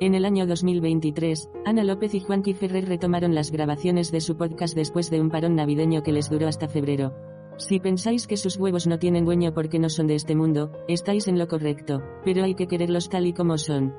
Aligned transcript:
En 0.00 0.14
el 0.14 0.24
año 0.24 0.46
2023, 0.46 1.50
Ana 1.66 1.82
López 1.82 2.14
y 2.14 2.20
Juanqui 2.20 2.54
Ferrer 2.54 2.86
retomaron 2.86 3.34
las 3.34 3.50
grabaciones 3.50 4.12
de 4.12 4.20
su 4.20 4.36
podcast 4.36 4.76
después 4.76 5.10
de 5.10 5.20
un 5.20 5.28
parón 5.28 5.56
navideño 5.56 6.04
que 6.04 6.12
les 6.12 6.30
duró 6.30 6.46
hasta 6.46 6.68
febrero. 6.68 7.16
Si 7.56 7.80
pensáis 7.80 8.28
que 8.28 8.36
sus 8.36 8.56
huevos 8.58 8.86
no 8.86 9.00
tienen 9.00 9.24
dueño 9.24 9.52
porque 9.52 9.80
no 9.80 9.88
son 9.90 10.06
de 10.06 10.14
este 10.14 10.36
mundo, 10.36 10.70
estáis 10.86 11.26
en 11.26 11.36
lo 11.36 11.48
correcto, 11.48 12.00
pero 12.24 12.44
hay 12.44 12.54
que 12.54 12.68
quererlos 12.68 13.08
tal 13.08 13.26
y 13.26 13.32
como 13.32 13.58
son. 13.58 13.92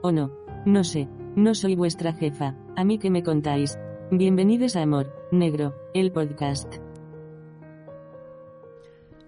¿O 0.00 0.10
no? 0.10 0.32
No 0.64 0.84
sé, 0.84 1.10
no 1.36 1.54
soy 1.54 1.76
vuestra 1.76 2.14
jefa, 2.14 2.56
a 2.74 2.82
mí 2.84 2.98
que 2.98 3.10
me 3.10 3.22
contáis. 3.22 3.78
Bienvenidos 4.10 4.74
a 4.76 4.82
Amor, 4.82 5.12
Negro, 5.32 5.74
el 5.92 6.12
podcast. 6.12 6.76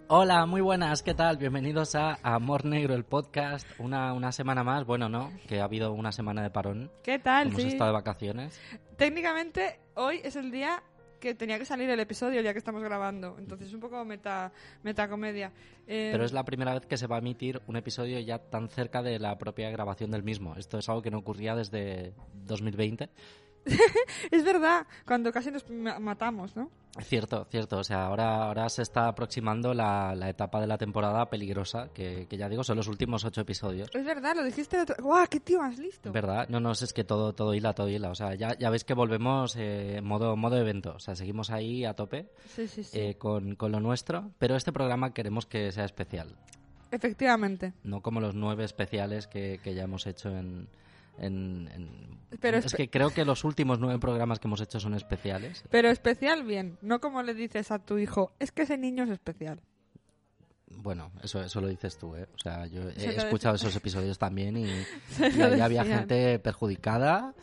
Hola, 0.08 0.44
muy 0.46 0.60
buenas, 0.60 1.02
¿qué 1.02 1.14
tal? 1.14 1.38
Bienvenidos 1.38 1.94
a 1.94 2.18
Amor 2.22 2.64
Negro, 2.66 2.94
el 2.94 3.04
podcast. 3.04 3.66
Una, 3.78 4.12
una 4.12 4.32
semana 4.32 4.62
más, 4.62 4.84
bueno, 4.84 5.08
no, 5.08 5.32
que 5.48 5.60
ha 5.60 5.64
habido 5.64 5.92
una 5.92 6.12
semana 6.12 6.42
de 6.42 6.50
parón. 6.50 6.90
¿Qué 7.02 7.18
tal? 7.18 7.48
Hemos 7.48 7.62
Sí. 7.62 7.68
estado 7.68 7.88
de 7.90 7.94
vacaciones. 7.94 8.60
Técnicamente, 8.96 9.80
hoy 9.94 10.20
es 10.22 10.36
el 10.36 10.50
día 10.50 10.82
que 11.20 11.34
tenía 11.34 11.58
que 11.58 11.64
salir 11.64 11.88
el 11.88 11.98
episodio 12.00 12.42
ya 12.42 12.52
que 12.52 12.58
estamos 12.58 12.82
grabando. 12.82 13.36
Entonces, 13.38 13.68
es 13.68 13.74
un 13.74 13.80
poco 13.80 14.04
meta, 14.04 14.52
metacomedia. 14.82 15.52
Eh, 15.86 16.10
Pero 16.12 16.24
es 16.26 16.34
la 16.34 16.44
primera 16.44 16.74
vez 16.74 16.84
que 16.84 16.98
se 16.98 17.06
va 17.06 17.16
a 17.16 17.20
emitir 17.20 17.62
un 17.66 17.76
episodio 17.76 18.20
ya 18.20 18.38
tan 18.38 18.68
cerca 18.68 19.02
de 19.02 19.18
la 19.18 19.38
propia 19.38 19.70
grabación 19.70 20.10
del 20.10 20.22
mismo. 20.22 20.54
Esto 20.56 20.78
es 20.78 20.88
algo 20.90 21.00
que 21.00 21.10
no 21.10 21.18
ocurría 21.18 21.54
desde 21.56 22.12
2020. 22.34 23.08
es 24.30 24.44
verdad, 24.44 24.86
cuando 25.06 25.32
casi 25.32 25.50
nos 25.50 25.68
ma- 25.70 25.98
matamos, 25.98 26.54
¿no? 26.56 26.70
Cierto, 27.00 27.44
cierto. 27.50 27.78
O 27.78 27.84
sea, 27.84 28.06
ahora, 28.06 28.44
ahora 28.44 28.68
se 28.68 28.82
está 28.82 29.08
aproximando 29.08 29.74
la, 29.74 30.14
la 30.14 30.28
etapa 30.28 30.60
de 30.60 30.68
la 30.68 30.78
temporada 30.78 31.28
peligrosa, 31.28 31.88
que, 31.92 32.26
que 32.28 32.36
ya 32.36 32.48
digo, 32.48 32.62
son 32.62 32.76
los 32.76 32.86
últimos 32.86 33.24
ocho 33.24 33.40
episodios. 33.40 33.88
Es 33.92 34.04
verdad, 34.04 34.36
lo 34.36 34.44
dijiste. 34.44 34.80
otro- 34.80 34.94
¡Guau, 35.02 35.26
qué 35.28 35.40
tío 35.40 35.58
más 35.60 35.76
listo! 35.78 36.12
¿Verdad? 36.12 36.46
No, 36.48 36.60
no, 36.60 36.70
es 36.70 36.92
que 36.92 37.02
todo, 37.02 37.32
todo 37.32 37.52
hila, 37.52 37.72
todo 37.72 37.88
hila. 37.88 38.10
O 38.10 38.14
sea, 38.14 38.34
ya, 38.34 38.56
ya 38.58 38.70
veis 38.70 38.84
que 38.84 38.94
volvemos 38.94 39.56
eh, 39.58 40.00
modo, 40.04 40.36
modo 40.36 40.56
evento. 40.56 40.94
O 40.94 41.00
sea, 41.00 41.16
seguimos 41.16 41.50
ahí 41.50 41.84
a 41.84 41.94
tope 41.94 42.30
Sí, 42.54 42.68
sí, 42.68 42.84
sí. 42.84 42.96
eh, 42.96 43.14
con, 43.16 43.56
con 43.56 43.72
lo 43.72 43.80
nuestro, 43.80 44.30
pero 44.38 44.54
este 44.54 44.72
programa 44.72 45.12
queremos 45.12 45.46
que 45.46 45.72
sea 45.72 45.84
especial. 45.86 46.36
Efectivamente. 46.92 47.72
No 47.82 48.02
como 48.02 48.20
los 48.20 48.36
nueve 48.36 48.62
especiales 48.64 49.26
que, 49.26 49.58
que 49.64 49.74
ya 49.74 49.82
hemos 49.82 50.06
hecho 50.06 50.28
en... 50.28 50.68
en- 51.18 51.68
en- 51.72 52.18
Pero 52.40 52.58
es 52.58 52.74
que 52.74 52.90
creo 52.90 53.10
que 53.10 53.24
los 53.24 53.44
últimos 53.44 53.78
nueve 53.78 53.98
programas 53.98 54.38
que 54.38 54.48
hemos 54.48 54.60
hecho 54.60 54.80
son 54.80 54.94
especiales. 54.94 55.64
Pero 55.70 55.88
especial 55.88 56.42
bien, 56.42 56.78
no 56.82 57.00
como 57.00 57.22
le 57.22 57.34
dices 57.34 57.70
a 57.70 57.78
tu 57.78 57.98
hijo, 57.98 58.32
es 58.38 58.50
que 58.52 58.62
ese 58.62 58.76
niño 58.78 59.04
es 59.04 59.10
especial. 59.10 59.60
Bueno, 60.76 61.12
eso, 61.22 61.42
eso 61.42 61.60
lo 61.60 61.68
dices 61.68 61.96
tú, 61.98 62.16
¿eh? 62.16 62.26
O 62.34 62.38
sea, 62.38 62.66
yo 62.66 62.88
he 62.88 63.16
escuchado 63.16 63.54
esos 63.54 63.74
episodios 63.76 64.18
también 64.18 64.56
y, 64.56 64.66
ahí 65.40 65.60
había 65.60 65.84
gente 65.84 66.38
perjudicada 66.40 67.34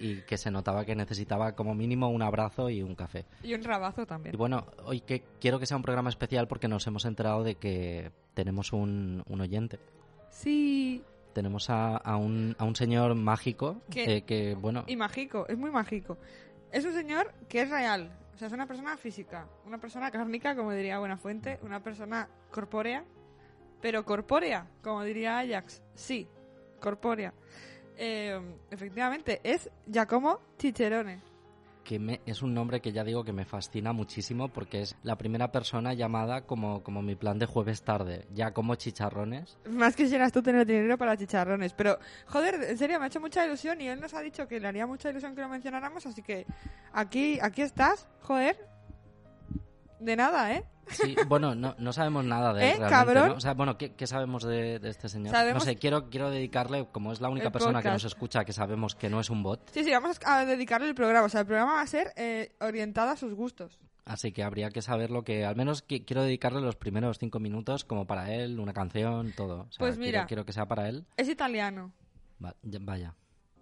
y 0.00 0.22
que 0.22 0.38
se 0.38 0.50
notaba 0.50 0.84
que 0.84 0.94
necesitaba 0.94 1.54
como 1.54 1.74
mínimo 1.74 2.08
un 2.08 2.22
abrazo 2.22 2.70
y 2.70 2.82
un 2.82 2.94
café. 2.94 3.26
Y 3.42 3.52
un 3.54 3.62
rabazo 3.62 4.06
también. 4.06 4.34
Y 4.34 4.38
bueno, 4.38 4.66
hoy 4.84 5.00
que 5.00 5.22
quiero 5.40 5.58
que 5.58 5.66
sea 5.66 5.76
un 5.76 5.82
programa 5.82 6.08
especial 6.08 6.48
porque 6.48 6.68
nos 6.68 6.86
hemos 6.86 7.04
enterado 7.04 7.44
de 7.44 7.56
que 7.56 8.10
tenemos 8.34 8.72
un, 8.72 9.22
un 9.26 9.40
oyente. 9.40 9.78
Sí, 10.30 11.02
Tenemos 11.38 11.70
a, 11.70 11.98
a 11.98 12.16
un, 12.16 12.56
a 12.58 12.64
un 12.64 12.74
señor 12.74 13.14
mágico 13.14 13.80
eh, 13.94 14.22
que, 14.22 14.56
bueno, 14.56 14.82
y 14.88 14.96
mágico, 14.96 15.46
es 15.46 15.56
muy 15.56 15.70
mágico. 15.70 16.18
Es 16.72 16.84
un 16.84 16.92
señor 16.92 17.32
que 17.48 17.62
es 17.62 17.70
real, 17.70 18.10
o 18.34 18.36
sea, 18.36 18.48
es 18.48 18.52
una 18.52 18.66
persona 18.66 18.96
física, 18.96 19.46
una 19.64 19.78
persona 19.78 20.10
cárnica, 20.10 20.56
como 20.56 20.72
diría 20.72 20.98
Buenafuente, 20.98 21.60
una 21.62 21.80
persona 21.80 22.28
corpórea, 22.50 23.04
pero 23.80 24.04
corpórea, 24.04 24.66
como 24.82 25.04
diría 25.04 25.38
Ajax, 25.38 25.80
sí, 25.94 26.26
corpórea. 26.80 27.32
Eh, 27.96 28.40
efectivamente, 28.72 29.40
es 29.44 29.70
Giacomo 29.86 30.40
Cicerone. 30.58 31.20
Que 31.88 31.98
me- 31.98 32.20
es 32.26 32.42
un 32.42 32.52
nombre 32.52 32.82
que 32.82 32.92
ya 32.92 33.02
digo 33.02 33.24
que 33.24 33.32
me 33.32 33.46
fascina 33.46 33.94
muchísimo 33.94 34.48
porque 34.48 34.82
es 34.82 34.94
la 35.02 35.16
primera 35.16 35.50
persona 35.50 35.94
llamada 35.94 36.42
como, 36.42 36.82
como 36.82 37.00
mi 37.00 37.14
plan 37.14 37.38
de 37.38 37.46
jueves 37.46 37.80
tarde, 37.80 38.26
ya 38.34 38.52
como 38.52 38.74
chicharrones. 38.74 39.56
Más 39.70 39.96
quisieras 39.96 40.30
tú 40.30 40.42
tener 40.42 40.66
dinero 40.66 40.98
para 40.98 41.16
chicharrones, 41.16 41.72
pero 41.72 41.98
joder, 42.26 42.56
en 42.62 42.76
serio, 42.76 42.98
me 42.98 43.06
ha 43.06 43.08
hecho 43.08 43.20
mucha 43.20 43.46
ilusión 43.46 43.80
y 43.80 43.88
él 43.88 44.00
nos 44.02 44.12
ha 44.12 44.20
dicho 44.20 44.46
que 44.46 44.60
le 44.60 44.68
haría 44.68 44.86
mucha 44.86 45.08
ilusión 45.08 45.34
que 45.34 45.40
lo 45.40 45.48
mencionáramos, 45.48 46.04
así 46.04 46.20
que 46.22 46.44
aquí, 46.92 47.38
aquí 47.40 47.62
estás, 47.62 48.06
joder. 48.20 48.68
De 49.98 50.14
nada, 50.14 50.52
¿eh? 50.54 50.64
Sí, 50.90 51.16
bueno, 51.26 51.54
no, 51.54 51.74
no 51.78 51.92
sabemos 51.92 52.24
nada 52.24 52.52
de 52.52 52.70
él 52.70 52.76
¿Eh, 52.76 52.78
realmente, 52.78 52.90
cabrón? 53.14 53.28
¿no? 53.28 53.34
O 53.36 53.40
sea, 53.40 53.54
bueno, 53.54 53.76
¿qué, 53.78 53.94
qué 53.94 54.06
sabemos 54.06 54.42
de, 54.44 54.78
de 54.78 54.88
este 54.90 55.08
señor? 55.08 55.34
Sabemos- 55.34 55.62
No 55.64 55.64
sé, 55.70 55.76
quiero, 55.76 56.08
quiero 56.10 56.30
dedicarle, 56.30 56.86
como 56.92 57.12
es 57.12 57.20
la 57.20 57.28
única 57.28 57.46
El 57.46 57.52
persona 57.52 57.80
que 57.80 57.88
podcast. 57.88 58.04
nos 58.04 58.12
escucha, 58.12 58.44
que 58.44 58.52
sabemos 58.52 58.94
que 58.94 59.08
no 59.10 59.20
es 59.20 59.30
un 59.30 59.42
bot, 59.42 59.68
Sí, 59.72 59.84
sí, 59.84 59.90
vamos 59.90 60.18
a 60.24 60.44
dedicarle 60.44 60.88
el 60.88 60.94
programa. 60.94 61.26
O 61.26 61.28
sea, 61.28 61.40
el 61.40 61.46
programa 61.46 61.74
va 61.74 61.80
a 61.82 61.86
ser 61.86 62.12
eh, 62.16 62.54
orientado 62.60 63.10
a 63.10 63.16
sus 63.16 63.34
gustos. 63.34 63.78
así 64.04 64.32
que 64.32 64.42
habría 64.42 64.70
que 64.70 64.80
saber 64.82 65.10
lo 65.10 65.22
que, 65.24 65.44
al 65.44 65.54
menos 65.56 65.86
qui- 65.86 66.04
quiero 66.06 66.22
dedicarle 66.22 66.60
los 66.62 66.76
primeros 66.76 67.18
cinco 67.18 67.38
minutos 67.40 67.84
como 67.84 68.06
para 68.06 68.32
él, 68.32 68.58
una 68.58 68.72
canción, 68.72 69.32
todo. 69.36 69.62
O 69.68 69.72
sea, 69.72 69.78
Pues 69.78 69.94
quiero- 69.96 70.06
mira. 70.06 70.26
quiero, 70.26 70.44
que 70.46 70.52
sea 70.54 70.66
para 70.66 70.88
él. 70.88 71.04
Es 71.16 71.28
italiano. 71.28 71.92
Va- 72.42 72.54
ya- 72.62 72.78
vaya, 72.80 73.14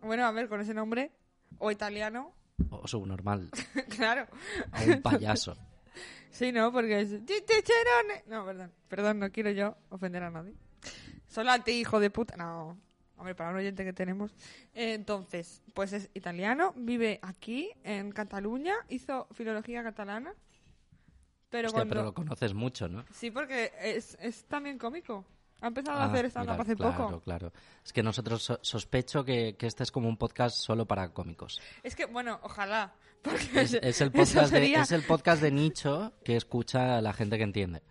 Bueno, 0.02 0.24
a 0.26 0.30
ver, 0.30 0.48
con 0.48 0.60
ese 0.60 0.74
nombre. 0.74 1.10
O 1.58 1.70
italiano. 1.70 2.32
o 2.70 2.86
subnormal, 2.86 3.50
claro. 3.96 4.26
o 4.72 4.92
un 4.92 5.02
payaso. 5.02 5.56
Sí, 6.30 6.52
no, 6.52 6.70
porque 6.72 7.00
es... 7.00 7.12
No, 8.26 8.44
perdón. 8.44 8.72
Perdón, 8.88 9.18
no 9.20 9.30
quiero 9.32 9.50
yo 9.50 9.76
ofender 9.88 10.22
a 10.22 10.30
nadie. 10.30 10.54
Solo 11.28 11.50
a 11.50 11.58
ti, 11.64 11.72
hijo 11.72 11.98
de 12.00 12.10
puta. 12.10 12.36
No. 12.36 12.78
Hombre, 13.16 13.34
para 13.34 13.50
un 13.50 13.56
oyente 13.56 13.82
que 13.84 13.94
tenemos. 13.94 14.34
Entonces, 14.74 15.62
pues 15.72 15.94
es 15.94 16.10
italiano, 16.12 16.74
vive 16.76 17.18
aquí, 17.22 17.70
en 17.82 18.12
Cataluña, 18.12 18.74
hizo 18.90 19.26
filología 19.32 19.82
catalana. 19.82 20.34
Pero 21.48 21.68
Hostia, 21.68 21.78
cuando... 21.80 21.94
pero 21.94 22.04
lo 22.04 22.14
conoces 22.14 22.52
mucho, 22.52 22.88
¿no? 22.88 23.04
Sí, 23.12 23.30
porque 23.30 23.72
es, 23.80 24.18
es 24.20 24.44
también 24.44 24.76
cómico. 24.78 25.24
Ha 25.62 25.68
empezado 25.68 25.98
a 25.98 26.02
Ah, 26.04 26.06
hacer 26.12 26.26
stand-up 26.26 26.60
hace 26.60 26.76
claro, 26.76 26.96
poco. 27.06 27.20
Claro, 27.20 27.52
Es 27.82 27.90
que 27.94 28.02
nosotros 28.02 28.42
so- 28.42 28.58
sospecho 28.60 29.24
que, 29.24 29.56
que 29.56 29.66
este 29.66 29.84
es 29.84 29.90
como 29.90 30.06
un 30.08 30.18
podcast 30.18 30.54
solo 30.58 30.84
para 30.84 31.14
cómicos. 31.14 31.58
Es 31.82 31.96
que, 31.96 32.04
bueno, 32.04 32.38
ojalá. 32.42 32.92
Es, 33.54 33.74
es 33.74 34.00
el 34.00 34.10
podcast 34.12 34.52
de, 34.52 34.72
es 34.74 34.92
el 34.92 35.02
podcast 35.02 35.42
de 35.42 35.50
nicho 35.50 36.12
que 36.24 36.36
escucha 36.36 36.98
a 36.98 37.00
la 37.02 37.12
gente 37.12 37.36
que 37.38 37.44
entiende. 37.44 37.82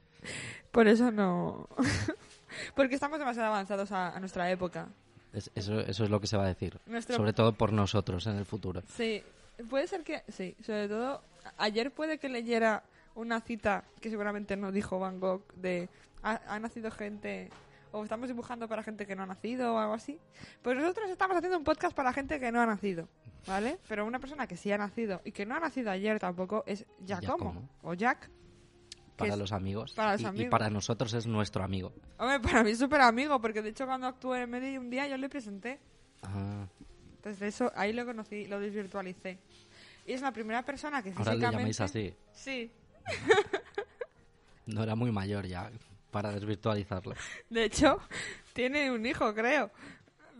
Por 0.71 0.87
eso 0.87 1.11
no. 1.11 1.67
porque 2.75 2.95
estamos 2.95 3.19
demasiado 3.19 3.47
avanzados 3.49 3.91
a, 3.91 4.15
a 4.15 4.19
nuestra 4.19 4.49
época. 4.51 4.87
Es- 5.33 5.51
eso, 5.55 5.79
eso 5.81 6.03
es 6.03 6.09
lo 6.09 6.19
que 6.21 6.27
se 6.27 6.37
va 6.37 6.43
a 6.43 6.47
decir. 6.47 6.79
Nuestro- 6.85 7.15
Sobre 7.17 7.33
todo 7.33 7.53
por 7.53 7.73
nosotros 7.73 8.25
en 8.27 8.37
el 8.37 8.45
futuro. 8.45 8.81
Sí, 8.95 9.23
puede 9.69 9.87
ser 9.87 10.03
que. 10.03 10.23
Sí, 10.29 10.55
sobre 10.65 10.87
todo. 10.87 11.21
Ayer 11.57 11.91
puede 11.91 12.17
que 12.17 12.29
leyera 12.29 12.83
una 13.15 13.39
cita 13.41 13.83
que 14.01 14.09
seguramente 14.09 14.55
no 14.57 14.71
dijo 14.71 14.99
Van 14.99 15.19
Gogh 15.19 15.43
de. 15.55 15.89
Ha, 16.23 16.41
ha 16.47 16.59
nacido 16.59 16.89
gente. 16.91 17.49
O 17.97 18.03
estamos 18.03 18.27
dibujando 18.27 18.67
para 18.67 18.83
gente 18.83 19.05
que 19.05 19.15
no 19.15 19.23
ha 19.23 19.25
nacido 19.25 19.73
o 19.73 19.77
algo 19.77 19.93
así. 19.93 20.19
Pues 20.61 20.77
nosotros 20.77 21.09
estamos 21.09 21.37
haciendo 21.37 21.57
un 21.57 21.63
podcast 21.63 21.95
para 21.95 22.11
gente 22.11 22.39
que 22.39 22.51
no 22.51 22.59
ha 22.61 22.65
nacido. 22.65 23.07
¿Vale? 23.47 23.79
Pero 23.87 24.05
una 24.05 24.19
persona 24.19 24.47
que 24.47 24.57
sí 24.57 24.71
ha 24.71 24.77
nacido 24.77 25.21
y 25.23 25.31
que 25.31 25.45
no 25.45 25.55
ha 25.55 25.59
nacido 25.59 25.91
ayer 25.91 26.19
tampoco 26.19 26.63
es 26.67 26.85
Giacomo. 27.05 27.37
Giacomo. 27.37 27.69
O 27.83 27.93
Jack. 27.93 28.29
Para 29.15 29.31
es- 29.33 29.39
los 29.39 29.51
amigos. 29.53 29.93
para 29.93 30.11
los 30.13 30.21
y, 30.21 30.23
y 30.23 30.27
amigos. 30.27 30.49
para 30.51 30.69
nosotros 30.69 31.13
es 31.13 31.25
nuestro 31.25 31.63
amigo. 31.63 31.93
Hombre, 32.17 32.39
para 32.41 32.63
mí 32.63 32.71
es 32.71 32.79
súper 32.79 32.99
amigo, 33.01 33.39
porque 33.39 33.61
de 33.61 33.69
hecho 33.69 33.85
cuando 33.85 34.07
actué 34.07 34.41
en 34.41 34.49
Medellín 34.49 34.79
un 34.79 34.89
día 34.89 35.07
yo 35.07 35.15
le 35.17 35.29
presenté. 35.29 35.79
Ah, 36.23 36.65
Entonces 37.15 37.39
de 37.39 37.47
eso, 37.47 37.71
ahí 37.75 37.93
lo 37.93 38.05
conocí, 38.05 38.45
lo 38.47 38.59
desvirtualicé. 38.59 39.39
Y 40.05 40.11
es 40.13 40.21
la 40.21 40.33
primera 40.33 40.63
persona 40.65 41.01
que 41.01 41.11
ahora 41.11 41.23
le 41.23 41.31
físicamente... 41.31 41.57
llamáis 41.57 41.81
así. 41.81 42.13
Sí. 42.33 42.71
No 44.65 44.83
era 44.83 44.95
muy 44.95 45.11
mayor 45.11 45.45
ya 45.45 45.71
para 46.15 46.31
desvirtualizarlo. 46.31 47.13
De 47.49 47.65
hecho, 47.65 47.99
tiene 48.53 48.89
un 48.89 49.05
hijo, 49.05 49.33
creo. 49.33 49.69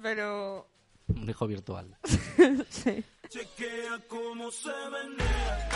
Pero... 0.01 0.65
Un 1.09 1.29
hijo 1.29 1.45
virtual. 1.47 1.97
sí. 2.69 3.03
Chequea 3.27 3.99
cómo 4.07 4.49
se 4.51 4.69
menea. 4.69 5.69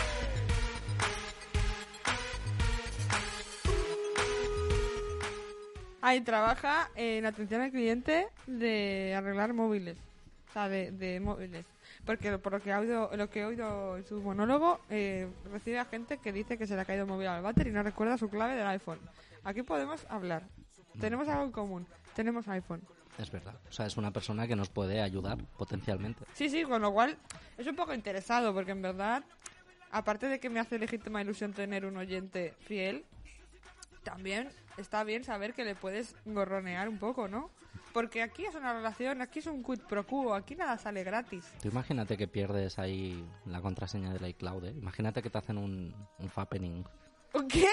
Ahí 6.00 6.22
trabaja 6.22 6.90
en 6.96 7.26
atención 7.26 7.60
al 7.60 7.72
cliente 7.72 8.30
de 8.48 9.14
arreglar 9.18 9.54
móviles. 9.54 9.98
O 10.50 10.54
sea, 10.54 10.70
de, 10.70 10.92
de 10.92 11.20
móviles. 11.20 11.66
porque 12.06 12.38
por 12.38 12.54
lo 12.54 12.62
que, 12.62 12.72
ha 12.72 12.80
oído, 12.80 13.12
lo 13.18 13.30
que 13.30 13.42
he 13.42 13.46
oído 13.46 13.98
en 13.98 14.06
su 14.06 14.22
monólogo, 14.22 14.80
eh, 14.90 15.28
recibe 15.52 15.78
a 15.78 15.84
gente 15.84 16.20
que 16.20 16.32
dice 16.32 16.58
que 16.58 16.68
se 16.68 16.76
le 16.76 16.82
ha 16.84 16.86
caído 16.86 17.04
el 17.04 17.10
móvil 17.10 17.28
al 17.28 17.44
váter 17.44 17.68
y 17.68 17.72
no 17.72 17.84
recuerda 17.84 18.18
su 18.18 18.30
clave 18.30 18.56
del 18.56 18.68
iPhone. 18.68 19.00
Aquí 19.44 19.64
podemos 19.64 20.06
hablar. 20.10 20.48
Tenemos 21.00 21.28
algo 21.28 21.46
en 21.46 21.52
común. 21.52 21.88
Tenemos 22.16 22.48
iPhone. 22.48 22.82
Es 23.18 23.32
verdad. 23.32 23.56
O 23.70 23.72
sea, 23.72 23.86
es 23.86 23.98
una 23.98 24.12
persona 24.12 24.48
que 24.48 24.56
nos 24.56 24.70
puede 24.70 25.02
ayudar 25.02 25.38
potencialmente. 25.58 26.26
Sí, 26.34 26.50
sí, 26.50 26.64
con 26.64 26.82
lo 26.82 26.92
cual 26.92 27.18
es 27.58 27.68
un 27.68 27.76
poco 27.76 27.94
interesado, 27.94 28.54
porque 28.54 28.72
en 28.72 28.82
verdad, 28.82 29.24
aparte 29.92 30.28
de 30.28 30.40
que 30.40 30.50
me 30.50 30.60
hace 30.60 30.80
legítima 30.80 31.22
ilusión 31.22 31.54
tener 31.54 31.86
un 31.86 31.98
oyente 31.98 32.54
fiel, 32.60 33.06
también 34.04 34.50
está 34.78 35.04
bien 35.04 35.24
saber 35.24 35.54
que 35.54 35.66
le 35.66 35.76
puedes 35.76 36.16
gorronear 36.26 36.88
un 36.88 36.98
poco, 36.98 37.28
¿no? 37.28 37.50
Porque 37.94 38.22
aquí 38.22 38.46
es 38.46 38.56
una 38.56 38.74
relación, 38.74 39.22
aquí 39.22 39.40
es 39.40 39.48
un 39.48 39.64
quid 39.64 39.82
pro 39.82 40.06
quo, 40.06 40.34
aquí 40.34 40.56
nada 40.56 40.78
sale 40.78 41.04
gratis. 41.04 41.52
Tú 41.62 41.70
imagínate 41.70 42.18
que 42.18 42.28
pierdes 42.28 42.80
ahí 42.80 43.28
la 43.46 43.62
contraseña 43.62 44.14
del 44.14 44.30
iCloud, 44.30 44.66
¿eh? 44.66 44.74
Imagínate 44.78 45.22
que 45.22 45.30
te 45.30 45.38
hacen 45.38 45.58
un, 45.58 45.94
un 46.20 46.30
fappening. 46.30 46.86
¿Un 47.34 47.48
¿Qué? 47.48 47.68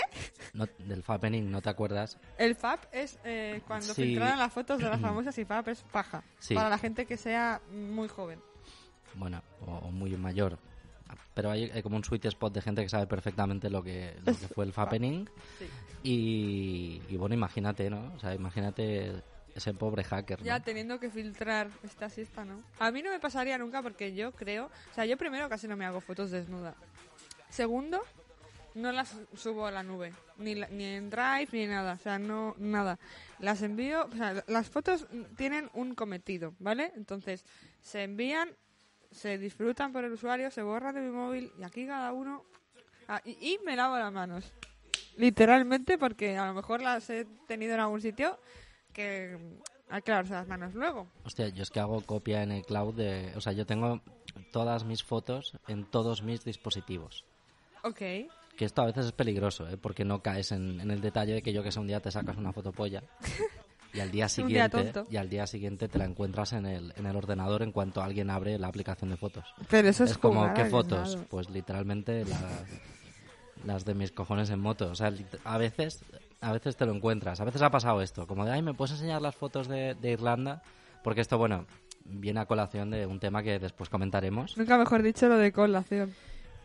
No, 0.52 0.66
del 0.78 1.02
fappening, 1.02 1.50
¿no 1.50 1.62
te 1.62 1.70
acuerdas? 1.70 2.18
El 2.38 2.54
FAP 2.54 2.84
es 2.92 3.18
eh, 3.24 3.62
cuando 3.66 3.94
Sí. 3.94 4.02
filtraron 4.04 4.38
las 4.38 4.52
fotos 4.52 4.78
de 4.78 4.84
las 4.88 5.00
famosas 5.00 5.36
y 5.38 5.44
FAP 5.44 5.68
es 5.68 5.82
paja. 5.82 6.22
Sí. 6.38 6.54
Para 6.54 6.68
la 6.68 6.78
gente 6.78 7.06
que 7.06 7.16
sea 7.16 7.60
muy 7.70 8.08
joven. 8.08 8.40
Bueno, 9.14 9.42
o, 9.66 9.72
o 9.76 9.90
muy 9.90 10.10
mayor. 10.16 10.58
Pero 11.34 11.50
hay, 11.50 11.70
hay 11.70 11.82
como 11.82 11.96
un 11.96 12.04
sweet 12.04 12.24
spot 12.26 12.52
de 12.52 12.60
gente 12.62 12.82
que 12.82 12.88
sabe 12.88 13.06
perfectamente 13.06 13.70
lo 13.70 13.82
que, 13.82 14.14
lo 14.24 14.32
que 14.36 14.48
fue 14.48 14.64
el 14.64 14.72
fappening. 14.72 15.28
Sí. 15.58 15.66
Y, 16.02 17.02
y 17.08 17.16
bueno, 17.16 17.34
imagínate, 17.34 17.88
¿no? 17.90 18.12
O 18.14 18.18
sea, 18.18 18.34
imagínate 18.34 19.22
ese 19.54 19.72
pobre 19.72 20.04
hacker, 20.04 20.40
¿no? 20.40 20.44
Ya 20.44 20.60
teniendo 20.60 21.00
que 21.00 21.10
filtrar 21.10 21.68
esta 21.82 22.10
siesta, 22.10 22.44
¿no? 22.44 22.62
A 22.78 22.90
mí 22.90 23.02
no 23.02 23.10
me 23.10 23.18
pasaría 23.20 23.56
nunca 23.58 23.82
porque 23.82 24.14
yo 24.14 24.32
creo... 24.32 24.66
O 24.90 24.94
sea, 24.94 25.06
yo 25.06 25.16
primero 25.16 25.48
casi 25.48 25.66
no 25.66 25.76
me 25.76 25.86
hago 25.86 26.00
fotos 26.00 26.30
desnuda. 26.30 26.74
Segundo, 27.48 28.02
no 28.76 28.92
las 28.92 29.16
subo 29.34 29.66
a 29.66 29.70
la 29.70 29.82
nube. 29.82 30.12
Ni, 30.38 30.54
la- 30.54 30.68
ni 30.68 30.84
en 30.84 31.10
Drive, 31.10 31.48
ni 31.52 31.66
nada. 31.66 31.94
O 31.94 31.98
sea, 31.98 32.18
no, 32.18 32.54
nada. 32.58 32.98
Las 33.40 33.62
envío... 33.62 34.06
O 34.06 34.16
sea, 34.16 34.44
las 34.46 34.68
fotos 34.68 35.06
tienen 35.36 35.68
un 35.74 35.94
cometido, 35.94 36.54
¿vale? 36.58 36.92
Entonces, 36.94 37.44
se 37.80 38.04
envían, 38.04 38.50
se 39.10 39.38
disfrutan 39.38 39.92
por 39.92 40.04
el 40.04 40.12
usuario, 40.12 40.50
se 40.50 40.62
borran 40.62 40.94
de 40.94 41.00
mi 41.00 41.10
móvil 41.10 41.52
y 41.58 41.64
aquí 41.64 41.86
cada 41.86 42.12
uno... 42.12 42.44
Ah, 43.08 43.20
y, 43.24 43.30
y 43.54 43.58
me 43.64 43.76
lavo 43.76 43.98
las 43.98 44.12
manos. 44.12 44.52
Literalmente 45.16 45.96
porque 45.98 46.36
a 46.36 46.46
lo 46.46 46.54
mejor 46.54 46.82
las 46.82 47.08
he 47.10 47.24
tenido 47.46 47.74
en 47.74 47.80
algún 47.80 48.00
sitio 48.00 48.38
que 48.92 49.38
hay 49.88 50.02
que 50.02 50.10
lavarse 50.10 50.32
las 50.32 50.48
manos 50.48 50.74
luego. 50.74 51.06
Hostia, 51.24 51.48
yo 51.48 51.62
es 51.62 51.70
que 51.70 51.80
hago 51.80 52.00
copia 52.02 52.42
en 52.42 52.52
el 52.52 52.64
cloud 52.64 52.94
de... 52.94 53.32
O 53.36 53.40
sea, 53.40 53.52
yo 53.52 53.64
tengo 53.64 54.02
todas 54.52 54.84
mis 54.84 55.02
fotos 55.02 55.56
en 55.68 55.84
todos 55.86 56.22
mis 56.22 56.44
dispositivos. 56.44 57.24
Ok. 57.82 58.02
Que 58.56 58.64
esto 58.64 58.82
a 58.82 58.86
veces 58.86 59.06
es 59.06 59.12
peligroso, 59.12 59.68
¿eh? 59.68 59.76
Porque 59.76 60.04
no 60.04 60.22
caes 60.22 60.52
en, 60.52 60.80
en 60.80 60.90
el 60.90 61.00
detalle 61.00 61.34
de 61.34 61.42
que 61.42 61.52
yo 61.52 61.62
que 61.62 61.70
sé, 61.70 61.78
un 61.78 61.86
día 61.86 62.00
te 62.00 62.10
sacas 62.10 62.36
una 62.36 62.52
fotopolla 62.52 63.02
y 63.92 64.00
al 64.00 64.10
día 64.10 64.28
siguiente 64.30 64.92
y 65.10 65.16
al 65.16 65.28
día 65.28 65.46
siguiente 65.46 65.88
te 65.88 65.98
la 65.98 66.04
encuentras 66.06 66.52
en 66.52 66.66
el, 66.66 66.92
en 66.96 67.06
el 67.06 67.16
ordenador 67.16 67.62
en 67.62 67.72
cuanto 67.72 68.02
alguien 68.02 68.30
abre 68.30 68.58
la 68.58 68.68
aplicación 68.68 69.10
de 69.10 69.16
fotos. 69.16 69.44
Pero 69.68 69.88
eso 69.88 70.04
es, 70.04 70.12
es 70.12 70.18
como, 70.18 70.52
¿qué 70.54 70.64
fotos? 70.66 71.18
Pues 71.28 71.50
literalmente 71.50 72.24
las, 72.24 72.42
las 73.64 73.84
de 73.84 73.94
mis 73.94 74.12
cojones 74.12 74.50
en 74.50 74.60
moto. 74.60 74.90
O 74.90 74.94
sea, 74.94 75.12
a 75.44 75.58
veces, 75.58 76.04
a 76.40 76.52
veces 76.52 76.76
te 76.76 76.86
lo 76.86 76.94
encuentras. 76.94 77.40
A 77.40 77.44
veces 77.44 77.62
ha 77.62 77.70
pasado 77.70 78.00
esto, 78.00 78.26
como 78.26 78.44
de, 78.44 78.52
ay, 78.52 78.62
¿me 78.62 78.74
puedes 78.74 78.92
enseñar 78.92 79.20
las 79.22 79.34
fotos 79.34 79.68
de, 79.68 79.94
de 79.94 80.12
Irlanda? 80.12 80.62
Porque 81.02 81.20
esto, 81.20 81.38
bueno, 81.38 81.66
viene 82.04 82.40
a 82.40 82.46
colación 82.46 82.90
de 82.90 83.06
un 83.06 83.20
tema 83.20 83.42
que 83.42 83.58
después 83.58 83.88
comentaremos. 83.90 84.56
Nunca 84.56 84.78
mejor 84.78 85.02
dicho 85.02 85.28
lo 85.28 85.36
de 85.36 85.52
colación. 85.52 86.14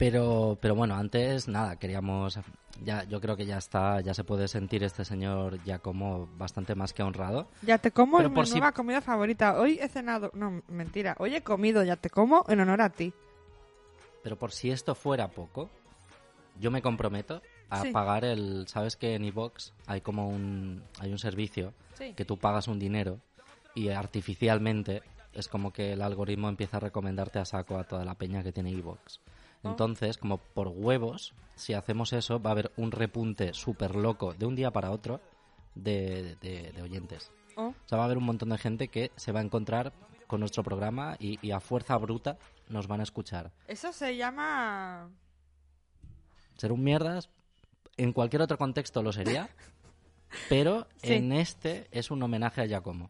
Pero, 0.02 0.58
pero 0.60 0.74
bueno, 0.74 0.96
antes 0.96 1.48
nada, 1.48 1.76
queríamos, 1.76 2.40
ya, 2.84 3.04
yo 3.04 3.22
creo 3.22 3.38
que 3.38 3.46
ya 3.46 3.60
está, 3.60 4.02
ya 4.02 4.16
se 4.16 4.24
puede 4.24 4.48
sentir 4.48 4.84
este 4.84 5.06
señor 5.06 5.64
ya 5.64 5.78
como 5.78 6.28
bastante 6.38 6.74
más 6.74 6.92
que 6.92 7.04
honrado. 7.04 7.48
Ya 7.62 7.78
te 7.78 7.92
como 7.92 8.18
Pero 8.18 8.30
es 8.30 8.34
por 8.34 8.44
mi 8.46 8.48
si- 8.48 8.54
nueva 8.54 8.72
comida 8.72 9.02
favorita. 9.02 9.60
Hoy 9.60 9.78
he 9.80 9.88
cenado... 9.90 10.32
No, 10.34 10.64
mentira. 10.70 11.16
Hoy 11.20 11.36
he 11.36 11.44
comido 11.44 11.84
ya 11.84 11.98
te 11.98 12.10
como 12.10 12.44
en 12.48 12.60
honor 12.62 12.82
a 12.82 12.90
ti. 12.90 13.14
Pero 14.24 14.38
por 14.40 14.52
si 14.54 14.72
esto 14.72 14.96
fuera 14.96 15.28
poco, 15.28 15.70
yo 16.60 16.72
me 16.72 16.82
comprometo 16.82 17.44
a 17.70 17.84
Sí. 17.84 17.92
pagar 17.92 18.26
el, 18.26 18.68
sabes 18.68 18.96
que 18.96 19.14
en 19.14 19.24
iVox 19.26 19.72
hay 19.86 20.02
como 20.02 20.30
un, 20.30 20.84
hay 21.00 21.12
un 21.12 21.20
servicio 21.20 21.76
Sí. 21.94 22.16
que 22.16 22.26
tú 22.26 22.38
pagas 22.40 22.68
un 22.68 22.80
dinero 22.80 23.20
y 23.76 23.90
artificialmente 23.90 25.04
es 25.34 25.48
como 25.48 25.72
que 25.72 25.94
el 25.94 26.02
algoritmo 26.02 26.50
empieza 26.50 26.78
a 26.78 26.80
recomendarte 26.80 27.38
a 27.38 27.46
saco 27.46 27.78
a 27.78 27.84
toda 27.84 28.04
la 28.04 28.16
peña 28.16 28.42
que 28.42 28.52
tiene 28.52 28.72
iVox. 28.72 29.20
Entonces, 29.64 30.18
como 30.18 30.38
por 30.38 30.68
huevos, 30.70 31.34
si 31.56 31.74
hacemos 31.74 32.14
eso, 32.14 32.42
va 32.42 32.50
a 32.50 32.54
haber 32.54 32.72
un 32.78 32.92
repunte 32.92 33.54
súper 33.54 33.96
loco 33.96 34.34
de 34.34 34.46
un 34.46 34.56
día 34.56 34.72
para 34.72 34.92
otro 34.92 35.22
de, 35.76 36.36
de- 36.42 36.72
de 36.72 36.82
oyentes. 36.82 37.32
Oh. 37.56 37.68
O 37.68 37.76
sea, 37.88 37.98
va 37.98 38.04
a 38.04 38.06
haber 38.06 38.18
un 38.18 38.24
montón 38.26 38.50
de 38.50 38.58
gente 38.58 38.88
que 38.88 39.12
se 39.16 39.32
va 39.32 39.40
a 39.40 39.44
encontrar 39.44 39.94
con 40.28 40.40
nuestro 40.40 40.64
programa 40.64 41.16
y, 41.20 41.38
y 41.46 41.52
a 41.52 41.60
fuerza 41.60 41.98
bruta 41.98 42.38
nos 42.70 42.88
van 42.88 43.02
a 43.02 43.04
escuchar. 43.04 43.52
Eso 43.68 43.92
se 43.94 44.16
llama... 44.16 45.10
Ser 46.58 46.72
un 46.72 46.84
mierdas, 46.84 47.30
en 47.98 48.14
cualquier 48.14 48.42
otro 48.42 48.58
contexto 48.58 49.02
lo 49.04 49.12
sería, 49.12 49.50
pero 50.50 50.88
Sí. 50.98 51.14
en 51.14 51.32
este 51.34 51.88
es 51.92 52.12
un 52.12 52.22
homenaje 52.24 52.62
a 52.62 52.66
Giacomo. 52.66 53.10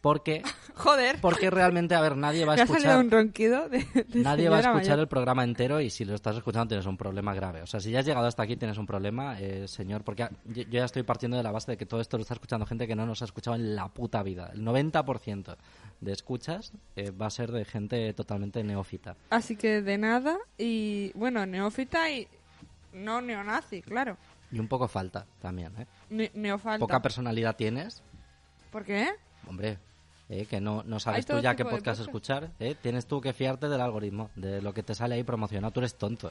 Porque, 0.00 0.42
Joder. 0.76 1.20
porque 1.20 1.50
realmente, 1.50 1.94
a 1.94 2.00
ver, 2.00 2.16
nadie 2.16 2.44
va 2.46 2.54
a 2.54 2.56
escuchar... 2.62 2.98
un 2.98 3.10
ronquido 3.10 3.68
de, 3.68 3.78
de 4.08 4.20
Nadie 4.22 4.48
va 4.48 4.56
a 4.56 4.60
escuchar 4.60 4.82
mayor. 4.82 4.98
el 5.00 5.08
programa 5.08 5.44
entero 5.44 5.80
y 5.80 5.90
si 5.90 6.04
lo 6.06 6.14
estás 6.14 6.36
escuchando 6.36 6.68
tienes 6.68 6.86
un 6.86 6.96
problema 6.96 7.34
grave. 7.34 7.60
O 7.62 7.66
sea, 7.66 7.80
si 7.80 7.90
ya 7.90 7.98
has 8.00 8.06
llegado 8.06 8.26
hasta 8.26 8.42
aquí 8.42 8.56
tienes 8.56 8.78
un 8.78 8.86
problema, 8.86 9.38
eh, 9.38 9.68
señor, 9.68 10.02
porque 10.02 10.28
yo 10.46 10.62
yo 10.62 10.68
ya 10.70 10.84
estoy 10.86 11.02
partiendo 11.02 11.36
de 11.36 11.42
la 11.42 11.50
base 11.52 11.72
de 11.72 11.76
que 11.76 11.84
todo 11.84 12.00
esto 12.00 12.16
lo 12.16 12.22
está 12.22 12.32
escuchando 12.34 12.64
gente 12.64 12.86
que 12.86 12.96
no 12.96 13.04
nos 13.04 13.20
ha 13.20 13.26
escuchado 13.26 13.56
en 13.56 13.76
la 13.76 13.88
puta 13.88 14.22
vida. 14.22 14.50
El 14.54 14.62
90% 14.64 15.56
de 16.00 16.12
escuchas 16.12 16.72
eh, 16.96 17.10
va 17.10 17.26
a 17.26 17.30
ser 17.30 17.52
de 17.52 17.64
gente 17.66 18.12
totalmente 18.14 18.64
neófita. 18.64 19.16
Así 19.28 19.56
que 19.56 19.82
de 19.82 19.98
nada 19.98 20.38
y... 20.56 21.12
Bueno, 21.14 21.44
neófita 21.44 22.10
y... 22.10 22.26
No 22.94 23.20
neonazi, 23.20 23.82
claro. 23.82 24.16
Y 24.50 24.58
un 24.58 24.66
poco 24.66 24.88
falta 24.88 25.26
también, 25.40 25.72
¿eh? 25.78 25.86
Ne- 26.08 26.30
neofalta. 26.34 26.78
Poca 26.80 27.00
personalidad 27.02 27.54
tienes, 27.54 28.02
¿Por 28.72 28.84
qué? 28.84 29.08
hombre, 29.46 29.78
eh, 30.30 30.46
que 30.46 30.60
no, 30.60 30.82
no 30.86 30.98
sabes 31.00 31.26
tú 31.26 31.38
ya 31.40 31.54
qué 31.56 31.64
podcast 31.64 31.80
podcast. 31.84 32.00
escuchar, 32.00 32.50
¿eh? 32.60 32.74
Tienes 32.80 33.04
tú 33.06 33.20
que 33.20 33.32
fiarte 33.34 33.68
del 33.68 33.80
algoritmo, 33.82 34.30
de 34.36 34.62
lo 34.62 34.72
que 34.72 34.82
te 34.82 34.94
sale 34.94 35.16
ahí 35.16 35.24
promocionado. 35.24 35.72
Tú 35.72 35.80
eres 35.80 35.96
tonto. 35.96 36.30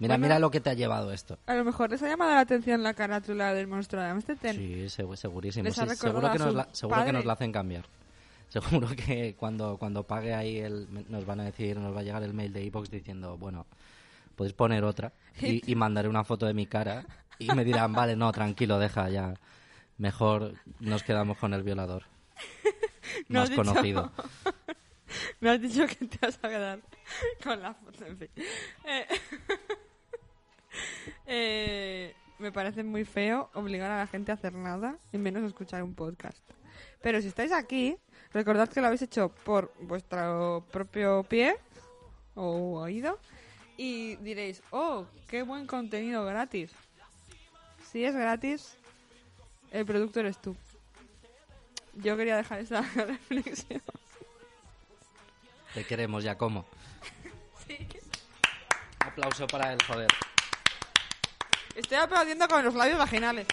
Mira, 0.00 0.14
Bueno. 0.14 0.22
mira 0.22 0.38
lo 0.38 0.50
que 0.50 0.60
te 0.60 0.70
ha 0.70 0.74
llevado 0.74 1.12
esto. 1.12 1.38
A 1.46 1.54
lo 1.54 1.62
mejor 1.64 1.90
les 1.90 2.02
ha 2.02 2.08
llamado 2.08 2.30
la 2.32 2.40
atención 2.40 2.82
la 2.82 2.94
carátula 2.94 3.52
del 3.52 3.66
monstruo 3.66 4.00
de 4.00 4.08
Amsterdam. 4.08 4.56
Sí, 4.56 4.86
segu- 4.86 5.16
segurísimo. 5.16 5.70
Sí, 5.70 5.80
seguro 5.96 6.32
que, 6.32 6.38
nos 6.38 6.54
la, 6.54 6.68
seguro 6.72 7.04
que 7.04 7.12
nos 7.12 7.24
la 7.26 7.32
hacen 7.34 7.52
cambiar. 7.52 7.84
Seguro 8.48 8.88
que 8.96 9.34
cuando, 9.36 9.76
cuando 9.76 10.04
pague 10.04 10.32
ahí 10.32 10.58
el, 10.58 10.86
nos 11.10 11.26
van 11.26 11.40
a 11.40 11.44
decir, 11.44 11.76
nos 11.78 11.94
va 11.94 12.00
a 12.00 12.04
llegar 12.04 12.22
el 12.22 12.32
mail 12.32 12.52
de 12.52 12.62
iVox 12.64 12.90
diciendo, 12.90 13.36
bueno, 13.36 13.66
podéis 14.36 14.54
poner 14.54 14.84
otra 14.84 15.12
y, 15.40 15.60
y 15.70 15.74
mandaré 15.74 16.08
una 16.08 16.22
foto 16.24 16.46
de 16.46 16.54
mi 16.54 16.66
cara 16.66 17.04
y 17.38 17.48
me 17.52 17.64
dirán, 17.64 17.92
vale, 17.92 18.14
no, 18.16 18.30
tranquilo, 18.32 18.78
deja 18.78 19.10
ya. 19.10 19.34
Mejor 19.98 20.54
nos 20.80 21.02
quedamos 21.02 21.36
con 21.38 21.52
el 21.54 21.62
violador. 21.64 22.04
No 23.28 23.40
más 23.40 23.50
dicho- 23.50 23.62
conocido. 23.64 24.12
Me 25.40 25.50
has 25.50 25.60
dicho 25.60 25.86
que 25.86 26.06
te 26.06 26.18
vas 26.20 26.38
a 26.42 26.48
quedar 26.48 26.80
con 27.42 27.62
la 27.62 27.74
foto, 27.74 28.04
en 28.04 28.18
fin. 28.18 28.28
Eh, 28.84 29.06
eh, 31.26 32.14
me 32.38 32.52
parece 32.52 32.82
muy 32.82 33.04
feo 33.04 33.50
obligar 33.54 33.90
a 33.90 33.98
la 33.98 34.06
gente 34.06 34.32
a 34.32 34.34
hacer 34.34 34.52
nada 34.52 34.98
y 35.12 35.18
menos 35.18 35.44
escuchar 35.44 35.82
un 35.82 35.94
podcast. 35.94 36.38
Pero 37.02 37.20
si 37.22 37.28
estáis 37.28 37.52
aquí, 37.52 37.96
recordad 38.32 38.68
que 38.68 38.80
lo 38.80 38.88
habéis 38.88 39.02
hecho 39.02 39.30
por 39.44 39.72
vuestro 39.80 40.64
propio 40.72 41.22
pie 41.22 41.56
o 42.34 42.80
oído 42.80 43.18
y 43.76 44.16
diréis, 44.16 44.62
oh, 44.70 45.06
qué 45.28 45.42
buen 45.42 45.66
contenido 45.66 46.24
gratis. 46.24 46.72
Si 47.90 48.04
es 48.04 48.14
gratis, 48.14 48.76
el 49.70 49.86
producto 49.86 50.20
eres 50.20 50.38
tú. 50.38 50.56
Yo 51.96 52.16
quería 52.16 52.36
dejar 52.36 52.60
esa 52.60 52.80
reflexión. 52.94 53.82
Te 55.74 55.84
queremos, 55.84 56.24
ya 56.24 56.36
como. 56.36 56.66
Aplauso 59.00 59.46
para 59.46 59.72
él, 59.72 59.78
joder. 59.86 60.08
Estoy 61.74 61.98
aplaudiendo 61.98 62.48
con 62.48 62.64
los 62.64 62.74
labios 62.74 62.98
vaginales. 62.98 63.46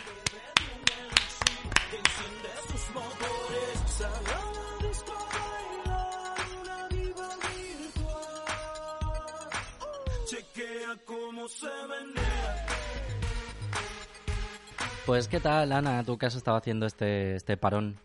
Pues, 15.06 15.28
¿qué 15.28 15.40
tal, 15.42 15.72
Ana? 15.74 16.04
¿Tú 16.06 16.18
qué 16.18 16.28
has 16.28 16.36
estado 16.36 16.56
haciendo 16.58 16.86
este, 16.86 17.36
este 17.36 17.58
parón? 17.58 18.00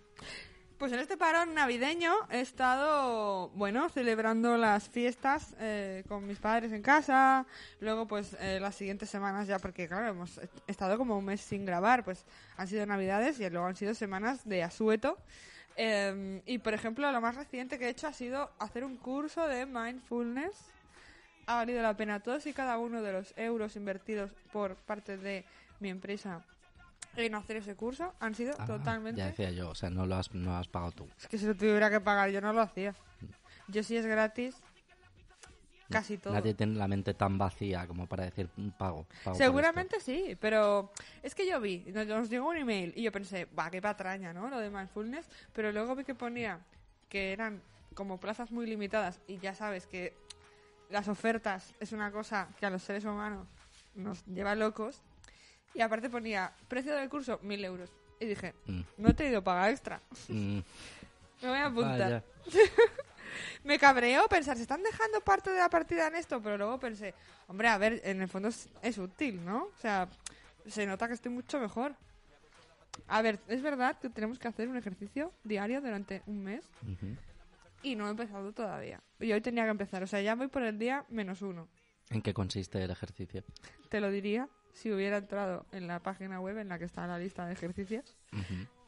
Pues 0.78 0.92
en 0.92 1.00
este 1.00 1.16
parón 1.16 1.54
navideño 1.54 2.12
he 2.30 2.40
estado, 2.40 3.48
bueno, 3.56 3.88
celebrando 3.88 4.56
las 4.56 4.88
fiestas 4.88 5.56
eh, 5.58 6.04
con 6.06 6.24
mis 6.24 6.38
padres 6.38 6.70
en 6.72 6.82
casa. 6.82 7.46
Luego, 7.80 8.06
pues, 8.06 8.36
eh, 8.38 8.60
las 8.60 8.76
siguientes 8.76 9.10
semanas 9.10 9.48
ya, 9.48 9.58
porque 9.58 9.88
claro, 9.88 10.06
hemos 10.06 10.40
estado 10.68 10.96
como 10.96 11.18
un 11.18 11.24
mes 11.24 11.40
sin 11.40 11.66
grabar, 11.66 12.04
pues 12.04 12.24
han 12.56 12.68
sido 12.68 12.86
navidades 12.86 13.40
y 13.40 13.50
luego 13.50 13.66
han 13.66 13.74
sido 13.74 13.92
semanas 13.92 14.48
de 14.48 14.62
asueto. 14.62 15.18
Eh, 15.74 16.42
y, 16.46 16.58
por 16.58 16.74
ejemplo, 16.74 17.10
lo 17.10 17.20
más 17.20 17.34
reciente 17.34 17.76
que 17.76 17.86
he 17.86 17.90
hecho 17.90 18.06
ha 18.06 18.12
sido 18.12 18.48
hacer 18.60 18.84
un 18.84 18.98
curso 18.98 19.48
de 19.48 19.66
mindfulness. 19.66 20.54
Ha 21.46 21.56
valido 21.56 21.82
la 21.82 21.96
pena 21.96 22.20
todos 22.20 22.46
y 22.46 22.52
cada 22.52 22.78
uno 22.78 23.02
de 23.02 23.12
los 23.14 23.34
euros 23.36 23.74
invertidos 23.74 24.30
por 24.52 24.76
parte 24.76 25.16
de 25.16 25.44
mi 25.80 25.88
empresa 25.88 26.44
en 27.16 27.34
hacer 27.34 27.56
ese 27.56 27.74
curso 27.74 28.14
han 28.20 28.34
sido 28.34 28.54
Ah, 28.58 28.66
totalmente... 28.66 29.18
Ya 29.18 29.26
decía 29.26 29.50
yo, 29.50 29.70
o 29.70 29.74
sea, 29.74 29.90
no 29.90 30.06
lo 30.06 30.16
has, 30.16 30.32
no 30.34 30.56
has 30.56 30.68
pagado 30.68 30.92
tú. 30.92 31.08
Es 31.18 31.26
que 31.28 31.38
si 31.38 31.46
lo 31.46 31.54
tuviera 31.56 31.90
que 31.90 32.00
pagar 32.00 32.30
yo 32.30 32.40
no 32.40 32.52
lo 32.52 32.60
hacía. 32.60 32.94
Yo 33.68 33.82
si 33.82 33.96
es 33.96 34.06
gratis, 34.06 34.56
casi 35.90 36.18
todo. 36.18 36.32
Nadie 36.34 36.54
tiene 36.54 36.74
la 36.74 36.86
mente 36.88 37.14
tan 37.14 37.38
vacía 37.38 37.86
como 37.86 38.06
para 38.06 38.24
decir 38.24 38.48
"Mm, 38.56 38.68
pago. 38.70 39.06
pago 39.24 39.36
Seguramente 39.36 40.00
sí, 40.00 40.36
pero 40.40 40.92
es 41.22 41.34
que 41.34 41.46
yo 41.48 41.60
vi, 41.60 41.84
nos, 41.92 42.06
nos 42.06 42.28
llegó 42.30 42.48
un 42.48 42.56
email 42.56 42.92
y 42.96 43.02
yo 43.02 43.12
pensé, 43.12 43.46
va, 43.46 43.70
qué 43.70 43.80
patraña, 43.82 44.32
¿no? 44.32 44.48
Lo 44.48 44.58
de 44.58 44.70
mindfulness, 44.70 45.28
pero 45.52 45.72
luego 45.72 45.94
vi 45.96 46.04
que 46.04 46.14
ponía 46.14 46.60
que 47.08 47.32
eran 47.32 47.62
como 47.94 48.18
plazas 48.20 48.50
muy 48.52 48.66
limitadas 48.66 49.20
y 49.26 49.38
ya 49.38 49.54
sabes 49.54 49.86
que 49.86 50.14
las 50.90 51.08
ofertas 51.08 51.74
es 51.80 51.92
una 51.92 52.12
cosa 52.12 52.48
que 52.60 52.66
a 52.66 52.70
los 52.70 52.82
seres 52.82 53.04
humanos 53.04 53.48
nos 53.94 54.24
lleva 54.26 54.54
locos. 54.54 55.02
Y 55.74 55.80
aparte 55.80 56.08
ponía 56.10 56.52
precio 56.68 56.94
del 56.94 57.08
curso, 57.08 57.38
mil 57.42 57.64
euros. 57.64 57.90
Y 58.20 58.26
dije, 58.26 58.54
Mm. 58.66 58.80
no 58.98 59.14
te 59.14 59.26
he 59.26 59.30
ido 59.30 59.42
paga 59.44 59.70
extra. 59.70 60.00
Mm, 60.28 60.58
Me 61.42 61.48
voy 61.48 61.58
a 61.58 61.66
apuntar. 61.66 62.24
Me 63.64 63.78
cabreó 63.78 64.26
pensar, 64.28 64.56
se 64.56 64.62
están 64.62 64.82
dejando 64.82 65.20
parte 65.20 65.50
de 65.50 65.58
la 65.58 65.68
partida 65.68 66.06
en 66.08 66.14
esto, 66.16 66.40
pero 66.42 66.56
luego 66.56 66.80
pensé, 66.80 67.14
hombre, 67.46 67.68
a 67.68 67.78
ver, 67.78 68.00
en 68.04 68.22
el 68.22 68.28
fondo 68.28 68.48
es, 68.48 68.68
es 68.82 68.98
útil, 68.98 69.44
¿no? 69.44 69.64
O 69.64 69.72
sea, 69.80 70.08
se 70.66 70.86
nota 70.86 71.06
que 71.06 71.14
estoy 71.14 71.30
mucho 71.30 71.60
mejor. 71.60 71.94
A 73.06 73.22
ver, 73.22 73.38
es 73.46 73.62
verdad 73.62 73.98
que 73.98 74.08
tenemos 74.08 74.38
que 74.38 74.48
hacer 74.48 74.68
un 74.68 74.76
ejercicio 74.76 75.32
diario 75.44 75.80
durante 75.80 76.22
un 76.26 76.42
mes 76.42 76.64
y 77.82 77.94
no 77.94 78.08
he 78.08 78.10
empezado 78.10 78.52
todavía. 78.52 79.00
Y 79.20 79.30
hoy 79.32 79.40
tenía 79.40 79.64
que 79.64 79.70
empezar, 79.70 80.02
o 80.02 80.06
sea, 80.06 80.20
ya 80.20 80.34
voy 80.34 80.48
por 80.48 80.62
el 80.62 80.78
día 80.78 81.04
menos 81.08 81.42
uno. 81.42 81.68
¿En 82.10 82.22
qué 82.22 82.32
consiste 82.34 82.82
el 82.82 82.90
ejercicio? 82.90 83.44
Te 83.88 84.00
lo 84.00 84.10
diría 84.10 84.48
si 84.72 84.92
hubiera 84.92 85.18
entrado 85.18 85.66
en 85.72 85.86
la 85.86 86.00
página 86.00 86.40
web 86.40 86.58
en 86.58 86.68
la 86.68 86.78
que 86.78 86.84
está 86.84 87.06
la 87.06 87.18
lista 87.18 87.46
de 87.46 87.52
ejercicios 87.52 88.14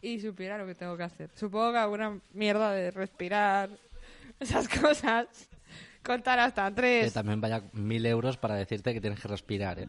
y 0.02 0.20
supiera 0.20 0.56
lo 0.58 0.66
que 0.66 0.74
tengo 0.74 0.96
que 0.96 1.02
hacer. 1.02 1.30
Supongo 1.34 1.72
que 1.72 1.78
alguna 1.78 2.20
mierda 2.32 2.72
de 2.72 2.90
respirar, 2.90 3.70
esas 4.40 4.68
cosas, 4.68 5.26
contar 6.04 6.38
hasta 6.38 6.68
Que 6.68 6.74
tres. 6.74 7.12
también 7.12 7.40
vaya 7.40 7.62
mil 7.72 8.04
euros 8.06 8.36
para 8.36 8.54
decirte 8.54 8.92
que 8.94 9.00
tienes 9.00 9.20
que 9.20 9.28
respirar, 9.28 9.78
¿eh? 9.80 9.88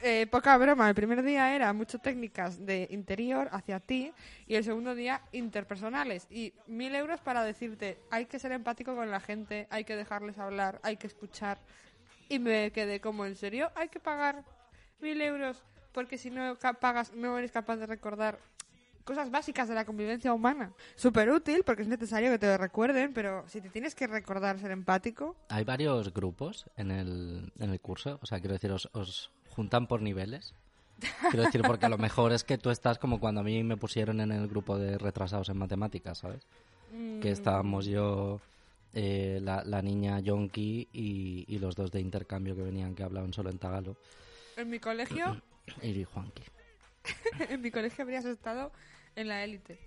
Eh, 0.00 0.28
poca 0.30 0.56
broma, 0.58 0.88
el 0.88 0.94
primer 0.94 1.24
día 1.24 1.56
era 1.56 1.72
mucho 1.72 1.98
técnicas 1.98 2.64
de 2.64 2.86
interior 2.92 3.48
hacia 3.50 3.80
ti 3.80 4.12
y 4.46 4.54
el 4.54 4.62
segundo 4.62 4.94
día 4.94 5.22
interpersonales 5.32 6.28
y 6.30 6.52
mil 6.68 6.94
euros 6.94 7.20
para 7.20 7.42
decirte 7.42 7.98
hay 8.08 8.26
que 8.26 8.38
ser 8.38 8.52
empático 8.52 8.94
con 8.94 9.10
la 9.10 9.18
gente, 9.18 9.66
hay 9.70 9.82
que 9.82 9.96
dejarles 9.96 10.38
hablar, 10.38 10.78
hay 10.84 10.98
que 10.98 11.08
escuchar 11.08 11.58
y 12.28 12.38
me 12.38 12.70
quedé 12.70 13.00
como 13.00 13.26
en 13.26 13.34
serio, 13.34 13.72
hay 13.74 13.88
que 13.88 13.98
pagar 13.98 14.44
mil 15.00 15.20
euros 15.20 15.62
porque 15.92 16.18
si 16.18 16.30
no 16.30 16.56
pagas 16.80 17.12
no 17.14 17.38
eres 17.38 17.50
capaz 17.50 17.76
de 17.76 17.86
recordar 17.86 18.38
cosas 19.04 19.30
básicas 19.30 19.68
de 19.68 19.74
la 19.74 19.86
convivencia 19.86 20.34
humana. 20.34 20.70
Súper 20.94 21.30
útil 21.30 21.62
porque 21.64 21.80
es 21.80 21.88
necesario 21.88 22.30
que 22.30 22.38
te 22.38 22.46
lo 22.46 22.58
recuerden, 22.58 23.14
pero 23.14 23.42
si 23.48 23.62
te 23.62 23.70
tienes 23.70 23.94
que 23.94 24.06
recordar 24.06 24.58
ser 24.58 24.70
empático, 24.70 25.34
Hay 25.48 25.64
varios 25.64 26.12
grupos 26.12 26.66
en 26.76 26.90
el, 26.90 27.50
en 27.58 27.70
el 27.70 27.80
curso, 27.80 28.18
o 28.22 28.26
sea, 28.26 28.38
quiero 28.38 28.52
decir, 28.52 28.70
os, 28.70 28.90
os 28.92 29.30
juntan 29.48 29.86
por 29.86 30.02
niveles. 30.02 30.54
Quiero 31.30 31.44
decir, 31.46 31.62
porque 31.62 31.86
a 31.86 31.88
lo 31.88 31.96
mejor 31.96 32.32
es 32.32 32.44
que 32.44 32.58
tú 32.58 32.70
estás 32.70 32.98
como 32.98 33.18
cuando 33.18 33.40
a 33.40 33.44
mí 33.44 33.64
me 33.64 33.76
pusieron 33.76 34.20
en 34.20 34.30
el 34.30 34.46
grupo 34.46 34.76
de 34.76 34.98
retrasados 34.98 35.48
en 35.48 35.56
matemáticas, 35.56 36.18
¿sabes? 36.18 36.46
Que 37.22 37.30
estábamos 37.30 37.86
yo, 37.86 38.40
eh, 38.92 39.38
la, 39.40 39.62
la 39.64 39.80
niña 39.80 40.20
Yonki 40.20 40.88
y, 40.92 41.44
y 41.46 41.58
los 41.60 41.76
dos 41.76 41.90
de 41.92 42.00
intercambio 42.00 42.56
que 42.56 42.62
venían 42.62 42.94
que 42.94 43.04
hablaban 43.04 43.32
solo 43.32 43.48
en 43.48 43.58
tagalo, 43.58 43.96
en 44.58 44.70
mi 44.70 44.78
colegio 44.78 45.40
y 45.82 46.04
Juanqui. 46.04 46.42
en 47.48 47.60
mi 47.60 47.70
colegio 47.70 48.02
habrías 48.02 48.24
estado 48.24 48.72
en 49.16 49.28
la 49.28 49.44
élite. 49.44 49.78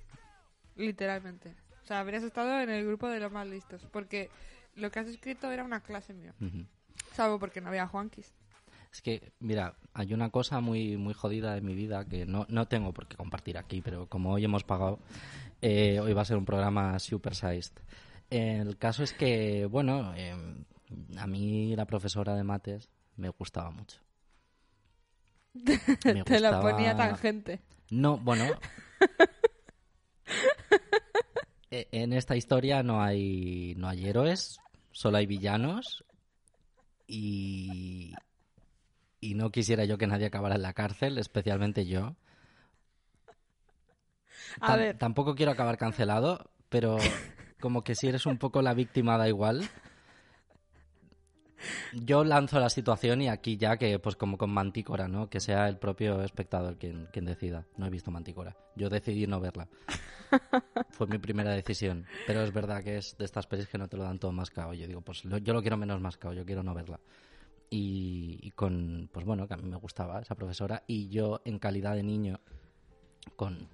Literalmente. 0.75 1.55
O 1.83 1.85
sea, 1.85 1.99
habrías 1.99 2.23
estado 2.23 2.59
en 2.61 2.69
el 2.69 2.85
grupo 2.85 3.07
de 3.07 3.19
los 3.19 3.31
más 3.31 3.47
listos. 3.47 3.85
Porque 3.91 4.29
lo 4.75 4.89
que 4.91 4.99
has 4.99 5.07
escrito 5.07 5.51
era 5.51 5.63
una 5.63 5.81
clase 5.81 6.13
mía. 6.13 6.33
Ujú. 6.39 6.65
Salvo 7.13 7.39
porque 7.39 7.61
no 7.61 7.69
había 7.69 7.87
Juanquis. 7.87 8.33
Es 8.91 9.01
que, 9.01 9.31
mira, 9.39 9.75
hay 9.93 10.13
una 10.13 10.29
cosa 10.29 10.59
muy, 10.59 10.97
muy 10.97 11.13
jodida 11.13 11.55
en 11.55 11.65
mi 11.65 11.75
vida 11.75 12.05
que 12.05 12.25
no, 12.25 12.45
no 12.49 12.67
tengo 12.67 12.93
por 12.93 13.07
qué 13.07 13.15
compartir 13.15 13.57
aquí, 13.57 13.81
pero 13.81 14.07
como 14.07 14.33
hoy 14.33 14.43
hemos 14.43 14.65
pagado, 14.65 14.99
eh, 15.61 15.99
hoy 16.01 16.11
va 16.13 16.23
a 16.23 16.25
ser 16.25 16.37
un 16.37 16.45
programa 16.45 16.99
supersized. 16.99 17.71
El 18.29 18.77
caso 18.77 19.03
es 19.03 19.13
que, 19.13 19.65
bueno, 19.65 20.13
eh, 20.15 20.35
a 21.17 21.27
mí 21.27 21.75
la 21.75 21.85
profesora 21.85 22.35
de 22.35 22.43
mates 22.43 22.89
me 23.15 23.29
gustaba 23.29 23.71
mucho. 23.71 23.99
Me 25.53 26.23
Te 26.23 26.39
la 26.39 26.59
ponía 26.61 26.95
tangente. 26.95 27.61
No, 27.89 28.17
bueno. 28.17 28.45
E- 31.73 31.87
en 31.93 32.11
esta 32.11 32.35
historia 32.35 32.83
no 32.83 33.01
hay, 33.01 33.75
no 33.77 33.87
hay 33.87 34.05
héroes, 34.05 34.59
solo 34.91 35.17
hay 35.17 35.25
villanos. 35.25 36.03
Y, 37.07 38.13
y 39.21 39.35
no 39.35 39.51
quisiera 39.51 39.85
yo 39.85 39.97
que 39.97 40.05
nadie 40.07 40.25
acabara 40.25 40.55
en 40.55 40.63
la 40.63 40.73
cárcel, 40.73 41.17
especialmente 41.17 41.85
yo. 41.85 42.15
A 44.59 44.75
ver. 44.75 44.97
Tampoco 44.97 45.35
quiero 45.35 45.53
acabar 45.53 45.77
cancelado, 45.77 46.51
pero 46.67 46.97
como 47.61 47.83
que 47.85 47.95
si 47.95 48.07
eres 48.07 48.25
un 48.25 48.37
poco 48.37 48.61
la 48.61 48.73
víctima 48.73 49.17
da 49.17 49.29
igual. 49.29 49.69
Yo 51.93 52.23
lanzo 52.23 52.59
la 52.59 52.69
situación 52.69 53.21
y 53.21 53.29
aquí 53.29 53.57
ya 53.57 53.77
que, 53.77 53.99
pues 53.99 54.15
como 54.15 54.37
con 54.37 54.49
Mantícora, 54.51 55.07
¿no? 55.07 55.29
Que 55.29 55.39
sea 55.39 55.67
el 55.67 55.77
propio 55.77 56.21
espectador 56.23 56.77
quien, 56.77 57.07
quien 57.11 57.25
decida. 57.25 57.65
No 57.77 57.85
he 57.85 57.89
visto 57.89 58.11
Mantícora. 58.11 58.55
Yo 58.75 58.89
decidí 58.89 59.27
no 59.27 59.39
verla. 59.39 59.67
Fue 60.91 61.07
mi 61.07 61.17
primera 61.17 61.51
decisión. 61.51 62.05
Pero 62.27 62.41
es 62.43 62.53
verdad 62.53 62.83
que 62.83 62.97
es 62.97 63.17
de 63.17 63.25
estas 63.25 63.47
pelis 63.47 63.67
que 63.67 63.77
no 63.77 63.87
te 63.87 63.97
lo 63.97 64.03
dan 64.03 64.19
todo 64.19 64.31
mascado. 64.31 64.73
Yo 64.73 64.87
digo, 64.87 65.01
pues 65.01 65.25
lo- 65.25 65.37
yo 65.37 65.53
lo 65.53 65.61
quiero 65.61 65.77
menos 65.77 65.99
mascado, 66.01 66.33
yo 66.33 66.45
quiero 66.45 66.63
no 66.63 66.73
verla. 66.73 66.99
Y, 67.69 68.39
y 68.41 68.51
con, 68.51 69.09
pues 69.13 69.25
bueno, 69.25 69.47
que 69.47 69.53
a 69.53 69.57
mí 69.57 69.69
me 69.69 69.77
gustaba 69.77 70.21
esa 70.21 70.35
profesora. 70.35 70.83
Y 70.87 71.07
yo, 71.09 71.41
en 71.45 71.57
calidad 71.59 71.95
de 71.95 72.03
niño, 72.03 72.39
con 73.35 73.67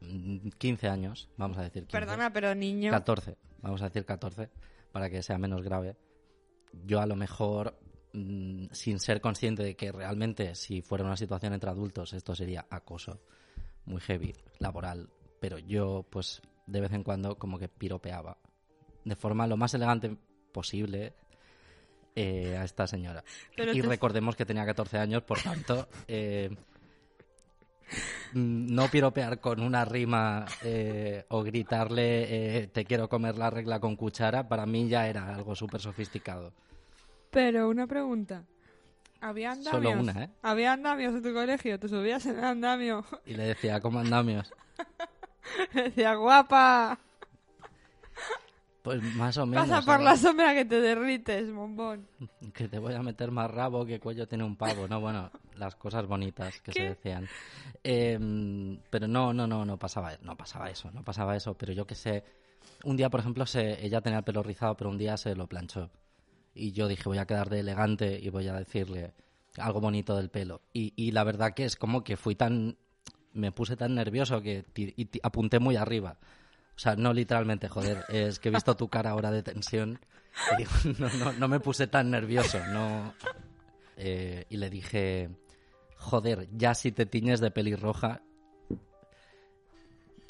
mm, 0.00 0.48
15 0.58 0.88
años, 0.88 1.28
vamos 1.36 1.58
a 1.58 1.62
decir 1.62 1.82
15, 1.84 1.92
Perdona, 1.98 2.32
pero 2.32 2.54
niño. 2.54 2.90
14, 2.92 3.36
vamos 3.62 3.82
a 3.82 3.86
decir 3.86 4.04
14, 4.04 4.50
para 4.92 5.10
que 5.10 5.22
sea 5.22 5.38
menos 5.38 5.62
grave. 5.62 5.96
Yo 6.72 7.00
a 7.00 7.06
lo 7.06 7.16
mejor, 7.16 7.78
mm, 8.12 8.66
sin 8.72 8.98
ser 9.00 9.20
consciente 9.20 9.62
de 9.62 9.76
que 9.76 9.92
realmente 9.92 10.54
si 10.54 10.82
fuera 10.82 11.04
una 11.04 11.16
situación 11.16 11.52
entre 11.52 11.70
adultos 11.70 12.12
esto 12.12 12.34
sería 12.34 12.66
acoso 12.70 13.20
muy 13.86 14.00
heavy, 14.00 14.34
laboral, 14.58 15.08
pero 15.40 15.58
yo 15.58 16.06
pues 16.10 16.42
de 16.66 16.80
vez 16.80 16.92
en 16.92 17.02
cuando 17.02 17.36
como 17.38 17.58
que 17.58 17.68
piropeaba 17.68 18.36
de 19.04 19.16
forma 19.16 19.46
lo 19.46 19.56
más 19.56 19.72
elegante 19.74 20.16
posible 20.52 21.14
eh, 22.14 22.56
a 22.56 22.64
esta 22.64 22.86
señora. 22.86 23.24
Pero 23.56 23.72
y 23.72 23.80
te- 23.80 23.88
recordemos 23.88 24.36
que 24.36 24.44
tenía 24.44 24.66
14 24.66 24.98
años, 24.98 25.22
por 25.22 25.40
tanto, 25.40 25.88
eh, 26.08 26.50
no 28.34 28.88
piropear 28.88 29.40
con 29.40 29.60
una 29.60 29.84
rima 29.84 30.46
eh, 30.62 31.24
o 31.28 31.42
gritarle 31.42 32.62
eh, 32.62 32.66
te 32.68 32.84
quiero 32.84 33.08
comer 33.08 33.36
la 33.36 33.50
regla 33.50 33.80
con 33.80 33.96
cuchara, 33.96 34.48
para 34.48 34.66
mí 34.66 34.88
ya 34.88 35.08
era 35.08 35.34
algo 35.34 35.54
súper 35.54 35.80
sofisticado. 35.80 36.52
Pero 37.30 37.68
una 37.68 37.86
pregunta. 37.86 38.44
¿Había 39.20 39.52
andamios? 39.52 39.82
Solo 39.82 40.00
una, 40.00 40.24
¿eh? 40.24 40.30
¿Había 40.42 40.72
andamios 40.72 41.14
en 41.14 41.22
tu 41.22 41.34
colegio? 41.34 41.78
¿Te 41.78 41.88
subías 41.88 42.24
en 42.26 42.38
el 42.38 42.44
andamio? 42.44 43.04
Y 43.26 43.34
le 43.34 43.44
decía, 43.44 43.80
¿cómo 43.80 43.98
andamios? 43.98 44.52
Decía, 45.74 46.14
guapa, 46.14 46.98
Pues 48.82 49.02
más 49.14 49.36
o 49.36 49.44
menos. 49.46 49.68
pasa 49.68 49.84
por 49.84 49.98
¿no? 49.98 50.04
la 50.06 50.16
sombra 50.16 50.54
que 50.54 50.64
te 50.64 50.80
derrites, 50.80 51.52
bombón. 51.52 52.06
Que 52.54 52.68
te 52.68 52.78
voy 52.78 52.94
a 52.94 53.02
meter 53.02 53.30
más 53.30 53.50
rabo 53.50 53.84
que 53.84 54.00
cuello 54.00 54.26
tiene 54.26 54.44
un 54.44 54.56
pavo, 54.56 54.88
¿no? 54.88 55.00
Bueno, 55.00 55.30
las 55.56 55.76
cosas 55.76 56.06
bonitas 56.06 56.60
que 56.62 56.72
se 56.72 56.78
¿Qué? 56.78 56.88
decían. 56.90 57.28
Em, 57.82 58.78
pero 58.88 59.06
no, 59.06 59.32
no, 59.32 59.46
no, 59.46 59.64
no 59.64 59.78
pasaba, 59.78 60.12
no 60.22 60.36
pasaba 60.36 60.70
eso, 60.70 60.90
no 60.92 61.04
pasaba 61.04 61.36
eso. 61.36 61.54
Pero 61.54 61.72
yo 61.72 61.86
que 61.86 61.94
sé, 61.94 62.24
un 62.84 62.96
día, 62.96 63.10
por 63.10 63.20
ejemplo, 63.20 63.44
se, 63.46 63.84
ella 63.84 64.00
tenía 64.00 64.18
el 64.18 64.24
pelo 64.24 64.42
rizado, 64.42 64.76
pero 64.76 64.90
un 64.90 64.98
día 64.98 65.16
se 65.16 65.34
lo 65.34 65.46
planchó. 65.46 65.90
Y 66.54 66.72
yo 66.72 66.88
dije, 66.88 67.04
voy 67.04 67.18
a 67.18 67.26
quedar 67.26 67.50
de 67.50 67.60
elegante 67.60 68.18
y 68.20 68.28
voy 68.30 68.48
a 68.48 68.54
decirle 68.54 69.12
algo 69.58 69.80
bonito 69.80 70.16
del 70.16 70.30
pelo. 70.30 70.62
Y, 70.72 70.92
y 70.96 71.12
la 71.12 71.24
verdad 71.24 71.52
que 71.54 71.64
es 71.64 71.76
como 71.76 72.02
que 72.02 72.16
fui 72.16 72.34
tan... 72.34 72.76
Me 73.32 73.52
puse 73.52 73.76
tan 73.76 73.94
nervioso 73.94 74.42
que 74.42 74.64
y 74.74 75.08
apunté 75.22 75.60
muy 75.60 75.76
arriba. 75.76 76.18
O 76.80 76.82
sea, 76.82 76.96
no 76.96 77.12
literalmente, 77.12 77.68
joder, 77.68 78.06
es 78.08 78.38
que 78.38 78.48
he 78.48 78.52
visto 78.52 78.74
tu 78.74 78.88
cara 78.88 79.10
ahora 79.10 79.30
de 79.30 79.42
tensión 79.42 80.00
y 80.54 80.56
digo, 80.56 80.70
no, 80.98 81.08
no, 81.18 81.32
no 81.34 81.46
me 81.48 81.60
puse 81.60 81.86
tan 81.88 82.10
nervioso, 82.10 82.58
no. 82.68 83.12
Eh, 83.98 84.46
y 84.48 84.56
le 84.56 84.70
dije, 84.70 85.28
joder, 85.96 86.48
ya 86.56 86.74
si 86.74 86.90
te 86.90 87.04
tiñes 87.04 87.40
de 87.40 87.50
pelirroja 87.50 88.22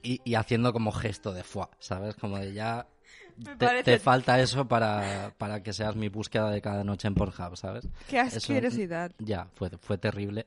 y, 0.02 0.21
y 0.25 0.35
haciendo 0.35 0.73
como 0.73 0.90
gesto 0.92 1.33
de 1.33 1.45
fuá, 1.45 1.71
¿sabes? 1.78 2.16
Como 2.16 2.37
de 2.38 2.52
ya 2.52 2.87
te, 3.45 3.54
parece- 3.57 3.85
te 3.85 3.99
falta 4.00 4.40
eso 4.40 4.66
para, 4.66 5.33
para 5.38 5.62
que 5.62 5.73
seas 5.73 5.95
mi 5.95 6.09
búsqueda 6.09 6.50
de 6.50 6.61
cada 6.61 6.83
noche 6.83 7.07
en 7.07 7.14
Pornhub, 7.14 7.57
¿sabes? 7.57 7.87
Qué 8.09 8.19
Eso- 8.21 8.38
asquerosidad. 8.38 9.12
ya, 9.19 9.47
fue, 9.54 9.71
fue 9.78 9.99
terrible. 9.99 10.47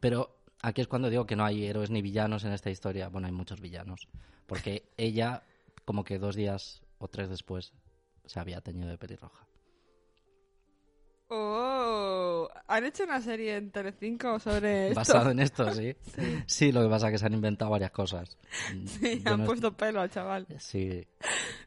Pero 0.00 0.37
aquí 0.62 0.80
es 0.80 0.88
cuando 0.88 1.10
digo 1.10 1.26
que 1.26 1.36
no 1.36 1.44
hay 1.44 1.64
héroes 1.66 1.90
ni 1.90 2.02
villanos 2.02 2.44
en 2.44 2.52
esta 2.52 2.70
historia. 2.70 3.08
Bueno, 3.08 3.26
hay 3.26 3.32
muchos 3.32 3.60
villanos. 3.60 4.08
Porque 4.46 4.88
ella, 4.96 5.42
como 5.84 6.04
que 6.04 6.18
dos 6.18 6.34
días 6.36 6.82
o 6.98 7.08
tres 7.08 7.28
después, 7.28 7.72
se 8.26 8.40
había 8.40 8.60
teñido 8.60 8.88
de 8.88 8.98
pelirroja. 8.98 9.46
Oh, 11.30 12.48
han 12.68 12.84
hecho 12.84 13.04
una 13.04 13.20
serie 13.20 13.56
en 13.56 13.70
Telecinco 13.70 14.38
sobre 14.40 14.88
esto. 14.88 15.00
Basado 15.00 15.30
en 15.30 15.40
esto, 15.40 15.70
¿sí? 15.74 15.94
sí. 16.46 16.72
lo 16.72 16.82
que 16.82 16.88
pasa 16.88 17.08
es 17.08 17.12
que 17.12 17.18
se 17.18 17.26
han 17.26 17.34
inventado 17.34 17.70
varias 17.70 17.90
cosas. 17.90 18.38
Sí, 18.86 19.22
Yo 19.22 19.32
han 19.34 19.40
no- 19.40 19.44
puesto 19.46 19.72
pelo 19.76 20.00
al 20.00 20.10
chaval. 20.10 20.46
Sí. 20.58 21.06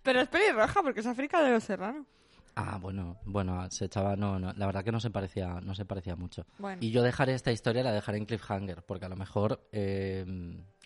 Pero 0.01 0.21
es 0.21 0.27
pelirroja 0.29 0.81
porque 0.81 1.01
es 1.01 1.05
África 1.05 1.43
de 1.43 1.51
los 1.51 1.63
Serranos. 1.63 2.07
Ah, 2.55 2.77
bueno, 2.81 3.17
bueno, 3.25 3.69
se 3.71 3.85
echaba, 3.85 4.15
no, 4.15 4.37
no, 4.37 4.51
la 4.53 4.65
verdad 4.65 4.83
que 4.83 4.91
no 4.91 4.99
se 4.99 5.09
parecía, 5.09 5.61
no 5.61 5.73
se 5.73 5.85
parecía 5.85 6.15
mucho. 6.15 6.45
Bueno. 6.57 6.81
Y 6.81 6.91
yo 6.91 7.01
dejaré 7.01 7.33
esta 7.33 7.51
historia, 7.51 7.83
la 7.83 7.93
dejaré 7.93 8.17
en 8.17 8.25
cliffhanger, 8.25 8.83
porque 8.83 9.05
a 9.05 9.09
lo 9.09 9.15
mejor, 9.15 9.67
eh, 9.71 10.25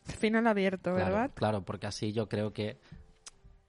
Final 0.03 0.45
abierto, 0.47 0.93
claro, 0.93 1.05
¿verdad? 1.15 1.31
claro, 1.33 1.65
porque 1.65 1.87
así 1.87 2.13
yo 2.13 2.29
creo 2.29 2.53
que, 2.53 2.79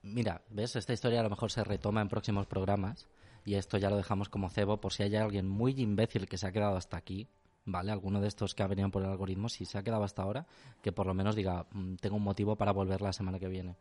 mira, 0.03 0.43
ves, 0.51 0.77
esta 0.77 0.93
historia 0.93 1.21
a 1.21 1.23
lo 1.23 1.31
mejor 1.31 1.51
se 1.51 1.65
retoma 1.65 2.03
en 2.03 2.09
próximos 2.09 2.47
programas 2.47 3.09
y 3.45 3.55
esto 3.55 3.79
ya 3.79 3.89
lo 3.89 3.97
dejamos 3.97 4.29
como 4.29 4.51
cebo 4.51 4.79
por 4.81 4.93
si 4.93 5.03
hay 5.03 5.17
alguien 5.17 5.49
muy 5.49 5.73
imbécil 5.81 6.29
que 6.29 6.37
se 6.37 6.47
ha 6.47 6.53
quedado 6.53 6.77
hasta 6.77 6.99
aquí, 6.99 7.27
¿vale? 7.65 7.93
Alguno 7.93 8.21
de 8.21 8.29
estos 8.29 8.55
que 8.55 8.63
ha 8.63 8.67
venido 8.67 8.91
por 8.91 9.03
el 9.03 9.09
algoritmo, 9.09 9.49
si 9.49 9.65
se 9.65 9.79
ha 9.79 9.83
quedado 9.83 10.05
hasta 10.05 10.23
ahora, 10.23 10.47
que 10.83 10.93
por 10.93 11.07
lo 11.07 11.15
menos 11.15 11.35
diga, 11.35 11.65
"Mm, 11.71 11.95
tengo 11.95 12.17
un 12.17 12.23
motivo 12.25 12.57
para 12.57 12.73
volver 12.73 13.01
la 13.01 13.15
semana 13.15 13.39
que 13.39 13.49
viene. 13.49 13.77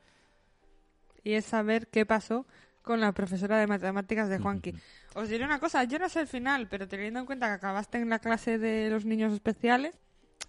Y 1.23 1.33
es 1.33 1.45
saber 1.45 1.87
qué 1.87 2.05
pasó 2.05 2.45
con 2.85 3.01
la 3.01 3.11
profesora 3.11 3.57
de 3.57 3.67
matemáticas 3.67 4.29
de 4.29 4.39
Juanqui. 4.39 4.73
Os 5.15 5.27
diré 5.27 5.43
una 5.43 5.59
cosa, 5.59 5.83
yo 5.83 5.99
no 5.99 6.07
sé 6.07 6.21
el 6.21 6.27
final, 6.27 6.67
pero 6.69 6.87
teniendo 6.87 7.19
en 7.19 7.25
cuenta 7.25 7.47
que 7.47 7.53
acabaste 7.53 7.97
en 7.97 8.09
la 8.09 8.19
clase 8.19 8.57
de 8.57 8.89
los 8.89 9.03
niños 9.05 9.33
especiales... 9.33 9.95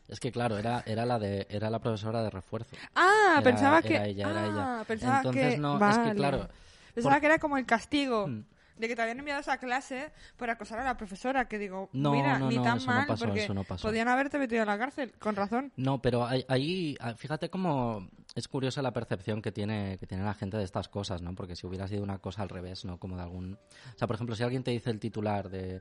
Es 0.08 0.20
que 0.20 0.30
claro, 0.30 0.56
era, 0.58 0.84
era 0.86 1.04
la 1.04 1.18
de, 1.18 1.46
era 1.50 1.68
la 1.70 1.80
profesora 1.80 2.22
de 2.22 2.30
refuerzo. 2.30 2.76
Ah, 2.94 3.32
Era- 3.34 3.42
pensaba 3.42 3.78
era 3.78 3.88
que... 3.88 4.10
ella, 4.10 4.30
era 4.30 4.42
ah, 4.42 4.46
ella. 4.78 4.84
pensaba 4.86 5.16
Entonces 5.18 5.54
que... 5.54 5.58
no, 5.58 5.74
es 5.74 5.80
vale. 5.80 6.10
que 6.10 6.16
claro, 6.16 6.48
Pensaba 6.94 7.14
por- 7.16 7.20
que 7.20 7.26
era 7.26 7.38
como 7.38 7.56
el 7.58 7.66
castigo 7.66 8.28
Mm. 8.28 8.44
de 8.78 8.88
que 8.88 8.94
te 8.94 9.02
habían 9.02 9.18
enviado 9.18 9.38
a 9.38 9.40
esa 9.40 9.56
clase 9.58 10.12
por 10.36 10.48
acosar 10.50 10.78
a 10.78 10.84
la 10.84 10.96
profesora, 10.96 11.48
que 11.48 11.58
digo, 11.58 11.88
No, 11.92 12.12
mira, 12.12 12.38
no, 12.38 12.48
ni 12.48 12.56
tan 12.62 12.76
eso 12.76 12.86
no 12.86 12.92
mal, 12.92 13.06
pasó, 13.06 13.24
porque 13.24 13.44
eso 13.44 13.54
no 13.54 13.64
pasó. 13.64 13.88
podían 13.88 14.06
haberte 14.08 14.38
metido 14.38 14.62
en 14.62 14.68
la 14.68 14.78
cárcel, 14.78 15.12
con 15.18 15.34
razón. 15.34 15.72
No, 15.76 16.00
pero 16.00 16.24
ahí, 16.48 16.96
ah, 17.00 17.14
fíjate 17.14 17.48
cómo 17.50 18.08
es 18.36 18.46
curiosa 18.46 18.80
la 18.82 18.92
percepción 18.92 19.42
que 19.42 19.50
tiene, 19.50 19.96
que 19.98 20.06
tiene 20.06 20.22
la 20.22 20.34
gente 20.34 20.56
de 20.56 20.62
estas 20.64 20.88
cosas, 20.88 21.20
¿no? 21.22 21.34
Porque 21.34 21.56
si 21.56 21.66
hubiera 21.66 21.88
sido 21.88 22.04
una 22.04 22.18
cosa 22.18 22.42
al 22.42 22.48
revés, 22.48 22.84
¿no? 22.84 22.98
Como 22.98 23.16
de 23.16 23.22
algún... 23.22 23.54
O 23.54 23.98
sea, 23.98 24.06
por 24.06 24.14
ejemplo, 24.14 24.36
si 24.36 24.44
alguien 24.44 24.62
te 24.62 24.70
dice 24.70 24.90
el 24.90 25.00
titular 25.00 25.48
de, 25.50 25.80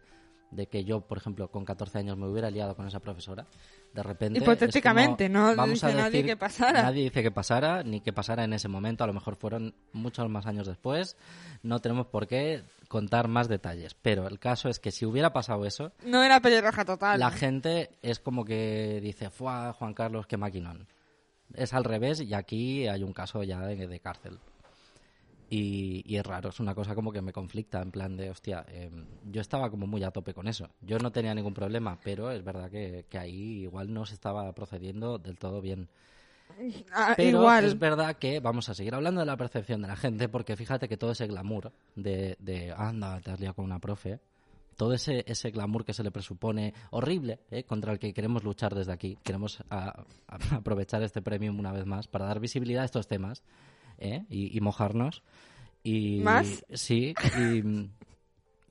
de 0.51 0.67
que 0.67 0.83
yo, 0.85 1.01
por 1.01 1.17
ejemplo, 1.17 1.49
con 1.51 1.65
14 1.65 1.99
años 1.99 2.17
me 2.17 2.27
hubiera 2.27 2.49
liado 2.49 2.75
con 2.75 2.87
esa 2.87 2.99
profesora, 3.01 3.45
de 3.93 4.01
repente... 4.03 4.39
Hipotéticamente, 4.39 5.27
como, 5.27 5.39
no 5.49 5.55
vamos 5.55 5.83
a 5.83 5.87
dice 5.87 5.99
nadie 5.99 6.11
decir- 6.23 6.25
que 6.25 6.37
pasara. 6.37 6.81
Nadie 6.83 7.03
dice 7.03 7.21
que 7.23 7.31
pasara, 7.31 7.83
ni 7.83 7.99
que 8.01 8.13
pasara 8.13 8.43
en 8.45 8.53
ese 8.53 8.67
momento. 8.69 9.03
A 9.03 9.07
lo 9.07 9.13
mejor 9.13 9.35
fueron 9.35 9.75
muchos 9.91 10.29
más 10.29 10.45
años 10.45 10.65
después. 10.65 11.17
No 11.61 11.79
tenemos 11.79 12.07
por 12.07 12.25
qué 12.27 12.63
contar 12.87 13.27
más 13.27 13.49
detalles. 13.49 13.95
Pero 14.01 14.27
el 14.27 14.39
caso 14.39 14.69
es 14.69 14.79
que 14.79 14.91
si 14.91 15.05
hubiera 15.05 15.33
pasado 15.33 15.65
eso, 15.65 15.91
No 16.05 16.23
era 16.23 16.39
pelirroja 16.39 16.85
total. 16.85 17.19
la 17.19 17.31
¿no? 17.31 17.35
gente 17.35 17.89
es 18.01 18.19
como 18.19 18.45
que 18.45 18.99
dice, 19.01 19.29
¡fuah, 19.29 19.73
Juan 19.73 19.93
Carlos, 19.93 20.25
qué 20.25 20.37
maquinón! 20.37 20.87
Es 21.53 21.73
al 21.73 21.83
revés 21.83 22.21
y 22.21 22.33
aquí 22.33 22.87
hay 22.87 23.03
un 23.03 23.13
caso 23.13 23.43
ya 23.43 23.61
de, 23.65 23.87
de 23.87 23.99
cárcel. 23.99 24.39
Y, 25.49 26.01
y 26.11 26.17
es 26.17 26.25
raro, 26.25 26.49
es 26.49 26.59
una 26.59 26.73
cosa 26.73 26.95
como 26.95 27.11
que 27.11 27.21
me 27.21 27.31
conflicta, 27.31 27.79
en 27.81 27.91
plan 27.91 28.17
de, 28.17 28.31
hostia, 28.31 28.65
eh, 28.67 28.89
yo 29.31 29.41
estaba 29.41 29.69
como 29.69 29.85
muy 29.85 30.03
a 30.03 30.09
tope 30.11 30.33
con 30.33 30.47
eso. 30.47 30.69
Yo 30.81 30.97
no 30.97 31.11
tenía 31.11 31.35
ningún 31.35 31.53
problema, 31.53 31.99
pero 32.03 32.31
es 32.31 32.43
verdad 32.43 32.69
que, 32.71 33.05
que 33.09 33.19
ahí 33.19 33.61
igual 33.61 33.93
no 33.93 34.05
se 34.07 34.15
estaba 34.15 34.51
procediendo 34.53 35.19
del 35.19 35.37
todo 35.37 35.61
bien. 35.61 35.87
Ah, 36.91 37.13
Pero 37.15 37.39
igual. 37.39 37.65
es 37.65 37.77
verdad 37.77 38.15
que 38.17 38.39
vamos 38.39 38.69
a 38.69 38.73
seguir 38.73 38.93
hablando 38.95 39.19
de 39.19 39.25
la 39.25 39.37
percepción 39.37 39.81
de 39.81 39.87
la 39.87 39.95
gente, 39.95 40.29
porque 40.29 40.55
fíjate 40.55 40.87
que 40.87 40.97
todo 40.97 41.11
ese 41.11 41.27
glamour 41.27 41.71
de, 41.95 42.37
de 42.39 42.73
anda, 42.75 43.19
te 43.21 43.31
has 43.31 43.39
liado 43.39 43.55
con 43.55 43.65
una 43.65 43.79
profe, 43.79 44.19
todo 44.75 44.93
ese, 44.93 45.23
ese 45.27 45.51
glamour 45.51 45.85
que 45.85 45.93
se 45.93 46.03
le 46.03 46.11
presupone 46.11 46.73
horrible, 46.91 47.39
¿eh? 47.51 47.63
contra 47.63 47.91
el 47.93 47.99
que 47.99 48.13
queremos 48.13 48.43
luchar 48.43 48.75
desde 48.75 48.91
aquí, 48.93 49.17
queremos 49.23 49.59
a- 49.69 50.03
a- 50.27 50.37
aprovechar 50.55 51.01
este 51.03 51.21
premio 51.21 51.51
una 51.51 51.71
vez 51.71 51.85
más 51.85 52.07
para 52.07 52.25
dar 52.25 52.39
visibilidad 52.39 52.83
a 52.83 52.85
estos 52.85 53.07
temas 53.07 53.43
¿eh? 53.97 54.25
y, 54.29 54.55
y 54.55 54.61
mojarnos. 54.61 55.23
Y, 55.83 56.19
¿Más? 56.21 56.65
Sí, 56.73 57.13
y, 57.39 57.61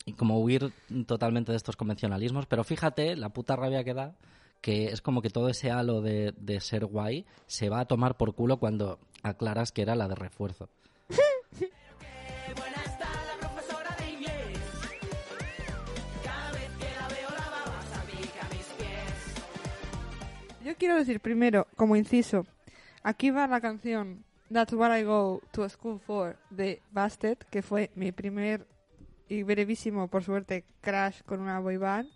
y 0.04 0.12
como 0.14 0.40
huir 0.40 0.72
totalmente 1.06 1.52
de 1.52 1.56
estos 1.56 1.76
convencionalismos, 1.76 2.46
pero 2.46 2.64
fíjate 2.64 3.16
la 3.16 3.30
puta 3.30 3.56
rabia 3.56 3.84
que 3.84 3.94
da 3.94 4.16
que 4.60 4.86
es 4.86 5.02
como 5.02 5.20
que 5.20 5.28
todo 5.28 5.48
ese 5.50 5.70
halo 5.70 6.00
de, 6.00 6.32
de 6.38 6.58
ser 6.60 6.86
guay 6.86 7.26
se 7.46 7.68
va 7.68 7.80
a 7.80 7.84
tomar 7.84 8.16
por 8.16 8.34
culo 8.34 8.56
cuando 8.58 8.98
aclaras 9.22 9.72
que 9.72 9.82
era 9.82 9.94
la 9.94 10.08
de 10.08 10.14
refuerzo. 10.14 10.70
Yo 20.64 20.74
quiero 20.76 20.96
decir 20.96 21.20
primero, 21.20 21.66
como 21.76 21.94
inciso, 21.94 22.46
aquí 23.02 23.30
va 23.30 23.46
la 23.46 23.60
canción 23.60 24.24
That's 24.50 24.72
What 24.72 24.96
I 24.96 25.02
Go 25.02 25.42
to 25.50 25.68
School 25.68 26.00
For 26.00 26.38
de 26.48 26.80
Busted, 26.90 27.36
que 27.50 27.60
fue 27.60 27.90
mi 27.96 28.12
primer 28.12 28.66
y 29.28 29.42
brevísimo, 29.42 30.08
por 30.08 30.24
suerte, 30.24 30.64
crash 30.80 31.20
con 31.26 31.40
una 31.40 31.60
boy 31.60 31.76
band, 31.76 32.08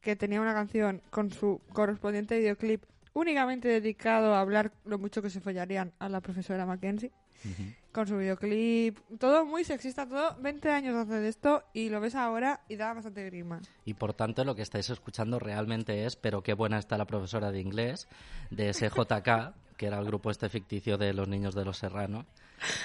que 0.00 0.16
tenía 0.16 0.40
una 0.40 0.54
canción 0.54 1.02
con 1.10 1.30
su 1.30 1.60
correspondiente 1.74 2.38
videoclip 2.38 2.82
únicamente 3.12 3.68
dedicado 3.68 4.34
a 4.34 4.40
hablar 4.40 4.72
lo 4.86 4.98
mucho 4.98 5.20
que 5.20 5.28
se 5.28 5.40
follarían 5.40 5.92
a 5.98 6.08
la 6.08 6.22
profesora 6.22 6.64
Mackenzie. 6.64 7.12
Con 7.92 8.06
su 8.06 8.16
videoclip, 8.18 8.98
todo 9.18 9.44
muy 9.44 9.64
sexista, 9.64 10.06
todo 10.06 10.36
20 10.40 10.70
años 10.70 10.94
hace 10.94 11.14
de 11.14 11.28
esto 11.28 11.64
y 11.72 11.88
lo 11.88 12.00
ves 12.00 12.14
ahora 12.14 12.60
y 12.68 12.76
da 12.76 12.92
bastante 12.94 13.24
grima. 13.24 13.60
Y 13.84 13.94
por 13.94 14.14
tanto 14.14 14.44
lo 14.44 14.54
que 14.54 14.62
estáis 14.62 14.90
escuchando 14.90 15.38
realmente 15.40 16.04
es 16.04 16.14
Pero 16.14 16.42
qué 16.42 16.54
buena 16.54 16.78
está 16.78 16.96
la 16.96 17.06
profesora 17.06 17.50
de 17.50 17.60
inglés 17.60 18.06
de 18.50 18.72
SJK, 18.72 19.54
que 19.76 19.86
era 19.86 19.98
el 19.98 20.04
grupo 20.04 20.30
este 20.30 20.48
ficticio 20.48 20.98
de 20.98 21.12
los 21.12 21.26
niños 21.26 21.54
de 21.54 21.64
los 21.64 21.78
Serrano, 21.78 22.26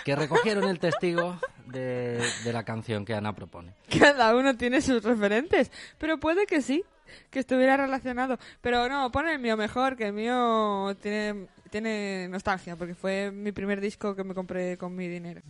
que 0.05 0.15
recogieron 0.15 0.63
el 0.63 0.79
testigo 0.79 1.37
de, 1.67 2.23
de 2.43 2.53
la 2.53 2.63
canción 2.63 3.05
que 3.05 3.13
Ana 3.13 3.35
propone. 3.35 3.73
Cada 3.99 4.35
uno 4.35 4.55
tiene 4.55 4.81
sus 4.81 5.03
referentes, 5.03 5.71
pero 5.99 6.19
puede 6.19 6.47
que 6.47 6.61
sí, 6.61 6.83
que 7.29 7.39
estuviera 7.39 7.77
relacionado. 7.77 8.37
Pero 8.61 8.89
no, 8.89 9.11
pon 9.11 9.27
el 9.27 9.39
mío 9.39 9.57
mejor, 9.57 9.95
que 9.95 10.07
el 10.07 10.13
mío 10.13 10.95
tiene, 11.01 11.47
tiene 11.69 12.27
nostalgia, 12.29 12.75
porque 12.75 12.95
fue 12.95 13.31
mi 13.31 13.51
primer 13.51 13.81
disco 13.81 14.15
que 14.15 14.23
me 14.23 14.33
compré 14.33 14.77
con 14.77 14.95
mi 14.95 15.07
dinero. 15.07 15.41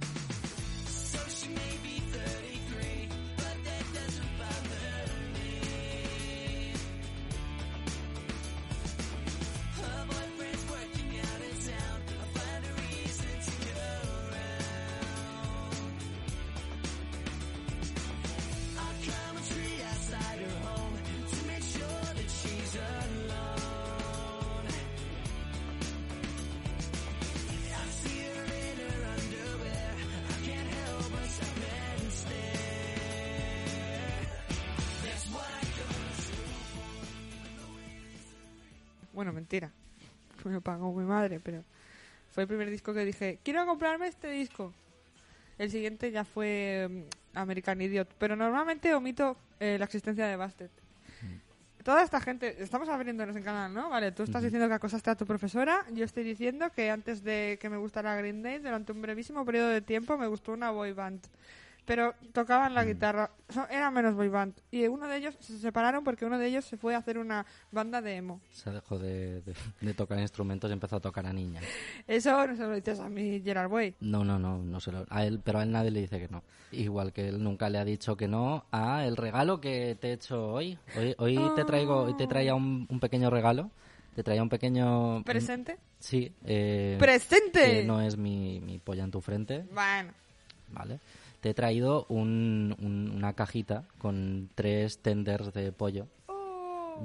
Pagó 40.66 40.92
mi 40.92 41.06
madre, 41.06 41.40
pero 41.40 41.64
fue 42.32 42.44
el 42.44 42.48
primer 42.50 42.70
disco 42.70 42.94
que 42.94 43.06
dije, 43.06 43.40
quiero 43.44 43.66
comprarme 43.66 44.08
este 44.08 44.30
disco. 44.32 44.74
El 45.58 45.72
siguiente 45.72 46.12
ya 46.12 46.26
fue 46.26 46.90
mm, 46.90 47.38
American 47.38 47.80
Idiot, 47.80 48.10
pero 48.18 48.36
normalmente 48.36 48.94
omito 48.94 49.38
eh, 49.60 49.78
la 49.80 49.86
existencia 49.86 50.28
de 50.28 50.36
Busted. 50.36 50.70
toda 51.84 52.02
esta 52.04 52.20
gente, 52.20 52.62
estamos 52.62 52.90
abriéndonos 52.90 53.36
en 53.36 53.44
canal, 53.44 53.74
¿no? 53.74 53.90
Vale, 53.90 54.12
tú 54.12 54.24
estás 54.24 54.42
diciendo 54.42 54.68
que 54.68 54.74
acosaste 54.74 55.12
a 55.12 55.16
tu 55.16 55.26
profesora, 55.26 55.86
yo 55.94 56.04
estoy 56.04 56.24
diciendo 56.24 56.70
que 56.76 56.90
antes 56.90 57.24
de 57.24 57.60
que 57.62 57.70
me 57.70 57.78
gustara 57.78 58.16
Green 58.16 58.42
Day, 58.42 58.58
durante 58.58 58.92
un 58.92 59.02
brevísimo 59.02 59.46
periodo 59.46 59.70
de 59.70 59.82
tiempo 59.82 60.18
me 60.18 60.28
gustó 60.28 60.52
una 60.52 60.72
boy 60.72 60.94
band. 60.94 61.22
Pero 61.86 62.16
tocaban 62.34 62.74
la 62.74 62.84
guitarra, 62.84 63.30
so- 63.48 63.68
era 63.70 63.92
menos 63.92 64.16
boy 64.16 64.28
band. 64.28 64.56
Y 64.72 64.88
uno 64.88 65.08
de 65.08 65.18
ellos 65.18 65.38
se 65.40 65.60
separaron 65.60 66.04
porque 66.04 66.26
uno 66.26 66.40
de 66.40 66.48
ellos 66.48 66.66
se 66.66 66.78
fue 66.78 66.96
a 66.96 66.98
hacer 66.98 67.20
una 67.20 67.46
banda 67.72 68.02
de 68.02 68.16
emo. 68.16 68.42
Se 68.52 68.72
dejó 68.72 68.98
de, 68.98 69.42
de- 69.42 69.54
de 69.82 69.94
tocar 69.94 70.20
instrumentos 70.20 70.68
y 70.70 70.74
empezó 70.74 70.96
a 70.96 71.00
tocar 71.00 71.26
a 71.28 71.32
niñas. 71.34 71.64
Eso 72.08 72.48
no 72.48 72.56
se 72.56 72.64
lo 72.64 72.74
dices 72.74 73.00
a 73.00 73.08
mí, 73.08 73.40
Gerard 73.44 73.72
Way. 73.72 73.96
No, 74.00 74.24
no, 74.26 74.40
no, 74.40 74.58
no 74.58 74.80
se 74.80 74.92
lo, 74.92 75.06
a 75.10 75.26
él, 75.26 75.40
pero 75.44 75.60
a 75.60 75.64
él 75.64 75.72
nadie 75.72 75.92
le 75.92 76.02
dice 76.02 76.20
que 76.20 76.28
no. 76.28 76.44
Igual 76.72 77.14
que 77.14 77.28
él 77.30 77.44
nunca 77.44 77.70
le 77.70 77.78
ha 77.78 77.86
dicho 77.86 78.18
que 78.18 78.28
no 78.28 78.66
a 78.72 79.06
el 79.06 79.16
regalo 79.16 79.62
que 79.62 79.96
te 80.02 80.10
he 80.10 80.14
hecho 80.14 80.54
hoy. 80.54 80.78
Hoy, 80.98 81.14
hoy 81.20 81.40
te 81.56 81.66
traigo, 81.66 82.02
hoy 82.04 82.18
te 82.18 82.26
traía 82.26 82.56
un, 82.56 82.88
un 82.90 83.00
pequeño 83.00 83.30
regalo. 83.30 83.70
Te 84.16 84.24
traía 84.24 84.42
un 84.42 84.50
pequeño... 84.50 85.24
¿Presente? 85.24 85.78
Sí. 86.00 86.32
Eh, 86.46 86.96
¡Presente! 86.98 87.82
Que 87.82 87.84
no 87.84 88.02
es 88.02 88.18
mi, 88.18 88.60
mi 88.62 88.80
polla 88.80 89.04
en 89.04 89.12
tu 89.12 89.20
frente, 89.22 89.66
Bueno. 89.74 90.14
¿vale? 90.70 91.00
Te 91.46 91.52
he 91.52 91.54
traído 91.54 92.08
un- 92.10 92.76
un- 92.82 93.12
una 93.16 93.34
cajita 93.34 93.84
con 94.00 94.50
tres 94.56 94.98
tenders 95.04 95.54
de 95.54 95.72
pollo 95.72 96.08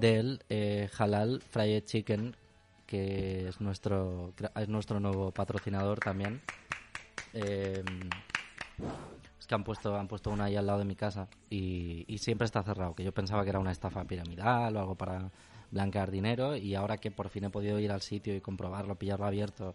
del 0.00 0.42
eh, 0.48 0.88
Halal 0.96 1.42
Fried 1.42 1.84
Chicken, 1.84 2.34
que 2.86 3.48
es 3.48 3.60
nuestro, 3.60 4.32
es 4.56 4.66
nuestro 4.66 4.98
nuevo 4.98 5.30
patrocinador 5.30 6.00
también. 6.00 6.40
Eh, 7.34 7.84
es 9.38 9.46
que 9.46 9.54
han 9.54 9.62
puesto, 9.62 9.94
han 9.98 10.08
puesto 10.08 10.30
una 10.30 10.44
ahí 10.44 10.56
al 10.56 10.64
lado 10.64 10.78
de 10.78 10.86
mi 10.86 10.96
casa 10.96 11.28
y, 11.50 12.06
y 12.08 12.16
siempre 12.16 12.46
está 12.46 12.62
cerrado, 12.62 12.94
que 12.94 13.04
yo 13.04 13.12
pensaba 13.12 13.44
que 13.44 13.50
era 13.50 13.58
una 13.58 13.72
estafa 13.72 14.04
piramidal 14.04 14.74
o 14.74 14.80
algo 14.80 14.94
para 14.94 15.30
blanquear 15.70 16.10
dinero 16.10 16.56
y 16.56 16.74
ahora 16.74 16.96
que 16.96 17.10
por 17.10 17.28
fin 17.28 17.44
he 17.44 17.50
podido 17.50 17.78
ir 17.78 17.92
al 17.92 18.00
sitio 18.00 18.34
y 18.34 18.40
comprobarlo, 18.40 18.94
pillarlo 18.94 19.26
abierto 19.26 19.74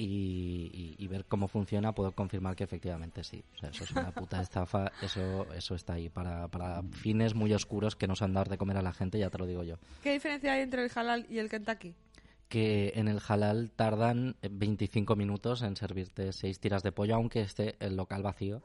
y, 0.00 0.70
y- 0.72 0.94
y 0.96 1.06
ver 1.08 1.24
cómo 1.26 1.48
funciona, 1.48 1.92
puedo 1.92 2.12
confirmar 2.12 2.54
que 2.56 2.64
efectivamente 2.64 3.22
sí. 3.24 3.42
O 3.56 3.58
sea, 3.58 3.70
eso 3.70 3.82
es 3.84 3.90
una 3.90 4.12
puta 4.12 4.40
estafa, 4.42 4.90
eso, 5.02 5.52
eso 5.52 5.74
está 5.74 5.94
ahí 5.94 6.08
para, 6.08 6.46
para 6.48 6.82
fines 6.84 7.34
muy 7.34 7.52
oscuros 7.52 7.96
que 7.96 8.06
nos 8.06 8.22
han 8.22 8.32
dado 8.32 8.48
de 8.50 8.56
comer 8.58 8.76
a 8.76 8.82
la 8.82 8.92
gente, 8.92 9.18
ya 9.18 9.28
te 9.28 9.38
lo 9.38 9.46
digo 9.46 9.64
yo. 9.64 9.76
¿Qué 10.02 10.12
diferencia 10.12 10.52
hay 10.52 10.62
entre 10.62 10.84
el 10.84 10.90
halal 10.94 11.26
y 11.28 11.38
el 11.38 11.48
Kentucky? 11.50 11.94
Que 12.48 12.92
en 12.94 13.08
el 13.08 13.18
halal 13.28 13.70
tardan 13.72 14.36
eh, 14.40 14.48
25 14.50 15.16
minutos 15.16 15.60
en 15.62 15.76
servirte 15.76 16.32
seis 16.32 16.60
tiras 16.60 16.82
de 16.82 16.92
pollo, 16.92 17.16
aunque 17.16 17.40
esté 17.42 17.74
el 17.80 17.96
local 17.96 18.22
vacío. 18.22 18.62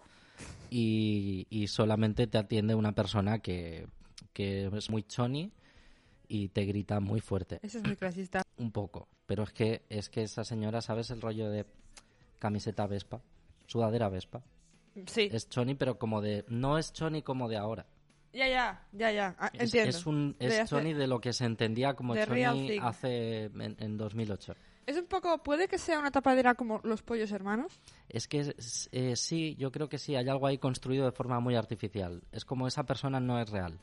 Y, 0.69 1.45
y 1.49 1.67
solamente 1.67 2.27
te 2.27 2.37
atiende 2.37 2.75
una 2.75 2.93
persona 2.93 3.39
que, 3.39 3.87
que 4.33 4.67
es 4.67 4.89
muy 4.89 5.03
choni 5.03 5.51
y 6.33 6.49
te 6.49 6.65
grita 6.65 6.99
muy 6.99 7.19
fuerte. 7.19 7.59
Eso 7.61 7.77
es 7.77 7.83
muy 7.83 7.95
clasista. 7.95 8.41
Un 8.57 8.71
poco. 8.71 9.07
Pero 9.25 9.43
es 9.43 9.53
que, 9.53 9.83
es 9.89 10.09
que 10.09 10.23
esa 10.23 10.43
señora, 10.43 10.81
¿sabes 10.81 11.09
el 11.11 11.21
rollo 11.21 11.49
de 11.49 11.65
camiseta 12.39 12.87
Vespa? 12.87 13.21
Sudadera 13.67 14.09
Vespa. 14.09 14.41
Sí. 15.07 15.29
Es 15.31 15.49
choni, 15.49 15.75
pero 15.75 15.97
como 15.97 16.21
de... 16.21 16.45
No 16.49 16.77
es 16.77 16.91
choni 16.93 17.21
como 17.21 17.47
de 17.49 17.57
ahora. 17.57 17.85
Ya, 18.33 18.47
ya, 18.47 18.87
ya, 18.91 19.11
ya. 19.11 19.35
Ah, 19.39 19.49
Es, 19.53 19.61
entiendo. 19.73 19.89
es 19.91 20.05
un 20.05 20.35
De 20.39 20.47
es 20.47 20.59
hace- 20.59 20.69
choni 20.75 20.93
de 20.93 21.07
lo 21.07 21.19
que 21.21 21.33
se 21.33 21.45
entendía 21.45 21.93
como 21.93 22.15
de 22.15 22.25
choni 22.25 22.77
hace 22.81 23.45
en, 23.45 23.75
en 23.79 23.97
2008. 23.97 24.55
Es 24.85 24.97
un 24.97 25.05
poco, 25.05 25.41
puede 25.41 25.67
que 25.67 25.77
sea 25.77 25.97
una 25.99 26.11
tapadera 26.11 26.55
como 26.55 26.81
los 26.83 27.01
pollos 27.03 27.31
hermanos. 27.31 27.79
Es 28.09 28.27
que 28.27 28.53
eh, 28.91 29.15
sí, 29.15 29.55
yo 29.55 29.71
creo 29.71 29.87
que 29.87 29.97
sí, 29.97 30.15
hay 30.15 30.27
algo 30.27 30.45
ahí 30.47 30.57
construido 30.57 31.05
de 31.05 31.11
forma 31.11 31.39
muy 31.39 31.55
artificial. 31.55 32.21
Es 32.31 32.43
como 32.43 32.67
esa 32.67 32.83
persona 32.83 33.19
no 33.21 33.39
es 33.39 33.49
real. 33.49 33.79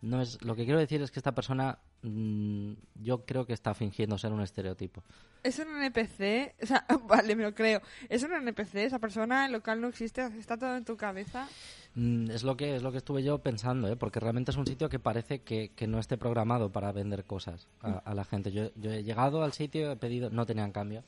No 0.00 0.22
es, 0.22 0.40
lo 0.42 0.54
que 0.54 0.64
quiero 0.64 0.78
decir 0.78 1.02
es 1.02 1.10
que 1.10 1.18
esta 1.18 1.34
persona 1.34 1.78
mm, 2.02 2.72
yo 3.02 3.24
creo 3.24 3.46
que 3.46 3.52
está 3.52 3.74
fingiendo 3.74 4.16
ser 4.16 4.32
un 4.32 4.42
estereotipo. 4.42 5.02
Es 5.42 5.58
un 5.58 5.68
NPC, 5.68 6.54
o 6.62 6.66
sea, 6.66 6.86
vale, 7.08 7.34
me 7.34 7.42
lo 7.42 7.54
creo. 7.54 7.80
Es 8.08 8.22
un 8.22 8.32
NPC, 8.32 8.76
esa 8.76 9.00
persona, 9.00 9.46
el 9.46 9.52
local 9.52 9.80
no 9.80 9.88
existe, 9.88 10.24
está 10.38 10.56
todo 10.56 10.76
en 10.76 10.84
tu 10.84 10.96
cabeza. 10.96 11.48
Mm, 11.94 12.30
es 12.30 12.44
lo 12.44 12.56
que 12.56 12.76
es 12.76 12.82
lo 12.82 12.92
que 12.92 12.98
estuve 12.98 13.24
yo 13.24 13.38
pensando, 13.38 13.88
¿eh? 13.88 13.96
porque 13.96 14.20
realmente 14.20 14.52
es 14.52 14.56
un 14.56 14.66
sitio 14.66 14.88
que 14.88 15.00
parece 15.00 15.40
que, 15.40 15.70
que 15.70 15.88
no 15.88 15.98
esté 15.98 16.16
programado 16.16 16.70
para 16.70 16.92
vender 16.92 17.24
cosas 17.24 17.66
a, 17.80 17.98
a 17.98 18.14
la 18.14 18.24
gente. 18.24 18.52
Yo, 18.52 18.70
yo 18.76 18.92
he 18.92 19.02
llegado 19.02 19.42
al 19.42 19.52
sitio, 19.52 19.90
he 19.90 19.96
pedido, 19.96 20.30
no 20.30 20.46
tenían 20.46 20.70
cambio. 20.70 21.02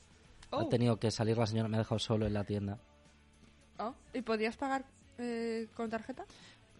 Oh. 0.51 0.59
Ha 0.59 0.69
tenido 0.69 0.99
que 0.99 1.11
salir 1.11 1.37
la 1.37 1.47
señora, 1.47 1.69
me 1.69 1.77
ha 1.77 1.79
dejado 1.79 1.99
solo 1.99 2.27
en 2.27 2.33
la 2.33 2.43
tienda. 2.43 2.77
Oh, 3.79 3.95
¿Y 4.13 4.21
podías 4.21 4.57
pagar 4.57 4.85
eh, 5.17 5.67
con 5.75 5.89
tarjeta? 5.89 6.25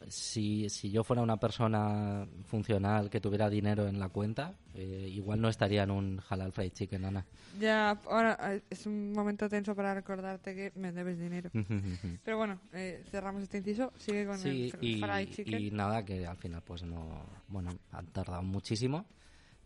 Si, 0.08 0.68
si 0.70 0.90
yo 0.92 1.04
fuera 1.04 1.22
una 1.22 1.38
persona 1.38 2.28
funcional 2.46 3.10
que 3.10 3.22
tuviera 3.22 3.50
dinero 3.50 3.88
en 3.88 4.00
la 4.00 4.10
cuenta, 4.10 4.56
eh, 4.74 5.08
igual 5.12 5.40
no 5.40 5.48
estaría 5.50 5.84
en 5.84 5.92
un 5.92 6.22
halal 6.30 6.52
fried 6.52 6.72
chicken, 6.74 7.06
Ana. 7.06 7.26
Ya, 7.60 7.92
ahora 8.10 8.38
eh, 8.56 8.62
es 8.70 8.86
un 8.86 9.14
momento 9.14 9.48
tenso 9.48 9.76
para 9.76 9.94
recordarte 9.94 10.56
que 10.56 10.72
me 10.76 10.92
debes 10.92 11.20
dinero. 11.20 11.50
Pero 12.26 12.38
bueno, 12.38 12.60
eh, 12.74 13.04
cerramos 13.12 13.44
este 13.44 13.60
inciso. 13.60 13.92
Sigue 13.98 14.26
con 14.26 14.40
Sí, 14.40 14.72
el 14.74 14.84
y, 14.86 15.00
fried 15.02 15.30
chicken. 15.30 15.62
y 15.62 15.72
nada, 15.72 16.04
que 16.04 16.26
al 16.26 16.38
final 16.38 16.62
pues 16.66 16.84
no... 16.84 17.24
Bueno, 17.48 17.72
han 17.92 18.08
tardado 18.08 18.42
muchísimo 18.42 19.06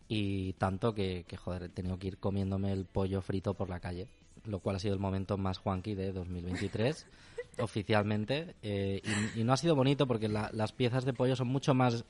y 0.08 0.52
tanto 0.54 0.94
que, 0.94 1.24
que, 1.26 1.36
joder, 1.36 1.64
he 1.64 1.68
tenido 1.68 1.98
que 1.98 2.08
ir 2.08 2.18
comiéndome 2.18 2.72
el 2.72 2.84
pollo 2.84 3.20
frito 3.22 3.54
por 3.54 3.68
la 3.68 3.80
calle, 3.80 4.06
lo 4.44 4.60
cual 4.60 4.76
ha 4.76 4.78
sido 4.78 4.94
el 4.94 5.00
momento 5.00 5.36
más 5.38 5.58
juanqui 5.58 5.94
de 5.94 6.12
2023, 6.12 7.06
oficialmente. 7.58 8.54
eh, 8.62 9.00
y, 9.34 9.40
y 9.40 9.44
no 9.44 9.52
ha 9.52 9.56
sido 9.56 9.74
bonito 9.76 10.06
porque 10.06 10.28
la- 10.28 10.50
las 10.52 10.72
piezas 10.72 11.04
de 11.04 11.12
pollo 11.12 11.36
son 11.36 11.48
mucho 11.48 11.74
más 11.74 12.04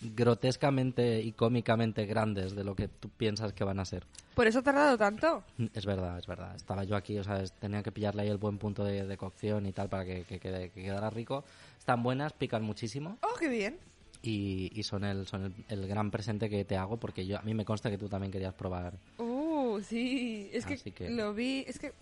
grotescamente 0.00 1.20
y 1.22 1.32
cómicamente 1.32 2.06
grandes 2.06 2.54
de 2.54 2.62
lo 2.62 2.76
que 2.76 2.86
tú 2.86 3.08
piensas 3.10 3.52
que 3.52 3.64
van 3.64 3.80
a 3.80 3.84
ser. 3.84 4.04
¿Por 4.34 4.46
eso 4.46 4.60
ha 4.60 4.62
tardado 4.62 4.96
tanto? 4.96 5.42
Es 5.74 5.84
verdad, 5.86 6.18
es 6.18 6.26
verdad. 6.26 6.54
Estaba 6.54 6.84
yo 6.84 6.94
aquí, 6.94 7.18
o 7.18 7.24
sea, 7.24 7.42
tenía 7.60 7.82
que 7.82 7.90
pillarle 7.90 8.22
ahí 8.22 8.28
el 8.28 8.36
buen 8.36 8.58
punto 8.58 8.84
de, 8.84 9.04
de 9.04 9.16
cocción 9.16 9.66
y 9.66 9.72
tal 9.72 9.88
para 9.88 10.04
que, 10.04 10.22
que 10.22 10.38
quede- 10.38 10.70
que 10.70 10.82
quedara 10.82 11.10
rico. 11.10 11.44
Están 11.78 12.02
buenas, 12.04 12.32
pican 12.32 12.62
muchísimo 12.62 13.18
¡Oh, 13.22 13.36
qué 13.40 13.48
bien! 13.48 13.78
y, 14.22 14.70
y 14.78 14.82
son, 14.84 15.02
el, 15.04 15.26
son 15.26 15.44
el, 15.46 15.54
el 15.68 15.88
gran 15.88 16.10
presente 16.12 16.48
que 16.48 16.64
te 16.64 16.76
hago 16.76 16.96
porque 16.98 17.26
yo 17.26 17.38
a 17.38 17.42
mí 17.42 17.54
me 17.54 17.64
consta 17.64 17.90
que 17.90 17.98
tú 17.98 18.08
también 18.08 18.30
querías 18.30 18.54
probar. 18.54 18.94
Uh, 19.18 19.80
sí. 19.80 20.48
Es 20.52 20.64
que, 20.64 20.74
Así 20.74 20.92
que- 20.92 21.10
lo 21.10 21.34
vi. 21.34 21.64
Es 21.66 21.78
que. 21.80 21.92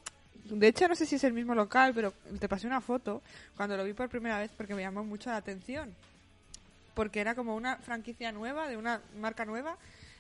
De 0.49 0.69
hecho, 0.69 0.87
no 0.89 0.95
sé 0.95 1.07
si 1.07 1.17
es 1.17 1.25
el 1.25 1.33
mismo 1.33 1.55
local, 1.55 1.93
pero 1.95 2.13
te 2.39 2.49
pasé 2.49 2.67
una 2.67 2.81
foto 2.81 3.23
cuando 3.57 3.77
lo 3.77 3.85
vi 3.85 3.93
por 3.93 4.09
primera 4.09 4.39
vez 4.39 4.51
porque 4.57 4.75
me 4.75 4.83
llamó 4.83 5.05
mucho 5.05 5.31
la 5.31 5.37
atención. 5.37 5.95
Porque 6.95 7.21
era 7.21 7.35
como 7.35 7.55
una 7.57 7.77
franquicia 7.77 8.33
nueva, 8.33 8.69
de 8.69 8.77
una 8.77 9.01
marca 9.19 9.45
nueva. 9.45 9.77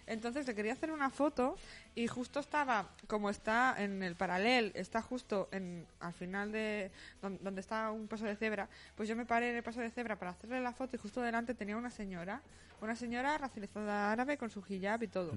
Entonces 0.08 0.46
le 0.46 0.54
quería 0.54 0.72
hacer 0.74 0.92
una 0.92 1.10
foto 1.10 1.56
y 1.96 2.06
justo 2.06 2.38
estaba, 2.38 2.88
como 3.08 3.28
está 3.28 3.74
en 3.78 4.04
el 4.04 4.14
paralel, 4.14 4.70
está 4.76 5.02
justo 5.02 5.48
en, 5.50 5.84
al 5.98 6.12
final 6.12 6.52
de 6.52 6.92
don- 7.20 7.38
donde 7.42 7.60
está 7.60 7.90
un 7.90 8.06
paso 8.06 8.24
de 8.24 8.36
cebra, 8.36 8.68
pues 8.94 9.08
yo 9.08 9.16
me 9.16 9.26
paré 9.26 9.50
en 9.50 9.56
el 9.56 9.62
paso 9.64 9.80
de 9.80 9.90
cebra 9.90 10.14
para 10.14 10.30
hacerle 10.30 10.60
la 10.60 10.72
foto 10.72 10.94
y 10.94 10.98
justo 11.00 11.20
delante 11.22 11.54
tenía 11.54 11.76
una 11.76 11.90
señora, 11.90 12.40
una 12.80 12.94
señora 12.94 13.36
racializada 13.36 14.12
árabe 14.12 14.36
con 14.38 14.48
su 14.48 14.62
hijab 14.68 15.02
y 15.02 15.08
todo 15.08 15.32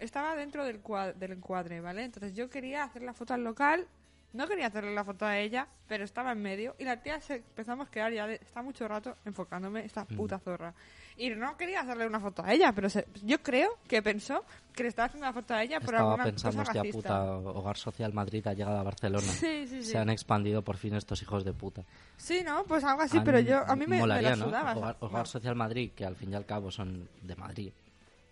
estaba 0.00 0.34
dentro 0.36 0.64
del, 0.64 0.80
del 1.16 1.32
encuadre, 1.32 1.80
¿vale? 1.80 2.04
Entonces 2.04 2.34
yo 2.34 2.48
quería 2.50 2.84
hacer 2.84 3.02
la 3.02 3.12
foto 3.12 3.34
al 3.34 3.44
local, 3.44 3.86
no 4.32 4.46
quería 4.46 4.66
hacerle 4.66 4.94
la 4.94 5.04
foto 5.04 5.24
a 5.24 5.38
ella, 5.38 5.66
pero 5.88 6.04
estaba 6.04 6.32
en 6.32 6.42
medio 6.42 6.74
y 6.78 6.84
la 6.84 7.00
tía 7.00 7.20
se 7.20 7.36
empezamos 7.36 7.88
a 7.88 7.90
quedar 7.90 8.12
ya 8.12 8.26
de, 8.26 8.34
está 8.34 8.60
mucho 8.62 8.86
rato 8.86 9.16
enfocándome 9.24 9.84
esta 9.84 10.04
puta 10.04 10.38
zorra. 10.38 10.74
Y 11.18 11.30
no 11.30 11.56
quería 11.56 11.80
hacerle 11.80 12.06
una 12.06 12.20
foto 12.20 12.44
a 12.44 12.52
ella, 12.52 12.72
pero 12.74 12.90
se- 12.90 13.06
yo 13.24 13.42
creo 13.42 13.78
que 13.88 14.02
pensó 14.02 14.44
que 14.74 14.82
le 14.82 14.90
estaba 14.90 15.06
haciendo 15.06 15.26
una 15.26 15.32
foto 15.32 15.54
a 15.54 15.62
ella 15.62 15.80
por 15.80 15.94
Estaba 15.94 16.10
alguna 16.10 16.24
pensando, 16.24 16.58
cosa 16.58 16.72
hostia 16.72 16.92
puta, 16.92 17.24
Hogar 17.38 17.76
Social 17.78 18.12
Madrid 18.12 18.46
ha 18.46 18.52
llegado 18.52 18.76
a 18.78 18.82
Barcelona. 18.82 19.22
Sí, 19.26 19.66
sí, 19.66 19.82
sí. 19.82 19.92
Se 19.92 19.96
han 19.96 20.10
expandido 20.10 20.60
por 20.60 20.76
fin 20.76 20.94
estos 20.94 21.22
hijos 21.22 21.42
de 21.42 21.54
puta. 21.54 21.82
Sí, 22.18 22.42
¿no? 22.44 22.64
Pues 22.64 22.84
algo 22.84 23.00
así, 23.00 23.18
pero 23.20 23.40
yo 23.40 23.60
a 23.66 23.74
mí 23.74 23.86
me, 23.86 23.94
me 23.96 24.00
molaría, 24.00 24.30
la 24.32 24.36
¿no? 24.36 24.44
sudaba. 24.44 24.76
Hogar, 24.76 24.96
No. 25.00 25.06
Hogar 25.06 25.26
Social 25.26 25.54
Madrid, 25.54 25.92
que 25.96 26.04
al 26.04 26.16
fin 26.16 26.32
y 26.32 26.34
al 26.34 26.44
cabo 26.44 26.70
son 26.70 27.08
de 27.22 27.34
Madrid, 27.36 27.72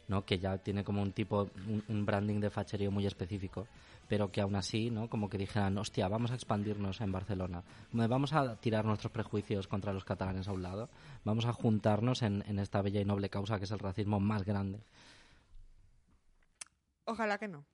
¿no? 0.08 0.24
Que 0.24 0.38
ya 0.38 0.58
tiene 0.58 0.84
como 0.84 1.02
un 1.02 1.12
tipo, 1.12 1.50
un, 1.88 2.06
branding 2.06 2.40
de 2.40 2.50
facherío 2.50 2.90
muy 2.90 3.06
específico, 3.06 3.66
pero 4.08 4.30
que 4.30 4.40
aún 4.40 4.56
así, 4.56 4.90
¿no? 4.90 5.08
Como 5.08 5.28
que 5.28 5.38
dijeran, 5.38 5.78
hostia, 5.78 6.08
vamos 6.08 6.30
a 6.30 6.34
expandirnos 6.34 7.00
en 7.00 7.12
Barcelona, 7.12 7.62
vamos 7.92 8.32
a 8.32 8.56
tirar 8.56 8.84
nuestros 8.84 9.12
prejuicios 9.12 9.66
contra 9.66 9.92
los 9.92 10.04
catalanes 10.04 10.48
a 10.48 10.52
un 10.52 10.62
lado, 10.62 10.88
vamos 11.24 11.46
a 11.46 11.52
juntarnos 11.52 12.22
en, 12.22 12.44
en 12.46 12.58
esta 12.58 12.82
bella 12.82 13.00
y 13.00 13.04
noble 13.04 13.30
causa 13.30 13.58
que 13.58 13.64
es 13.64 13.70
el 13.70 13.78
racismo 13.78 14.20
más 14.20 14.44
grande. 14.44 14.80
Ojalá 17.06 17.38
que 17.38 17.48
no. 17.48 17.64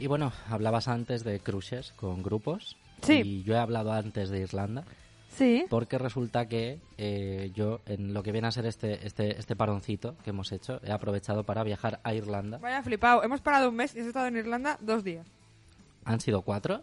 Y 0.00 0.06
bueno, 0.08 0.32
hablabas 0.48 0.88
antes 0.88 1.22
de 1.22 1.38
cruces 1.40 1.92
con 1.96 2.22
grupos. 2.22 2.76
Sí. 3.02 3.20
Y 3.24 3.42
yo 3.44 3.54
he 3.54 3.58
hablado 3.58 3.92
antes 3.92 4.30
de 4.30 4.40
Irlanda. 4.40 4.84
Sí. 5.30 5.64
Porque 5.70 5.96
resulta 5.98 6.46
que 6.48 6.80
eh, 6.98 7.52
yo, 7.54 7.80
en 7.86 8.12
lo 8.12 8.22
que 8.22 8.32
viene 8.32 8.48
a 8.48 8.50
ser 8.50 8.66
este, 8.66 9.06
este, 9.06 9.38
este 9.38 9.54
paroncito 9.54 10.16
que 10.24 10.30
hemos 10.30 10.50
hecho, 10.52 10.80
he 10.84 10.90
aprovechado 10.90 11.44
para 11.44 11.62
viajar 11.62 12.00
a 12.02 12.14
Irlanda. 12.14 12.58
Vaya 12.58 12.82
flipado. 12.82 13.22
Hemos 13.22 13.40
parado 13.40 13.68
un 13.68 13.76
mes 13.76 13.94
y 13.94 14.00
has 14.00 14.06
estado 14.06 14.26
en 14.26 14.36
Irlanda 14.36 14.76
dos 14.80 15.04
días. 15.04 15.26
Han 16.04 16.20
sido 16.20 16.42
cuatro. 16.42 16.82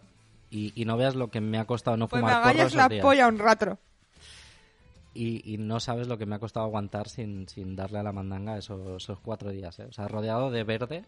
Y, 0.50 0.72
y 0.82 0.86
no 0.86 0.96
veas 0.96 1.16
lo 1.16 1.30
que 1.30 1.42
me 1.42 1.58
ha 1.58 1.66
costado 1.66 1.98
no 1.98 2.08
Pues 2.08 2.22
me 2.22 2.28
fumar 2.30 2.42
porro 2.42 2.50
agallas 2.52 2.68
esos 2.68 2.78
la 2.78 2.88
días. 2.88 3.02
polla 3.04 3.28
un 3.28 3.38
rato. 3.38 3.78
Y, 5.20 5.42
y 5.52 5.58
no 5.58 5.80
sabes 5.80 6.08
lo 6.08 6.16
que 6.20 6.28
me 6.28 6.36
ha 6.36 6.40
costado 6.40 6.68
aguantar 6.68 7.10
sin, 7.10 7.50
sin 7.50 7.76
darle 7.76 7.98
a 7.98 8.04
la 8.04 8.12
mandanga 8.12 8.56
esos, 8.56 9.02
esos 9.02 9.20
cuatro 9.20 9.50
días. 9.50 9.80
¿eh? 9.80 9.86
O 9.90 9.92
sea, 9.92 10.08
rodeado 10.08 10.52
de 10.52 10.64
verde 10.64 11.06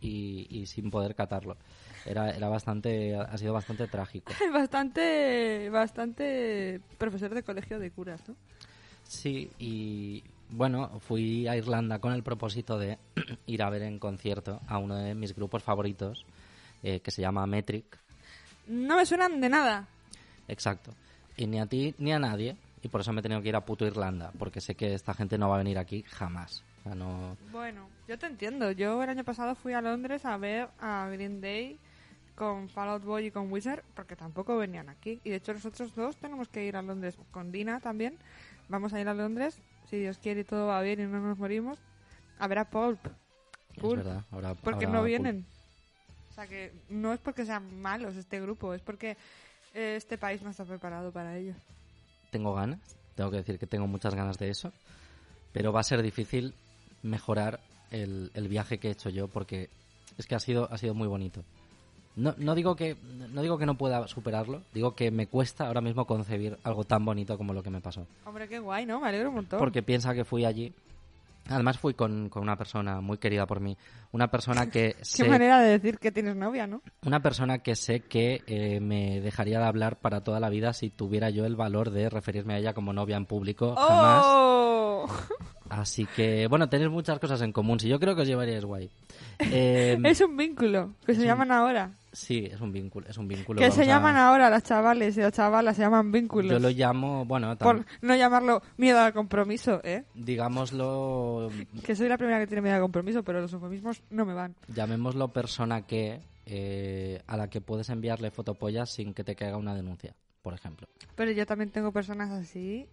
y, 0.00 0.46
y 0.48 0.64
sin 0.64 0.90
poder 0.90 1.14
catarlo. 1.14 1.58
Era, 2.06 2.30
era 2.30 2.48
bastante, 2.48 3.14
ha 3.14 3.36
sido 3.36 3.52
bastante 3.52 3.86
trágico. 3.88 4.32
Bastante, 4.52 5.68
bastante 5.68 6.80
profesor 6.96 7.34
de 7.34 7.42
colegio 7.42 7.78
de 7.78 7.90
curas, 7.90 8.26
¿no? 8.26 8.34
Sí, 9.04 9.50
y 9.58 10.24
bueno, 10.48 11.00
fui 11.00 11.46
a 11.46 11.56
Irlanda 11.56 11.98
con 11.98 12.12
el 12.14 12.22
propósito 12.22 12.78
de 12.78 12.98
ir 13.46 13.62
a 13.62 13.68
ver 13.68 13.82
en 13.82 13.98
concierto 13.98 14.60
a 14.66 14.78
uno 14.78 14.96
de 14.96 15.14
mis 15.14 15.34
grupos 15.34 15.62
favoritos, 15.62 16.24
eh, 16.82 17.00
que 17.00 17.10
se 17.10 17.20
llama 17.20 17.46
Metric. 17.46 17.98
No 18.66 18.96
me 18.96 19.04
suenan 19.04 19.40
de 19.40 19.48
nada. 19.48 19.86
Exacto. 20.48 20.92
Y 21.36 21.46
ni 21.46 21.60
a 21.60 21.66
ti 21.66 21.94
ni 21.98 22.12
a 22.12 22.18
nadie. 22.18 22.56
Y 22.82 22.88
por 22.88 23.00
eso 23.00 23.12
me 23.12 23.20
he 23.20 23.22
tenido 23.22 23.40
que 23.40 23.48
ir 23.48 23.56
a 23.56 23.64
puto 23.64 23.86
Irlanda, 23.86 24.32
porque 24.38 24.60
sé 24.60 24.74
que 24.74 24.92
esta 24.94 25.14
gente 25.14 25.38
no 25.38 25.48
va 25.48 25.54
a 25.54 25.58
venir 25.58 25.78
aquí 25.78 26.02
jamás. 26.02 26.64
O 26.80 26.82
sea, 26.82 26.94
no... 26.94 27.36
Bueno, 27.52 27.88
yo 28.08 28.18
te 28.18 28.26
entiendo. 28.26 28.72
Yo 28.72 29.00
el 29.02 29.08
año 29.08 29.22
pasado 29.22 29.54
fui 29.54 29.72
a 29.72 29.80
Londres 29.80 30.24
a 30.24 30.36
ver 30.36 30.68
a 30.80 31.08
Green 31.12 31.40
Day 31.40 31.78
con 32.34 32.68
Fall 32.68 32.88
Out 32.88 33.04
Boy 33.04 33.26
y 33.26 33.30
con 33.30 33.52
Wizard, 33.52 33.84
porque 33.94 34.16
tampoco 34.16 34.56
venían 34.56 34.88
aquí. 34.88 35.20
Y 35.22 35.30
de 35.30 35.36
hecho 35.36 35.54
nosotros 35.54 35.94
dos 35.94 36.16
tenemos 36.16 36.48
que 36.48 36.66
ir 36.66 36.76
a 36.76 36.82
Londres 36.82 37.16
con 37.30 37.52
Dina 37.52 37.78
también. 37.78 38.18
Vamos 38.68 38.92
a 38.92 39.00
ir 39.00 39.08
a 39.08 39.14
Londres, 39.14 39.60
si 39.88 39.98
Dios 39.98 40.18
quiere 40.18 40.40
y 40.40 40.44
todo 40.44 40.66
va 40.66 40.82
bien 40.82 41.00
y 41.00 41.04
no 41.04 41.20
nos 41.20 41.38
morimos, 41.38 41.78
a 42.38 42.48
ver 42.48 42.58
a 42.58 42.70
Pulp. 42.70 42.98
Es 43.76 43.82
verdad. 43.82 44.24
Ahora, 44.32 44.54
Porque 44.54 44.86
ahora 44.86 44.98
no 44.98 45.04
vienen. 45.04 45.46
O 46.30 46.34
sea 46.34 46.46
que 46.46 46.72
no 46.88 47.12
es 47.12 47.20
porque 47.20 47.44
sean 47.44 47.80
malos 47.80 48.16
este 48.16 48.40
grupo, 48.40 48.74
es 48.74 48.80
porque 48.80 49.16
eh, 49.74 49.94
este 49.96 50.18
país 50.18 50.42
no 50.42 50.50
está 50.50 50.64
preparado 50.64 51.12
para 51.12 51.36
ello. 51.36 51.54
Tengo 52.32 52.54
ganas, 52.54 52.80
tengo 53.14 53.30
que 53.30 53.36
decir 53.36 53.58
que 53.58 53.66
tengo 53.66 53.86
muchas 53.86 54.14
ganas 54.14 54.38
de 54.38 54.48
eso, 54.48 54.72
pero 55.52 55.72
va 55.72 55.80
a 55.80 55.84
ser 55.84 56.02
difícil 56.02 56.54
mejorar 57.02 57.60
el, 57.90 58.30
el 58.34 58.48
viaje 58.48 58.78
que 58.78 58.88
he 58.88 58.92
hecho 58.92 59.10
yo 59.10 59.28
porque 59.28 59.68
es 60.16 60.26
que 60.26 60.34
ha 60.34 60.40
sido, 60.40 60.66
ha 60.72 60.78
sido 60.78 60.94
muy 60.94 61.06
bonito. 61.06 61.44
No, 62.16 62.34
no, 62.36 62.54
digo 62.54 62.74
que, 62.74 62.96
no 63.32 63.40
digo 63.40 63.56
que 63.56 63.66
no 63.66 63.76
pueda 63.76 64.06
superarlo, 64.08 64.62
digo 64.74 64.94
que 64.94 65.10
me 65.10 65.26
cuesta 65.26 65.66
ahora 65.66 65.80
mismo 65.80 66.06
concebir 66.06 66.58
algo 66.62 66.84
tan 66.84 67.04
bonito 67.04 67.38
como 67.38 67.54
lo 67.54 67.62
que 67.62 67.70
me 67.70 67.80
pasó. 67.80 68.06
Hombre, 68.24 68.48
qué 68.48 68.58
guay, 68.58 68.84
¿no? 68.84 69.00
Me 69.00 69.08
alegro 69.08 69.28
un 69.28 69.36
montón. 69.36 69.58
Porque 69.58 69.82
piensa 69.82 70.14
que 70.14 70.24
fui 70.24 70.44
allí. 70.44 70.72
Además 71.48 71.78
fui 71.78 71.94
con, 71.94 72.28
con 72.28 72.42
una 72.42 72.56
persona 72.56 73.00
muy 73.00 73.18
querida 73.18 73.46
por 73.46 73.60
mí. 73.60 73.76
Una 74.12 74.28
persona 74.30 74.66
que 74.70 74.94
Qué 74.98 75.04
sé, 75.04 75.28
manera 75.28 75.60
de 75.60 75.70
decir 75.70 75.98
que 75.98 76.12
tienes 76.12 76.36
novia, 76.36 76.66
¿no? 76.66 76.82
una 77.04 77.20
persona 77.20 77.58
que 77.58 77.74
sé 77.74 78.00
que 78.00 78.42
eh, 78.46 78.80
me 78.80 79.20
dejaría 79.20 79.58
de 79.58 79.64
hablar 79.66 79.96
para 80.00 80.22
toda 80.22 80.38
la 80.40 80.48
vida 80.50 80.72
si 80.72 80.90
tuviera 80.90 81.30
yo 81.30 81.44
el 81.44 81.56
valor 81.56 81.90
de 81.90 82.08
referirme 82.08 82.54
a 82.54 82.58
ella 82.58 82.74
como 82.74 82.92
novia 82.92 83.16
en 83.16 83.26
público. 83.26 83.74
Jamás. 83.76 84.22
¡Oh! 84.24 85.06
Así 85.68 86.06
que, 86.06 86.46
bueno, 86.48 86.68
tenéis 86.68 86.90
muchas 86.90 87.18
cosas 87.18 87.40
en 87.42 87.52
común. 87.52 87.80
Si 87.80 87.88
yo 87.88 87.98
creo 87.98 88.14
que 88.14 88.22
os 88.22 88.28
llevaríais 88.28 88.64
guay. 88.64 88.90
Eh, 89.50 89.98
Es 90.04 90.20
un 90.20 90.36
vínculo 90.36 90.94
que 91.04 91.14
se 91.14 91.20
un- 91.22 91.26
llaman 91.26 91.50
ahora. 91.50 91.90
Sí, 92.12 92.44
es 92.52 92.60
un 92.60 92.72
vínculo. 92.72 93.08
Es 93.08 93.16
un 93.16 93.26
vínculo. 93.26 93.58
Que 93.58 93.70
se 93.70 93.82
a- 93.82 93.86
llaman 93.86 94.16
ahora 94.16 94.50
las 94.50 94.62
chavales 94.64 95.16
y 95.16 95.20
las 95.20 95.32
chavalas, 95.32 95.74
se 95.76 95.82
llaman 95.82 96.12
vínculos. 96.12 96.50
Yo 96.52 96.58
lo 96.58 96.68
llamo, 96.68 97.24
bueno, 97.24 97.56
tam- 97.56 97.58
Por 97.64 97.86
no 98.02 98.14
llamarlo 98.14 98.62
miedo 98.76 99.00
al 99.00 99.14
compromiso, 99.14 99.80
¿eh? 99.82 100.04
digámoslo, 100.14 101.50
Que 101.84 101.96
soy 101.96 102.08
la 102.08 102.18
primera 102.18 102.38
que 102.38 102.46
tiene 102.46 102.60
miedo 102.62 102.76
al 102.76 102.82
compromiso, 102.82 103.22
pero 103.22 103.40
los 103.40 103.52
eufemismos 103.52 104.02
no 104.10 104.24
me 104.26 104.34
van. 104.34 104.54
llamémoslo 104.68 105.28
persona 105.32 105.86
que 105.86 106.20
eh, 106.44 107.22
a 107.28 107.36
la 107.36 107.48
que 107.48 107.60
puedes 107.60 107.88
enviarle 107.88 108.30
fotopollas 108.30 108.90
sin 108.90 109.14
que 109.14 109.24
te 109.24 109.34
caiga 109.36 109.56
una 109.56 109.74
denuncia, 109.74 110.14
por 110.42 110.52
ejemplo. 110.54 110.88
Pero 111.14 111.30
yo 111.30 111.46
también 111.46 111.70
tengo 111.70 111.92
personas 111.92 112.30
así 112.30 112.88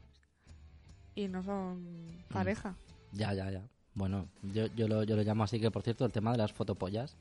y 1.16 1.28
no 1.28 1.44
son 1.44 1.82
Mm. 2.30 2.34
pareja. 2.34 2.76
Ya, 3.12 3.34
ya, 3.34 3.50
ya. 3.52 3.64
Bueno, 3.96 4.28
yo, 4.44 4.68
yo, 4.68 4.88
lo, 4.88 5.04
yo 5.04 5.16
lo 5.16 5.24
llamo 5.24 5.44
así 5.44 5.60
que, 5.60 5.72
por 5.72 5.82
cierto, 5.82 6.06
el 6.06 6.12
tema 6.12 6.32
de 6.32 6.38
las 6.38 6.54
fotopollas, 6.54 7.18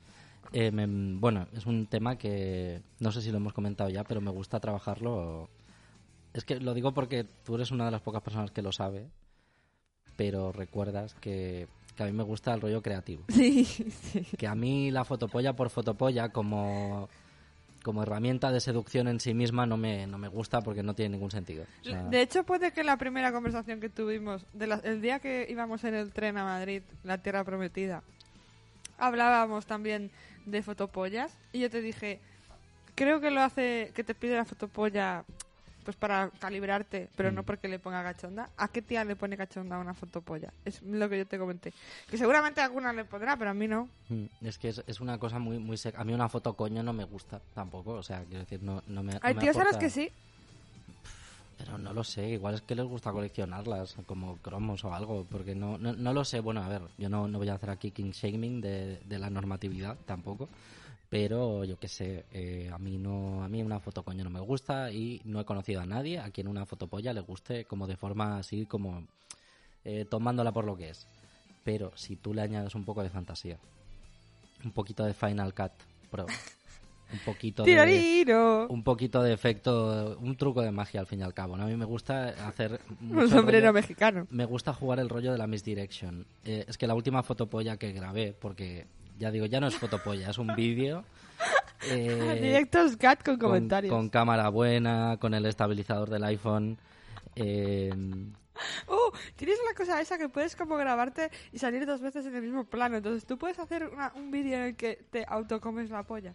eh, 0.53 0.71
me- 0.71 1.19
bueno, 1.19 1.47
es 1.55 1.67
un 1.67 1.87
tema 1.87 2.17
que 2.17 2.81
no 3.01 3.13
sé 3.13 3.23
si 3.23 3.31
lo 3.31 3.37
hemos 3.39 3.53
comentado 3.53 3.91
ya, 3.91 4.05
pero 4.05 4.21
me 4.21 4.31
gusta 4.31 4.61
trabajarlo. 4.61 5.49
Es 6.35 6.45
que 6.45 6.61
lo 6.61 6.75
digo 6.75 6.93
porque 6.93 7.25
tú 7.45 7.55
eres 7.57 7.71
una 7.71 7.85
de 7.87 7.91
las 7.91 8.01
pocas 8.03 8.23
personas 8.23 8.51
que 8.51 8.63
lo 8.63 8.73
sabe, 8.73 9.09
pero 10.17 10.53
recuerdas 10.53 11.15
que, 11.21 11.69
que 11.97 12.03
a 12.03 12.07
mí 12.07 12.13
me 12.13 12.23
gusta 12.25 12.53
el 12.55 12.61
rollo 12.61 12.83
creativo. 12.83 13.25
Sí, 13.29 13.65
sí. 13.65 14.25
Que 14.37 14.47
a 14.47 14.55
mí 14.55 14.91
la 14.91 15.05
fotopolla 15.05 15.55
por 15.55 15.71
fotopolla 15.71 16.31
como, 16.31 17.09
como 17.83 18.03
herramienta 18.03 18.51
de 18.51 18.61
seducción 18.61 19.09
en 19.09 19.21
sí 19.21 19.35
misma 19.35 19.67
no 19.67 19.77
me, 19.77 20.07
no 20.07 20.19
me 20.19 20.29
gusta 20.29 20.61
porque 20.61 20.83
no 20.83 20.95
tiene 20.95 21.11
ningún 21.17 21.31
sentido. 21.31 21.65
O 21.83 21.85
sea, 21.85 22.05
De 22.05 22.21
hecho, 22.23 22.45
puede 22.45 22.73
que 22.73 22.85
la 22.85 22.97
primera 22.99 23.33
conversación 23.33 23.81
que 23.81 23.89
tuvimos, 23.89 24.45
de 24.53 24.67
la- 24.67 24.81
el 24.85 25.01
día 25.01 25.21
que 25.21 25.47
íbamos 25.49 25.85
en 25.85 25.95
el 25.95 26.13
tren 26.13 26.37
a 26.39 26.45
Madrid, 26.45 26.83
la 27.05 27.19
tierra 27.19 27.45
prometida, 27.45 28.03
hablábamos 28.99 29.67
también 29.67 30.11
de 30.47 30.63
fotopollas 30.63 31.37
y 31.53 31.61
yo 31.61 31.71
te 31.71 31.81
dije, 31.81 32.21
creo 32.95 33.21
que 33.21 33.31
lo 33.31 33.41
hace, 33.43 33.93
que 33.95 34.05
te 34.05 34.15
pide 34.15 34.37
la 34.37 34.45
fotopolla 34.45 35.25
pues 35.85 35.97
para 35.97 36.29
calibrarte, 36.39 37.09
pero 37.17 37.33
Mm. 37.33 37.35
no 37.37 37.43
porque 37.45 37.67
le 37.67 37.79
ponga 37.79 38.03
cachonda. 38.03 38.51
¿A 38.59 38.69
qué 38.69 38.83
tía 38.83 39.05
le 39.07 39.17
pone 39.17 39.39
cachonda 39.39 39.79
una 39.79 39.95
fotopolla? 39.95 40.53
Es 40.67 40.83
lo 40.83 41.09
que 41.09 41.17
yo 41.17 41.27
te 41.27 41.39
comenté. 41.39 41.73
Que 42.11 42.19
seguramente 42.19 42.61
a 42.61 42.65
alguna 42.65 42.93
le 42.93 43.07
pondrá, 43.07 43.39
pero 43.39 43.51
a 43.53 43.55
mí 43.55 43.67
no. 43.69 43.89
Mm, 44.11 44.25
Es 44.43 44.59
que 44.59 44.69
es, 44.69 44.83
es 44.87 45.01
una 45.01 45.17
cosa 45.19 45.39
muy 45.39 45.59
muy 45.59 45.79
seca. 45.79 45.99
A 45.99 46.05
mí 46.05 46.13
una 46.13 46.29
foto 46.29 46.53
coño 46.53 46.83
no 46.83 46.93
me 46.93 47.05
gusta 47.05 47.41
tampoco, 47.55 47.93
o 47.93 48.03
sea, 48.03 48.23
quiero 48.25 48.41
decir, 48.41 48.63
no, 48.63 48.83
no 48.87 49.03
me 49.03 49.15
no 49.15 49.21
Hay 49.23 49.35
tíos 49.37 49.57
a 49.57 49.63
aporta- 49.63 49.79
que 49.79 49.89
sí. 49.89 50.13
Pero 51.59 51.77
no 51.77 51.93
lo 51.93 52.05
sé, 52.05 52.29
igual 52.31 52.55
es 52.55 52.63
que 52.63 52.77
les 52.77 52.87
gusta 52.87 53.11
coleccionarlas 53.11 53.97
como 54.07 54.37
cromos 54.37 54.85
o 54.85 54.95
algo, 54.95 55.27
porque 55.29 55.57
no, 55.57 55.77
no, 55.77 55.93
no 55.93 56.13
lo 56.13 56.25
sé. 56.25 56.39
Bueno, 56.39 56.63
a 56.63 56.69
ver, 56.69 56.83
yo 56.97 57.09
no, 57.09 57.27
no 57.27 57.39
voy 57.39 57.49
a 57.49 57.55
hacer 57.55 57.71
aquí 57.71 57.91
king 57.91 58.13
shaming 58.13 58.61
de, 58.61 59.01
de 59.05 59.19
la 59.19 59.29
normatividad 59.29 59.97
tampoco, 60.07 60.49
pero 61.11 61.65
yo 61.65 61.79
qué 61.79 61.89
sé, 61.89 62.27
eh, 62.33 62.71
a 62.73 62.79
mí 62.79 62.97
no 62.97 63.43
a 63.43 63.49
mí 63.49 63.63
una 63.63 63.81
foto 63.81 64.05
coño 64.05 64.23
no 64.25 64.31
me 64.31 64.41
gusta 64.41 64.93
y 64.93 65.21
no 65.25 65.41
he 65.41 65.45
conocido 65.45 65.81
a 65.81 65.87
nadie 65.87 66.21
a 66.21 66.31
quien 66.31 66.47
una 66.47 66.65
fotopolla 66.65 67.13
le 67.13 67.21
guste 67.21 67.65
como 67.65 67.87
de 67.87 67.97
forma 67.97 68.39
así 68.39 68.67
como 68.67 69.05
eh, 69.85 70.05
tomándola 70.05 70.53
por 70.53 70.65
lo 70.65 70.77
que 70.77 70.91
es. 70.91 71.07
Pero 71.65 71.93
si 71.97 72.17
tú 72.17 72.35
le 72.35 72.43
añades 72.43 72.75
un 72.75 72.85
poco 72.85 73.03
de 73.03 73.11
fantasía, 73.11 73.59
un 74.65 74.73
poquito 74.73 75.05
de 75.05 75.15
Final 75.15 75.55
Cut 75.55 75.73
Pro, 76.11 76.27
un 77.13 77.19
poquito 77.25 77.63
de 77.65 78.67
un 78.69 78.83
poquito 78.85 79.23
de 79.23 79.33
efecto, 79.33 80.17
un 80.21 80.37
truco 80.37 80.61
de 80.63 80.71
magia 80.71 81.01
al 81.01 81.07
fin 81.07 81.21
y 81.21 81.23
al 81.23 81.35
cabo. 81.35 81.57
¿no? 81.57 81.65
A 81.65 81.67
mí 81.67 81.77
me 81.77 81.85
gusta 81.85 82.29
hacer 82.47 82.81
Un 83.01 83.29
sombrero 83.29 83.69
rollo- 83.69 83.73
mexicano. 83.75 84.27
me 84.31 84.45
gusta 84.45 84.73
jugar 84.75 84.99
el 85.01 85.09
rollo 85.09 85.33
de 85.33 85.39
la 85.39 85.47
misdirection. 85.47 86.27
Eh, 86.45 86.65
es 86.69 86.77
que 86.79 86.87
la 86.87 86.95
última 86.95 87.23
fotopolla 87.23 87.77
que 87.77 87.93
grabé, 87.93 88.33
porque 88.39 88.87
ya 89.19 89.31
digo, 89.31 89.47
ya 89.47 89.61
no 89.61 89.67
es 89.69 89.77
fotopolla, 89.77 90.31
es 90.31 90.39
un 90.39 90.55
vídeo. 90.55 91.05
eh, 91.91 92.39
Directos 92.43 92.97
cat 92.97 93.23
con 93.25 93.39
comentarios. 93.39 93.93
con 93.95 94.09
cámara 94.09 94.49
buena, 94.49 95.17
con 95.21 95.35
el 95.35 95.47
estabilizador 95.47 96.11
del 96.11 96.25
iPhone. 96.25 96.79
eh, 97.37 97.93
Oh, 98.89 99.13
tienes 99.37 99.57
la 99.69 99.73
cosa 99.77 100.01
esa 100.01 100.19
que 100.19 100.29
puedes 100.29 100.57
como 100.57 100.77
grabarte 100.77 101.31
y 101.53 101.61
salir 101.61 101.87
dos 101.87 102.01
veces 102.01 102.27
en 102.27 102.35
el 102.35 102.43
mismo 102.43 102.65
plano. 102.65 102.97
Entonces 102.97 103.25
tú 103.25 103.39
puedes 103.39 103.57
hacer 103.61 103.87
una- 103.87 104.13
un 104.17 104.33
vídeo 104.33 104.57
en 104.57 104.63
el 104.65 104.75
que 104.77 104.99
te 105.13 105.25
autocomes 105.29 105.91
la 105.91 106.03
polla. 106.03 106.33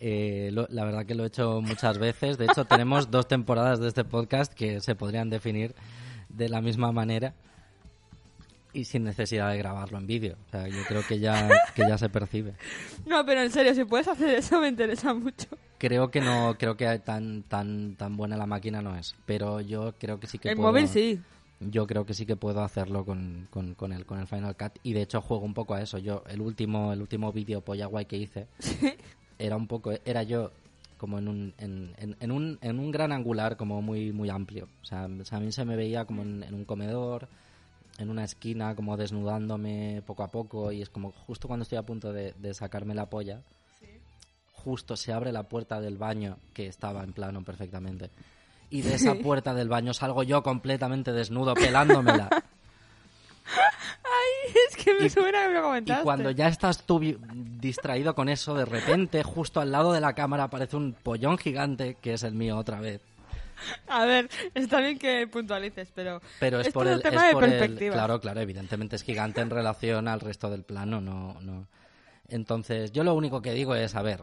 Eh, 0.00 0.50
lo- 0.52 0.66
la 0.70 0.84
verdad 0.84 1.04
que 1.06 1.14
lo 1.14 1.24
he 1.24 1.26
hecho 1.26 1.60
muchas 1.60 1.98
veces. 1.98 2.38
De 2.38 2.46
hecho, 2.46 2.64
tenemos 2.64 3.10
dos 3.10 3.28
temporadas 3.28 3.80
de 3.80 3.88
este 3.88 4.04
podcast 4.04 4.52
que 4.52 4.80
se 4.80 4.94
podrían 4.94 5.28
definir 5.30 5.74
de 6.28 6.48
la 6.48 6.60
misma 6.60 6.90
manera 6.92 7.34
y 8.72 8.84
sin 8.84 9.02
necesidad 9.04 9.50
de 9.50 9.58
grabarlo 9.58 9.98
en 9.98 10.06
vídeo. 10.06 10.36
O 10.46 10.50
sea, 10.50 10.68
yo 10.68 10.82
creo 10.86 11.02
que 11.06 11.18
ya, 11.18 11.48
que 11.74 11.82
ya 11.82 11.98
se 11.98 12.08
percibe. 12.08 12.54
No, 13.04 13.26
pero 13.26 13.42
en 13.42 13.50
serio, 13.50 13.74
si 13.74 13.84
puedes 13.84 14.06
hacer 14.08 14.30
eso 14.36 14.60
me 14.60 14.68
interesa 14.68 15.12
mucho. 15.12 15.48
Creo 15.78 16.10
que 16.10 16.20
no, 16.20 16.56
creo 16.58 16.76
que 16.76 16.98
tan, 17.00 17.42
tan, 17.42 17.96
tan 17.96 18.16
buena 18.16 18.36
la 18.36 18.46
máquina 18.46 18.80
no 18.80 18.96
es. 18.96 19.16
Pero 19.26 19.60
yo 19.60 19.94
creo 19.98 20.20
que 20.20 20.26
sí 20.28 20.38
que 20.38 20.50
el 20.50 20.56
puedo. 20.56 20.68
móvil 20.70 20.86
sí. 20.88 21.20
Yo 21.60 21.86
creo 21.86 22.06
que 22.06 22.14
sí 22.14 22.24
que 22.24 22.36
puedo 22.36 22.62
hacerlo 22.62 23.04
con, 23.04 23.46
con, 23.50 23.74
con 23.74 23.92
el, 23.92 24.06
con 24.06 24.18
el 24.18 24.26
Final 24.26 24.56
Cut 24.56 24.78
y 24.82 24.94
de 24.94 25.02
hecho 25.02 25.20
juego 25.20 25.44
un 25.44 25.52
poco 25.54 25.74
a 25.74 25.82
eso. 25.82 25.98
Yo 25.98 26.22
el 26.28 26.40
último 26.40 26.92
el 26.92 27.00
último 27.02 27.32
vídeo 27.32 27.60
polla 27.60 27.84
guay 27.86 28.06
que 28.06 28.16
hice 28.16 28.46
era 29.38 29.56
un 29.56 29.66
poco 29.66 29.92
era 30.06 30.22
yo 30.22 30.50
como 30.96 31.18
en 31.18 31.28
un 31.28 31.54
en, 31.58 31.94
en- 31.98 32.16
en 32.18 32.30
un 32.32 32.58
en 32.62 32.78
un 32.78 32.90
gran 32.90 33.12
angular 33.12 33.58
como 33.58 33.82
muy 33.82 34.10
muy 34.12 34.30
amplio. 34.30 34.68
O 34.82 34.84
sea, 34.86 35.04
a 35.04 35.08
mí 35.40 35.52
se 35.52 35.64
me 35.66 35.76
veía 35.76 36.06
como 36.06 36.22
en, 36.22 36.42
en 36.44 36.54
un 36.54 36.64
comedor, 36.64 37.28
en 37.98 38.08
una 38.08 38.24
esquina 38.24 38.74
como 38.74 38.96
desnudándome 38.96 40.02
poco 40.06 40.22
a 40.22 40.28
poco 40.28 40.72
y 40.72 40.80
es 40.80 40.88
como 40.88 41.12
justo 41.12 41.46
cuando 41.46 41.64
estoy 41.64 41.76
a 41.76 41.82
punto 41.84 42.10
de, 42.12 42.32
de 42.38 42.54
sacarme 42.54 42.94
la 42.94 43.10
polla. 43.10 43.42
Justo 44.54 44.96
se 44.96 45.12
abre 45.12 45.32
la 45.32 45.44
puerta 45.44 45.80
del 45.80 45.96
baño 45.96 46.36
que 46.54 46.66
estaba 46.66 47.02
en 47.02 47.12
plano 47.12 47.42
perfectamente 47.44 48.10
y 48.70 48.82
de 48.82 48.94
esa 48.94 49.14
puerta 49.16 49.52
del 49.54 49.68
baño 49.68 49.92
salgo 49.94 50.22
yo 50.22 50.42
completamente 50.42 51.12
desnudo 51.12 51.54
pelándomela. 51.54 52.28
Ay, 53.52 54.54
es 54.68 54.76
que 54.76 54.94
me 54.94 55.06
Y- 55.06 55.10
suena 55.10 55.42
que 55.42 55.48
me 55.48 55.54
lo 55.54 55.60
Y 55.60 55.62
comentaste. 55.62 56.04
cuando 56.04 56.30
ya 56.30 56.48
estás 56.48 56.84
tú 56.86 57.00
distraído 57.60 58.14
con 58.14 58.28
eso, 58.28 58.54
de 58.54 58.64
repente, 58.64 59.22
justo 59.22 59.60
al 59.60 59.72
lado 59.72 59.92
de 59.92 60.00
la 60.00 60.14
cámara 60.14 60.44
aparece 60.44 60.76
un 60.76 60.92
pollón 60.94 61.36
gigante, 61.38 61.96
que 62.00 62.14
es 62.14 62.22
el 62.22 62.34
mío 62.34 62.56
otra 62.56 62.80
vez. 62.80 63.00
A 63.88 64.04
ver, 64.06 64.30
está 64.54 64.80
bien 64.80 64.98
que 64.98 65.26
puntualices, 65.26 65.88
pero... 65.94 66.22
Pero 66.38 66.60
es, 66.60 66.68
Es 66.68 66.72
por 66.72 66.86
el, 66.86 67.02
tema 67.02 67.16
es 67.22 67.26
de 67.28 67.32
por 67.32 67.44
el- 67.44 67.90
claro, 67.90 68.20
claro, 68.20 68.40
evidentemente 68.40 68.96
es 68.96 69.02
gigante 69.02 69.40
en 69.42 69.50
relación 69.50 70.08
al 70.08 70.20
resto 70.20 70.48
del 70.48 70.62
plano, 70.62 71.00
no, 71.00 71.36
no. 71.42 71.66
Entonces, 72.28 72.92
yo 72.92 73.04
lo 73.04 73.14
único 73.14 73.42
que 73.42 73.52
digo 73.52 73.74
es, 73.74 73.94
a 73.96 74.02
ver, 74.02 74.22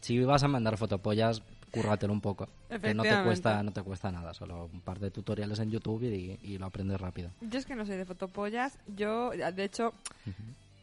si 0.00 0.18
vas 0.20 0.42
a 0.42 0.48
mandar 0.48 0.76
fotopollas, 0.76 1.42
cúrratelo 1.70 2.12
un 2.12 2.20
poco. 2.20 2.48
Que 2.80 2.94
no 2.94 3.02
te 3.02 3.22
cuesta, 3.24 3.62
no 3.62 3.72
te 3.72 3.82
cuesta 3.82 4.10
nada, 4.12 4.34
solo 4.34 4.66
un 4.72 4.80
par 4.80 4.98
de 5.00 5.10
tutoriales 5.10 5.58
en 5.58 5.70
YouTube 5.70 6.02
y, 6.04 6.38
y 6.42 6.58
lo 6.58 6.66
aprendes 6.66 7.00
rápido. 7.00 7.30
Yo 7.40 7.58
es 7.58 7.66
que 7.66 7.74
no 7.74 7.84
soy 7.86 7.96
de 7.96 8.04
fotopollas. 8.04 8.78
Yo, 8.86 9.30
de 9.30 9.64
hecho, 9.64 9.92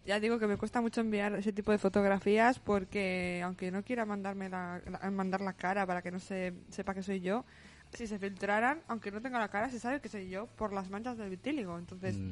ya 0.06 0.20
digo 0.20 0.40
que 0.40 0.48
me 0.48 0.58
cuesta 0.58 0.82
mucho 0.82 1.02
enviar 1.02 1.34
ese 1.36 1.54
tipo 1.54 1.72
de 1.72 1.78
fotografías 1.78 2.60
porque, 2.60 3.42
aunque 3.44 3.72
no 3.72 3.84
quiera 3.84 4.06
mandarme 4.06 4.50
la, 4.50 4.82
la- 4.86 5.12
mandar 5.12 5.42
la 5.42 5.54
cara 5.54 5.86
para 5.86 6.02
que 6.02 6.12
no 6.12 6.20
se 6.20 6.54
sepa 6.70 6.94
que 6.94 7.04
soy 7.04 7.22
yo, 7.22 7.46
si 7.94 8.08
se 8.08 8.18
filtraran, 8.20 8.82
aunque 8.88 9.12
no 9.12 9.22
tenga 9.22 9.38
la 9.40 9.50
cara, 9.50 9.70
se 9.70 9.80
sabe 9.80 10.00
que 10.02 10.10
soy 10.10 10.30
yo 10.30 10.48
por 10.48 10.74
las 10.74 10.90
manchas 10.90 11.18
del 11.18 11.30
vitíligo. 11.30 11.78
Entonces, 11.78 12.16
Mm. 12.18 12.32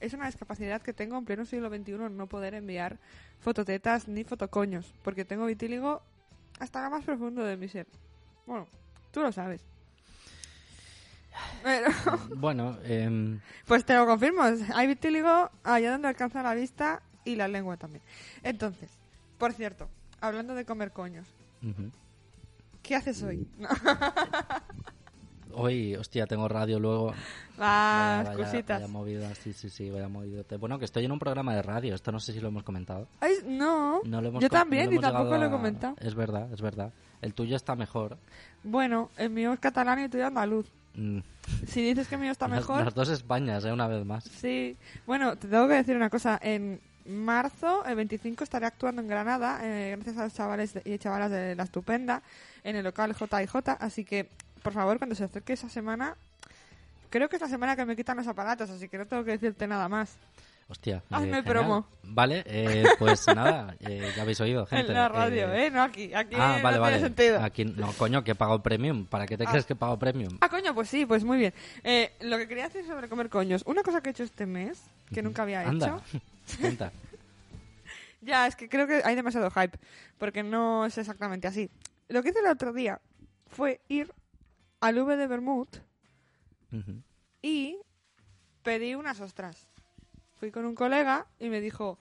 Es 0.00 0.14
una 0.14 0.26
discapacidad 0.26 0.82
que 0.82 0.92
tengo 0.92 1.16
en 1.18 1.24
pleno 1.24 1.44
siglo 1.44 1.68
XXI 1.68 1.92
no 2.10 2.26
poder 2.26 2.54
enviar 2.54 2.98
fototetas 3.40 4.08
ni 4.08 4.24
fotocoños, 4.24 4.94
porque 5.02 5.24
tengo 5.24 5.46
vitíligo 5.46 6.02
hasta 6.58 6.82
lo 6.82 6.90
más 6.90 7.04
profundo 7.04 7.44
de 7.44 7.56
mi 7.56 7.68
ser. 7.68 7.86
Bueno, 8.46 8.66
tú 9.12 9.20
lo 9.20 9.32
sabes. 9.32 9.62
Pero, 11.62 11.90
Bueno, 12.36 12.78
em, 12.84 13.40
pues 13.66 13.84
te 13.84 13.94
lo 13.94 14.06
confirmo, 14.06 14.42
hay 14.74 14.86
vitíligo 14.86 15.50
allá 15.62 15.92
donde 15.92 16.08
alcanza 16.08 16.42
la 16.42 16.54
vista 16.54 17.02
y 17.24 17.36
la 17.36 17.48
lengua 17.48 17.76
también. 17.76 18.02
Entonces, 18.42 18.90
por 19.38 19.52
cierto, 19.52 19.88
hablando 20.20 20.54
de 20.54 20.64
comer 20.64 20.92
coños. 20.92 21.26
¿qué 22.82 22.96
haces 22.96 23.22
hoy? 23.22 23.46
hoy, 25.54 25.94
hostia, 25.96 26.26
tengo 26.26 26.48
radio 26.48 26.78
luego. 26.78 27.12
Las 27.58 28.26
Vaya- 28.28 28.34
cositas. 28.36 28.80
Vaya 28.80 28.92
movida, 28.92 29.34
sí, 29.34 29.52
sí, 29.52 29.68
sí, 29.70 29.90
vaya 29.90 30.08
movida. 30.08 30.42
Bueno, 30.58 30.78
que 30.78 30.84
estoy 30.84 31.04
en 31.04 31.12
un 31.12 31.18
programa 31.18 31.54
de 31.54 31.62
radio, 31.62 31.94
esto 31.94 32.12
no 32.12 32.20
sé 32.20 32.32
si 32.32 32.40
lo 32.40 32.48
hemos 32.48 32.62
comentado. 32.62 33.06
Ay, 33.20 33.34
no, 33.46 34.00
No 34.04 34.20
lo 34.20 34.28
hemos 34.28 34.42
yo 34.42 34.48
no 34.48 34.52
también 34.52 34.86
lo 34.90 34.96
y 34.96 34.98
tampoco 34.98 35.36
lo 35.36 35.44
he 35.44 35.48
a- 35.48 35.50
comentado. 35.50 35.96
Es 36.00 36.14
verdad, 36.14 36.52
es 36.52 36.60
verdad. 36.60 36.92
El 37.22 37.34
tuyo 37.34 37.56
está 37.56 37.74
mejor. 37.76 38.16
Bueno, 38.62 39.10
el 39.16 39.30
mío 39.30 39.52
es 39.52 39.60
catalán 39.60 39.98
y 40.00 40.02
el 40.04 40.10
tuyo 40.10 40.26
andaluz. 40.26 40.66
Mm, 40.94 41.18
Si 41.66 41.82
dices 41.82 42.08
que 42.08 42.14
el 42.16 42.20
mío 42.22 42.32
está 42.32 42.48
las- 42.48 42.58
mejor, 42.60 42.84
Las 42.84 42.94
dos 42.94 43.08
Españas, 43.10 43.64
eh, 43.64 43.72
una 43.72 43.86
vez 43.88 44.04
más. 44.04 44.24
Sí, 44.24 44.76
bueno, 45.06 45.36
te 45.36 45.46
tengo 45.48 45.68
que 45.68 45.74
decir 45.74 45.96
una 45.96 46.10
cosa. 46.10 46.38
En 46.42 46.80
marzo, 47.06 47.84
el 47.86 47.96
25, 47.96 48.44
estaré 48.44 48.66
actuando 48.66 49.02
en 49.02 49.08
Granada, 49.08 49.60
eh, 49.62 49.92
gracias 49.96 50.16
a 50.18 50.24
los 50.24 50.34
chavales 50.34 50.74
de- 50.74 50.82
y 50.84 50.98
chavalas 50.98 51.30
de 51.30 51.54
La 51.56 51.64
Estupenda, 51.64 52.22
en 52.64 52.76
el 52.76 52.84
local 52.84 53.12
J&J. 53.12 53.72
Así 53.72 54.04
que, 54.04 54.28
por 54.62 54.72
favor, 54.72 54.98
cuando 54.98 55.14
se 55.14 55.24
acerque 55.24 55.52
esa 55.54 55.68
semana, 55.68 56.16
creo 57.10 57.28
que 57.28 57.36
es 57.36 57.42
la 57.42 57.48
semana 57.48 57.76
que 57.76 57.84
me 57.84 57.96
quitan 57.96 58.16
los 58.16 58.26
aparatos, 58.26 58.70
así 58.70 58.88
que 58.88 58.98
no 58.98 59.06
tengo 59.06 59.24
que 59.24 59.32
decirte 59.32 59.66
nada 59.66 59.88
más. 59.88 60.16
Hostia. 60.68 61.02
Hazme 61.10 61.26
genial. 61.26 61.44
promo. 61.44 61.86
Vale, 62.04 62.44
eh, 62.46 62.84
pues 62.98 63.26
nada, 63.34 63.74
eh, 63.80 64.12
ya 64.14 64.22
habéis 64.22 64.40
oído, 64.40 64.66
gente. 64.66 64.86
en 64.88 64.94
la 64.94 65.08
radio, 65.08 65.52
eh, 65.52 65.66
¿eh? 65.66 65.70
No 65.72 65.82
aquí. 65.82 66.14
Aquí 66.14 66.36
Ah, 66.38 66.58
no 66.58 66.62
vale, 66.62 66.76
tiene 66.76 66.78
vale. 66.78 67.00
sentido. 67.00 67.42
Aquí, 67.42 67.64
no, 67.64 67.92
coño, 67.94 68.22
que 68.22 68.30
he 68.30 68.34
pagado 68.36 68.62
premium. 68.62 69.04
¿Para 69.06 69.26
qué 69.26 69.36
te 69.36 69.46
crees 69.46 69.66
que 69.66 69.72
he 69.72 69.76
pagado 69.76 69.98
premium? 69.98 70.38
Ah, 70.40 70.48
coño, 70.48 70.72
pues 70.72 70.88
sí, 70.88 71.04
pues 71.06 71.24
muy 71.24 71.38
bien. 71.38 71.52
Eh, 71.82 72.12
lo 72.20 72.38
que 72.38 72.46
quería 72.46 72.68
decir 72.68 72.86
sobre 72.86 73.08
comer 73.08 73.28
coños. 73.28 73.64
Una 73.66 73.82
cosa 73.82 74.00
que 74.00 74.10
he 74.10 74.12
hecho 74.12 74.22
este 74.22 74.46
mes, 74.46 74.80
que 75.12 75.22
nunca 75.22 75.42
había 75.42 75.62
Anda, 75.62 76.00
hecho. 76.06 76.20
cuenta. 76.60 76.92
Ya, 78.22 78.46
es 78.46 78.54
que 78.54 78.68
creo 78.68 78.86
que 78.86 79.00
hay 79.02 79.14
demasiado 79.14 79.50
hype, 79.50 79.78
porque 80.18 80.42
no 80.42 80.84
es 80.84 80.98
exactamente 80.98 81.48
así. 81.48 81.70
Lo 82.08 82.22
que 82.22 82.28
hice 82.28 82.40
el 82.40 82.48
otro 82.48 82.72
día 82.74 83.00
fue 83.48 83.80
ir 83.88 84.12
al 84.80 84.98
V 84.98 85.16
de 85.16 85.26
Bermud 85.26 85.68
Ujú. 86.72 87.02
y 87.42 87.78
pedí 88.62 88.94
unas 88.94 89.20
ostras. 89.20 89.66
Fui 90.38 90.50
con 90.50 90.64
un 90.64 90.74
colega 90.74 91.26
y 91.38 91.50
me 91.50 91.60
dijo, 91.60 91.98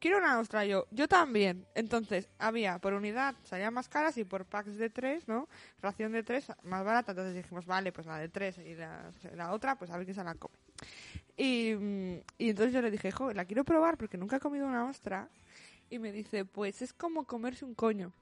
quiero 0.00 0.18
una 0.18 0.38
ostra 0.38 0.64
yo, 0.64 0.86
yo 0.90 1.06
también. 1.08 1.66
Entonces, 1.74 2.28
había 2.38 2.78
por 2.78 2.92
unidad, 2.92 3.34
salían 3.44 3.74
más 3.74 3.88
caras 3.88 4.16
y 4.18 4.24
por 4.24 4.44
packs 4.46 4.76
de 4.76 4.90
tres, 4.90 5.28
¿no? 5.28 5.48
Ración 5.80 6.12
de 6.12 6.22
tres, 6.22 6.50
más 6.64 6.84
barata. 6.84 7.12
Entonces 7.12 7.34
dijimos, 7.34 7.66
vale, 7.66 7.92
pues 7.92 8.06
la 8.06 8.18
de 8.18 8.28
tres 8.28 8.58
y 8.58 8.74
la, 8.74 9.12
la 9.34 9.52
otra, 9.52 9.76
pues 9.78 9.90
a 9.90 9.96
ver 9.96 10.06
quién 10.06 10.16
se 10.16 10.24
la 10.24 10.34
come. 10.34 10.56
Y, 11.36 11.74
mm, 11.74 12.20
y 12.38 12.50
entonces 12.50 12.74
yo 12.74 12.82
le 12.82 12.90
dije, 12.90 13.12
la 13.34 13.44
quiero 13.44 13.64
probar 13.64 13.96
porque 13.96 14.18
nunca 14.18 14.36
he 14.36 14.40
comido 14.40 14.66
una 14.66 14.86
ostra. 14.86 15.28
Y 15.90 15.98
me 15.98 16.12
dice, 16.12 16.44
pues 16.44 16.82
es 16.82 16.92
como 16.92 17.24
comerse 17.24 17.64
un 17.64 17.74
coño. 17.74 18.12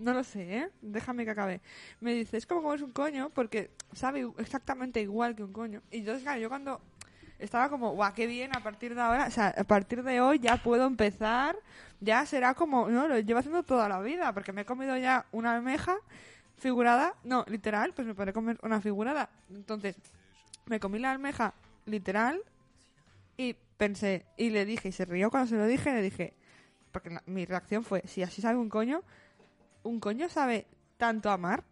No 0.00 0.12
lo 0.14 0.24
sé, 0.24 0.56
¿eh? 0.58 0.70
Déjame 0.80 1.24
que 1.24 1.30
acabe. 1.30 1.60
Me 2.00 2.14
dice, 2.14 2.36
es 2.36 2.46
como 2.46 2.62
comerse 2.62 2.84
un 2.84 2.92
coño 2.92 3.30
porque 3.30 3.70
sabe 3.92 4.28
exactamente 4.38 5.00
igual 5.00 5.36
que 5.36 5.44
un 5.44 5.52
coño. 5.52 5.82
Y 5.90 5.98
entonces, 5.98 6.22
claro, 6.22 6.40
yo 6.40 6.48
cuando 6.48 6.80
estaba 7.38 7.68
como, 7.68 7.92
guau, 7.92 8.12
qué 8.14 8.26
bien, 8.26 8.54
a 8.56 8.60
partir 8.62 8.94
de 8.94 9.00
ahora, 9.00 9.26
o 9.26 9.30
sea, 9.30 9.48
a 9.56 9.64
partir 9.64 10.02
de 10.02 10.20
hoy 10.20 10.38
ya 10.38 10.56
puedo 10.56 10.86
empezar, 10.86 11.56
ya 12.00 12.24
será 12.26 12.54
como, 12.54 12.88
no, 12.88 13.08
lo 13.08 13.18
llevo 13.18 13.38
haciendo 13.40 13.62
toda 13.62 13.88
la 13.88 14.00
vida, 14.00 14.32
porque 14.32 14.52
me 14.52 14.62
he 14.62 14.64
comido 14.64 14.96
ya 14.96 15.26
una 15.32 15.54
almeja 15.54 15.96
figurada, 16.58 17.14
no, 17.24 17.44
literal, 17.48 17.94
pues 17.94 18.06
me 18.06 18.14
podré 18.14 18.32
comer 18.32 18.58
una 18.62 18.80
figurada. 18.80 19.30
Entonces, 19.50 19.96
me 20.66 20.78
comí 20.80 20.98
la 20.98 21.10
almeja 21.12 21.54
literal 21.86 22.42
y 23.36 23.54
pensé, 23.78 24.26
y 24.36 24.50
le 24.50 24.64
dije, 24.66 24.88
y 24.88 24.92
se 24.92 25.04
rió 25.06 25.30
cuando 25.30 25.48
se 25.48 25.56
lo 25.56 25.66
dije, 25.66 25.92
le 25.94 26.02
dije, 26.02 26.34
porque 26.92 27.08
la- 27.10 27.22
mi 27.26 27.46
reacción 27.46 27.84
fue, 27.84 28.02
si 28.06 28.22
así 28.22 28.42
sabe 28.42 28.58
un 28.58 28.68
coño, 28.68 29.02
¿un 29.82 30.00
coño 30.00 30.28
sabe 30.28 30.66
tanto 30.96 31.30
amar? 31.30 31.64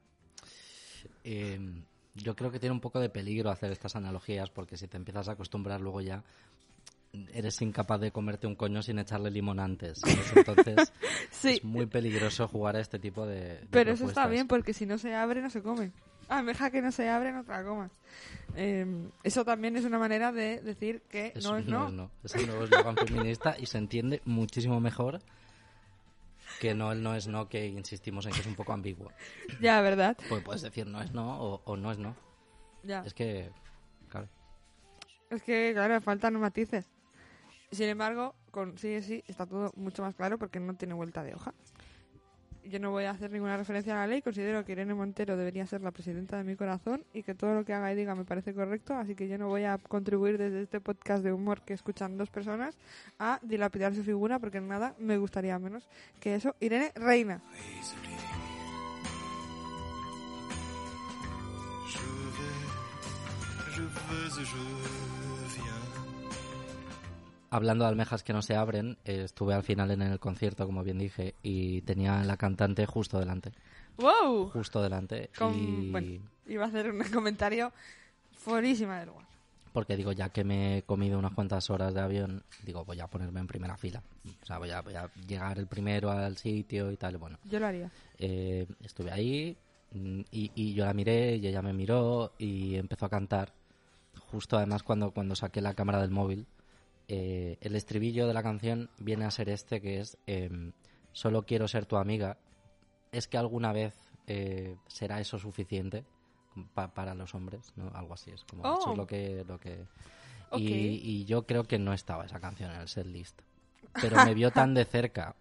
Eh, 1.25 1.59
yo 2.14 2.35
creo 2.35 2.51
que 2.51 2.59
tiene 2.59 2.73
un 2.73 2.81
poco 2.81 3.01
de 3.01 3.09
peligro 3.09 3.51
hacer 3.51 3.71
estas 3.71 3.97
analogías 3.97 4.51
porque 4.51 4.77
si 4.77 4.88
te 4.88 4.97
empiezas 4.97 5.29
a 5.29 5.33
acostumbrar 5.33 5.81
luego 5.81 6.01
ya 6.01 6.23
eres 7.33 7.61
incapaz 7.62 8.01
de 8.01 8.11
comerte 8.12 8.47
un 8.47 8.55
coño 8.55 8.83
sin 8.83 8.99
echarle 8.99 9.31
limón 9.31 9.61
antes. 9.61 9.99
¿sabes? 10.01 10.33
Entonces 10.37 10.92
Sí. 11.31 11.49
es 11.55 11.64
muy 11.64 11.87
peligroso 11.87 12.49
jugar 12.49 12.77
a 12.77 12.81
este 12.81 12.99
tipo 12.99 13.27
de, 13.27 13.40
de 13.61 13.66
Pero 13.71 13.92
eso 13.92 14.05
está 14.05 14.23
propuestas. 14.23 14.31
bien 14.31 14.49
porque 14.49 14.73
si 14.73 14.87
no 14.87 14.99
se 14.99 15.14
abre 15.14 15.40
no 15.42 15.51
se 15.51 15.62
come. 15.62 15.92
Almeja 16.29 16.71
que 16.71 16.83
no 16.83 16.92
se 16.92 17.09
abre 17.09 17.33
no 17.33 17.42
te 17.44 17.53
la 17.53 17.64
comas. 17.64 17.90
Eh, 18.55 18.87
eso 19.23 19.44
también 19.44 19.77
es 19.77 19.85
una 19.85 19.99
manera 19.99 20.33
de 20.33 20.61
decir 20.61 21.01
que 21.09 21.33
Eso 21.35 21.53
no 21.53 21.59
es 21.59 21.66
no. 21.66 21.87
es 21.88 21.92
no. 21.94 22.11
Es 22.25 22.35
el 22.35 22.47
nuevo 22.47 22.64
eslogan 22.64 22.97
feminista 22.97 23.57
y 23.59 23.66
se 23.66 23.79
entiende 23.79 24.21
muchísimo 24.27 24.79
mejor 24.81 25.21
que 26.59 26.75
no 26.75 26.92
el 26.92 27.03
no 27.03 27.14
es 27.14 27.29
no 27.29 27.49
que 27.49 27.66
insistimos 27.66 28.27
en 28.27 28.33
que 28.33 28.40
es 28.40 28.47
un 28.47 28.55
poco 28.55 28.73
ambiguo. 28.73 29.11
Ya, 29.61 29.81
¿verdad? 29.81 30.16
Pues 30.29 30.42
puedes 30.42 30.62
decir 30.62 30.87
no 30.87 31.01
es 31.01 31.12
no 31.12 31.40
o, 31.40 31.62
o 31.64 31.77
no 31.77 31.90
es 31.90 31.99
no. 31.99 32.14
Ya. 32.85 33.03
Es 33.05 33.14
que, 33.14 33.51
claro. 34.09 34.29
Es 35.31 35.42
que, 35.42 35.73
claro, 35.75 36.01
faltan 36.01 36.35
matices. 36.40 36.87
Sin 37.71 37.88
embargo, 37.88 38.35
con 38.51 38.79
sí 38.79 38.88
es 38.88 39.05
sí 39.05 39.23
está 39.27 39.47
todo 39.47 39.73
mucho 39.77 40.03
más 40.03 40.14
claro 40.14 40.38
porque 40.38 40.59
no 40.59 40.75
tiene 40.75 40.94
vuelta 40.94 41.23
de 41.23 41.35
hoja. 41.35 41.53
Yo 42.68 42.78
no 42.78 42.90
voy 42.90 43.04
a 43.04 43.12
hacer 43.12 43.31
ninguna 43.31 43.57
referencia 43.57 43.94
a 43.94 43.96
la 44.00 44.07
ley. 44.07 44.20
Considero 44.20 44.64
que 44.64 44.72
Irene 44.72 44.92
Montero 44.92 45.37
debería 45.37 45.66
ser 45.66 45.81
la 45.81 45.90
presidenta 45.90 46.37
de 46.37 46.44
mi 46.44 46.54
corazón 46.54 47.04
y 47.14 47.22
que 47.22 47.35
todo 47.35 47.54
lo 47.54 47.64
que 47.64 47.72
haga 47.72 47.90
y 47.92 47.96
diga 47.96 48.14
me 48.14 48.24
parece 48.24 48.52
correcto. 48.52 48.94
Así 48.94 49.14
que 49.14 49.26
yo 49.26 49.38
no 49.38 49.48
voy 49.48 49.64
a 49.64 49.78
contribuir 49.78 50.37
desde 50.37 50.62
este 50.62 50.81
podcast 50.81 51.24
de 51.24 51.33
humor 51.33 51.62
que 51.62 51.72
escuchan 51.72 52.18
dos 52.18 52.28
personas 52.28 52.76
a 53.18 53.40
dilapidar 53.42 53.94
su 53.94 54.02
figura 54.04 54.38
porque 54.38 54.61
nada 54.61 54.94
me 54.98 55.16
gustaría 55.16 55.59
menos 55.59 55.88
que 56.20 56.35
eso. 56.35 56.54
Irene, 56.61 56.92
reina. 56.94 57.40
Hablando 67.50 67.84
de 67.84 67.88
almejas 67.90 68.22
que 68.22 68.32
no 68.34 68.42
se 68.42 68.54
abren, 68.56 68.98
eh, 69.04 69.22
estuve 69.24 69.54
al 69.54 69.62
final 69.62 69.90
en 69.90 70.02
el 70.02 70.18
concierto, 70.20 70.66
como 70.66 70.84
bien 70.84 70.98
dije, 70.98 71.34
y 71.42 71.80
tenía 71.82 72.22
la 72.24 72.37
cantante 72.37 72.84
justo 72.87 73.18
delante. 73.18 73.52
¡Wow! 73.96 74.50
Justo 74.50 74.82
delante. 74.82 75.30
Con- 75.37 75.54
y... 75.54 75.90
Bueno, 75.90 76.22
iba 76.46 76.64
a 76.64 76.68
hacer 76.68 76.90
un 76.90 77.02
comentario 77.12 77.72
fuerísima 78.37 78.98
del 79.00 79.08
lugar. 79.08 79.27
Porque 79.73 79.96
digo, 79.96 80.12
ya 80.12 80.31
que 80.31 80.44
me 80.44 80.79
he 80.79 80.83
comido 80.83 81.18
unas 81.18 81.33
cuantas 81.33 81.68
horas 81.70 81.94
de 81.94 82.00
avión, 82.00 82.42
digo, 82.64 82.85
voy 82.85 83.00
a 83.00 83.06
ponerme 83.06 83.40
en 83.40 83.46
primera 83.46 83.77
fila. 83.77 84.02
O 84.42 84.46
sea, 84.46 84.58
voy 84.58 84.70
a, 84.70 84.81
voy 84.81 84.94
a 84.94 85.10
llegar 85.27 85.58
el 85.58 85.66
primero 85.66 86.10
al 86.10 86.37
sitio 86.37 86.90
y 86.90 86.96
tal. 86.96 87.16
Bueno, 87.18 87.38
Yo 87.44 87.60
lo 87.60 87.66
haría. 87.66 87.90
eh, 88.18 88.66
estuve 88.83 89.10
ahí 89.12 89.56
mm, 89.92 90.20
y, 90.33 90.50
y 90.54 90.75
yo 90.75 90.85
la 90.85 90.94
miré 90.94 91.37
y 91.37 91.46
ella 91.46 91.62
me 91.62 91.73
miró 91.73 92.33
y 92.38 92.77
empezó 92.77 93.06
a 93.06 93.10
cantar. 93.10 93.52
Justo 94.31 94.56
además 94.56 94.83
cuando, 94.83 95.10
cuando 95.12 95.35
saqué 95.37 95.60
la 95.60 95.75
cámara 95.75 96.00
del 96.00 96.10
móvil, 96.10 96.46
eh, 97.09 97.56
el 97.61 97.75
estribillo 97.75 98.27
de 98.27 98.35
la 98.35 98.42
canción 98.42 98.90
viene 98.98 99.25
a 99.25 99.31
ser 99.31 99.48
este 99.48 99.81
que 99.81 100.00
es 100.00 100.19
em, 100.27 100.73
Solo 101.13 101.42
quiero 101.44 101.67
ser 101.67 101.87
tu 101.87 101.96
amiga. 101.96 102.37
¿Es 103.11 103.27
que 103.27 103.38
alguna 103.38 103.73
vez 103.73 103.94
eh, 104.27 104.77
será 104.87 105.21
eso 105.21 105.38
suficiente? 105.38 106.04
pa- 106.75 106.92
para 106.92 107.15
los 107.15 107.35
hombres, 107.35 107.73
¿no? 107.77 107.90
Algo 107.94 108.15
así 108.15 108.31
es 108.31 108.44
como 108.44 108.63
Oh. 108.65 108.79
eso 108.81 108.90
es 108.92 108.96
lo 108.96 109.06
que 109.06 109.44
lo 109.46 109.59
que 109.61 109.85
y, 110.52 110.67
y 111.02 111.25
yo 111.25 111.46
creo 111.46 111.65
que 111.65 111.79
no 111.79 111.92
estaba 111.92 112.25
esa 112.27 112.40
canción 112.40 112.71
en 112.73 112.81
el 112.81 112.88
setlist, 112.88 113.40
pero 114.00 114.17
me 114.25 114.35
vio 114.35 114.50
tan 114.50 114.75
de 114.75 114.85
cerca. 114.85 115.35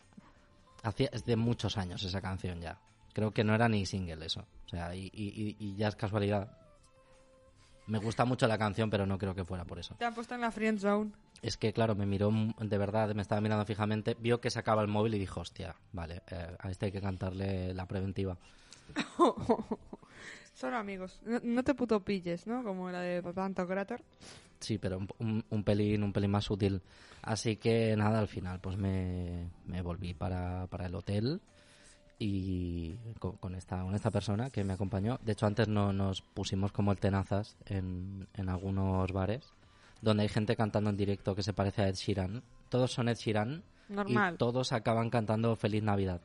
Hacía 0.83 1.09
es 1.11 1.25
de 1.25 1.35
muchos 1.35 1.77
años 1.77 2.03
esa 2.03 2.21
canción 2.21 2.61
ya. 2.61 2.79
Creo 3.13 3.31
que 3.33 3.43
no 3.43 3.55
era 3.55 3.67
ni 3.67 3.85
single 3.85 4.25
eso, 4.25 4.45
o 4.65 4.69
sea, 4.69 4.95
y- 4.95 5.09
y 5.13 5.75
ya 5.75 5.87
es 5.87 5.95
casualidad. 5.95 6.55
Me 7.87 7.97
gusta 7.99 8.25
mucho 8.25 8.47
la 8.47 8.57
canción, 8.57 8.89
pero 8.89 9.05
no 9.05 9.17
creo 9.17 9.33
que 9.33 9.45
fuera 9.45 9.65
por 9.65 9.79
eso. 9.79 9.95
Te 9.95 10.05
han 10.05 10.13
puesto 10.13 10.35
en 10.35 10.41
la 10.41 10.51
friend 10.51 10.79
zone. 10.79 11.11
Es 11.41 11.55
que, 11.57 11.71
claro, 11.71 11.95
me 11.95 12.05
miró 12.05 12.31
de 12.59 12.77
verdad, 12.77 13.13
me 13.15 13.21
estaba 13.21 13.41
mirando 13.41 13.65
fijamente, 13.65 14.15
vio 14.19 14.41
que 14.41 14.49
sacaba 14.49 14.81
el 14.81 14.87
móvil 14.87 15.13
y 15.15 15.19
dijo, 15.19 15.39
hostia, 15.41 15.75
vale, 15.93 16.21
eh, 16.31 16.55
a 16.59 16.69
este 16.71 16.87
hay 16.87 16.91
que 16.91 17.01
cantarle 17.01 17.73
la 17.73 17.85
preventiva. 17.85 18.37
Son 20.53 20.73
amigos. 20.73 21.19
No, 21.23 21.39
no 21.43 21.63
te 21.63 21.75
puto 21.75 21.99
pilles, 22.03 22.47
¿no? 22.47 22.63
Como 22.63 22.89
la 22.89 23.01
de 23.01 23.21
Pantocrator. 23.21 24.01
Sí, 24.59 24.79
pero 24.79 24.97
un, 24.97 25.07
un- 25.19 25.45
un 25.51 25.63
pelín, 25.63 26.01
un 26.03 26.11
pelín 26.13 26.31
más 26.31 26.45
sutil. 26.45 26.81
Así 27.21 27.57
que 27.57 27.95
nada, 27.95 28.19
al 28.19 28.27
final 28.27 28.59
pues 28.59 28.75
me, 28.77 29.49
me 29.65 29.81
volví 29.83 30.13
para, 30.15 30.65
para 30.67 30.87
el 30.87 30.95
hotel 30.95 31.41
y 32.19 32.95
con, 33.19 33.37
con 33.37 33.55
esta, 33.55 33.83
con 33.83 33.93
esta 33.95 34.11
persona 34.11 34.49
que 34.49 34.63
me 34.63 34.73
acompañó. 34.73 35.19
De 35.23 35.33
hecho, 35.33 35.45
antes 35.45 35.67
no, 35.67 35.93
nos 35.93 36.21
pusimos 36.21 36.71
como 36.71 36.91
el 36.91 36.99
tenazas 36.99 37.57
en, 37.65 38.27
en 38.33 38.49
algunos 38.49 39.11
bares 39.11 39.53
donde 40.01 40.23
hay 40.23 40.29
gente 40.29 40.55
cantando 40.55 40.89
en 40.89 40.97
directo 40.97 41.35
que 41.35 41.43
se 41.43 41.53
parece 41.53 41.81
a 41.83 41.87
Ed 41.89 41.95
Sheeran. 41.95 42.43
Todos 42.69 42.91
son 42.91 43.09
Ed 43.09 43.17
Sheeran 43.17 43.63
Normal. 43.89 44.35
y 44.35 44.37
todos 44.37 44.71
acaban 44.73 45.09
cantando 45.09 45.55
Feliz 45.55 45.83
Navidad. 45.83 46.21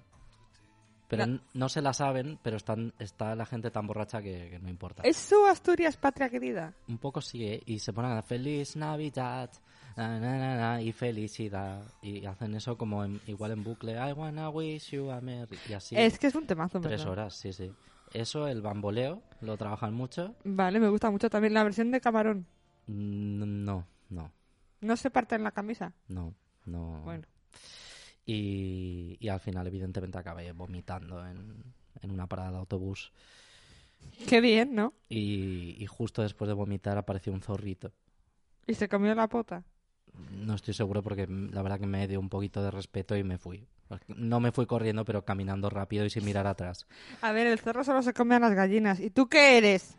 Pero 1.09 1.40
no 1.53 1.68
se 1.68 1.82
la 1.82 1.93
saben, 1.93 2.38
pero 2.43 2.57
están, 2.57 2.95
está 2.99 3.34
la 3.34 3.45
gente 3.45 3.70
tan 3.70 3.86
borracha 3.86 4.22
que, 4.22 4.49
que 4.49 4.59
no 4.59 4.70
importa. 4.70 5.03
¿Es 5.05 5.18
su 5.18 5.45
Asturias 5.45 5.99
patria 5.99 6.30
querida? 6.30 6.72
Un 6.88 6.97
poco 6.97 7.20
sí, 7.20 7.45
¿eh? 7.45 7.62
Y 7.66 7.80
se 7.80 7.93
ponen 7.93 8.12
a 8.12 8.22
Feliz 8.22 8.76
Navidad, 8.76 9.51
na, 9.97 10.18
na, 10.20 10.57
na, 10.57 10.82
y 10.82 10.93
felicidad. 10.93 11.82
Y 12.03 12.24
hacen 12.26 12.55
eso 12.55 12.76
como 12.78 13.05
en- 13.05 13.20
igual 13.26 13.53
en 13.53 13.62
bucle. 13.64 13.93
I 13.95 14.12
wanna 14.12 14.49
wish 14.51 14.90
you 14.90 15.11
a 15.11 15.20
merry. 15.20 15.59
Y 15.68 15.72
así. 15.72 15.97
Es 15.97 16.18
que 16.18 16.26
es 16.28 16.34
un 16.34 16.47
temazo, 16.47 16.80
Tres 16.80 17.01
¿verdad? 17.01 17.09
horas, 17.12 17.34
sí, 17.34 17.53
sí. 17.53 17.72
Eso, 18.12 18.47
el 18.49 18.61
bamboleo, 18.62 19.22
lo 19.40 19.57
trabajan 19.57 19.95
mucho. 19.95 20.34
Vale, 20.45 20.78
me 20.80 20.88
gusta 20.88 21.11
mucho 21.11 21.30
también 21.30 21.55
la 21.55 21.64
versión 21.64 21.90
de 21.90 22.01
Camarón. 22.01 22.47
No, 22.86 23.86
no, 24.11 24.32
No 24.80 24.97
se 24.97 25.11
parte 25.11 25.34
en 25.34 25.45
la 25.45 25.53
camisa. 25.53 25.93
no, 26.09 26.34
no. 26.66 27.01
Bueno. 27.05 27.26
Y, 28.24 29.16
y 29.20 29.28
al 29.28 29.40
final, 29.40 29.66
evidentemente, 29.66 30.18
acabé 30.18 30.53
vomitando 30.53 31.26
en, 31.26 31.62
en 32.01 32.11
una 32.11 32.26
parada 32.26 32.53
de 32.53 32.59
autobús. 32.59 33.12
Qué 34.28 34.40
bien, 34.40 34.74
¿no? 34.74 34.95
Y, 35.09 35.76
y 35.82 35.86
justo 35.86 36.22
después 36.22 36.49
de 36.49 36.55
vomitar 36.55 36.99
apareció 36.99 37.32
un 37.32 37.40
zorrito. 37.40 37.93
Y 38.66 38.74
se 38.74 38.88
comió 38.88 39.14
la 39.14 39.28
pota. 39.28 39.64
No 40.30 40.54
estoy 40.54 40.74
seguro 40.74 41.02
porque 41.02 41.26
mm, 41.26 41.50
la 41.52 41.62
verdad 41.62 41.80
que 41.80 41.86
me 41.86 42.06
dio 42.08 42.20
un 42.20 42.28
poquito 42.28 42.62
de 42.62 42.70
respeto 42.70 43.16
y 43.16 43.24
me 43.24 43.38
fui. 43.38 43.66
No 44.08 44.40
me 44.40 44.52
fui 44.52 44.66
corriendo, 44.66 45.04
pero 45.04 45.24
caminando 45.24 45.68
rápido 45.68 46.04
y 46.04 46.10
sin 46.10 46.24
mirar 46.24 46.46
atrás. 46.46 46.86
A 47.20 47.32
ver, 47.32 47.46
el 47.46 47.58
zorro 47.58 47.84
solo 47.84 48.02
se 48.02 48.14
come 48.14 48.34
a 48.34 48.38
las 48.40 48.54
gallinas. 48.54 49.00
¿Y 49.00 49.10
tú 49.10 49.28
qué 49.28 49.58
eres? 49.58 49.96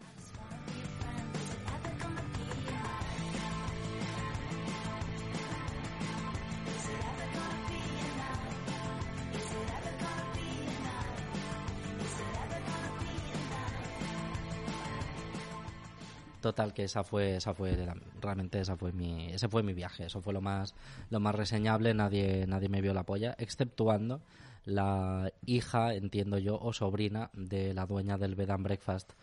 Total 16.44 16.74
que 16.74 16.84
esa 16.84 17.06
fue, 17.06 17.38
esa 17.38 17.54
fue 17.54 17.74
realmente 18.20 18.60
esa 18.60 18.76
fue 18.76 18.92
mi, 18.92 19.32
ese 19.32 19.48
fue 19.48 19.64
mi 19.64 19.74
viaje. 19.74 20.08
Eso 20.08 20.22
fue 20.22 20.34
lo 20.34 20.42
más, 20.42 20.76
lo 21.10 21.22
más 21.22 21.34
reseñable. 21.34 21.94
Nadie, 21.94 22.46
nadie 22.48 22.68
me 22.68 22.82
vio 22.82 22.94
la 22.94 23.04
polla, 23.04 23.34
exceptuando 23.40 24.22
la 24.66 25.32
hija, 25.46 25.94
entiendo 25.94 26.38
yo, 26.40 26.60
o 26.60 26.74
sobrina 26.74 27.30
de 27.34 27.74
la 27.74 27.86
dueña 27.86 28.18
del 28.18 28.36
Bed 28.36 28.50
and 28.50 28.64
Breakfast, 28.66 29.14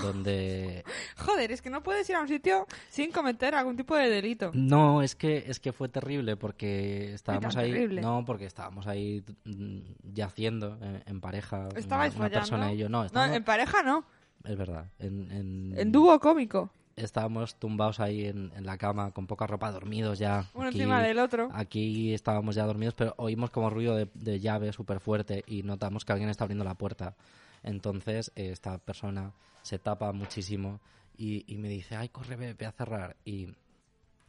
donde 0.00 0.84
Joder, 1.16 1.50
es 1.50 1.62
que 1.62 1.70
no 1.70 1.82
puedes 1.82 2.08
ir 2.10 2.14
a 2.16 2.20
un 2.20 2.28
sitio 2.28 2.66
sin 2.88 3.10
cometer 3.10 3.54
algún 3.56 3.76
tipo 3.76 3.96
de 3.96 4.08
delito. 4.08 4.50
No, 4.54 5.02
es 5.02 5.16
que 5.16 5.44
es 5.48 5.58
que 5.60 5.72
fue 5.72 5.88
terrible 5.88 6.36
porque 6.36 7.12
estábamos 7.14 7.56
ahí, 7.56 7.72
terrible. 7.72 8.00
no, 8.02 8.24
porque 8.24 8.46
estábamos 8.46 8.86
ahí 8.86 9.24
mm, 9.44 9.78
yaciendo 10.14 10.78
en, 10.80 11.02
en 11.06 11.20
pareja, 11.20 11.68
¿Estabais 11.74 12.14
una, 12.14 12.26
una 12.26 12.28
follando? 12.28 12.38
persona 12.38 12.72
y 12.72 12.76
yo, 12.78 12.88
no, 12.88 12.98
No, 13.00 13.04
estábamos- 13.06 13.36
en 13.36 13.44
pareja 13.44 13.82
no. 13.82 14.04
Es 14.48 14.56
verdad, 14.56 14.86
en, 14.98 15.30
en, 15.30 15.74
En 15.78 15.92
dúo 15.92 16.18
cómico. 16.20 16.70
estábamos 16.96 17.54
tumbados 17.56 18.00
ahí 18.00 18.24
en, 18.26 18.50
en 18.56 18.66
la 18.66 18.76
cama 18.78 19.12
con 19.12 19.26
poca 19.26 19.46
ropa, 19.46 19.70
dormidos 19.70 20.18
ya. 20.18 20.46
Uno 20.54 20.68
Aquí- 20.68 20.78
encima 20.78 21.02
del 21.02 21.18
otro. 21.18 21.48
Aquí 21.52 22.12
estábamos 22.14 22.54
ya 22.56 22.64
dormidos, 22.66 22.94
pero 22.94 23.14
oímos 23.18 23.50
como 23.50 23.70
ruido 23.70 23.94
de, 23.94 24.08
de 24.14 24.40
llave 24.40 24.72
súper 24.72 24.98
fuerte 25.00 25.44
y 25.46 25.62
notamos 25.62 26.04
que 26.04 26.12
alguien 26.12 26.30
está 26.30 26.44
abriendo 26.44 26.64
la 26.64 26.74
puerta. 26.74 27.14
Entonces 27.62 28.32
eh, 28.36 28.50
esta 28.50 28.78
persona 28.78 29.32
se 29.62 29.78
tapa 29.78 30.12
muchísimo 30.12 30.80
y, 31.16 31.44
y 31.52 31.58
me 31.58 31.68
dice, 31.68 31.96
ay, 31.96 32.08
corre, 32.08 32.36
ve, 32.36 32.54
ve 32.54 32.66
a 32.66 32.72
cerrar. 32.72 33.16
Y, 33.24 33.48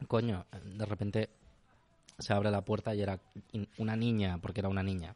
coño, 0.07 0.45
de 0.75 0.85
repente 0.85 1.29
se 2.17 2.33
abre 2.33 2.51
la 2.51 2.65
puerta 2.65 2.93
y 2.95 3.01
era 3.01 3.19
una 3.77 3.95
niña, 3.95 4.37
porque 4.41 4.59
era 4.59 4.69
una 4.69 4.83
niña. 4.83 5.15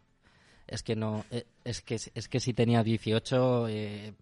Es 0.68 0.82
que 0.84 0.95
no, 0.95 1.26
eh, 1.32 1.45
es 1.66 1.82
que, 1.82 1.95
es 1.95 2.30
que 2.30 2.39
si 2.39 2.54
tenía 2.54 2.84
18 2.84 3.68
eh, 3.68 4.14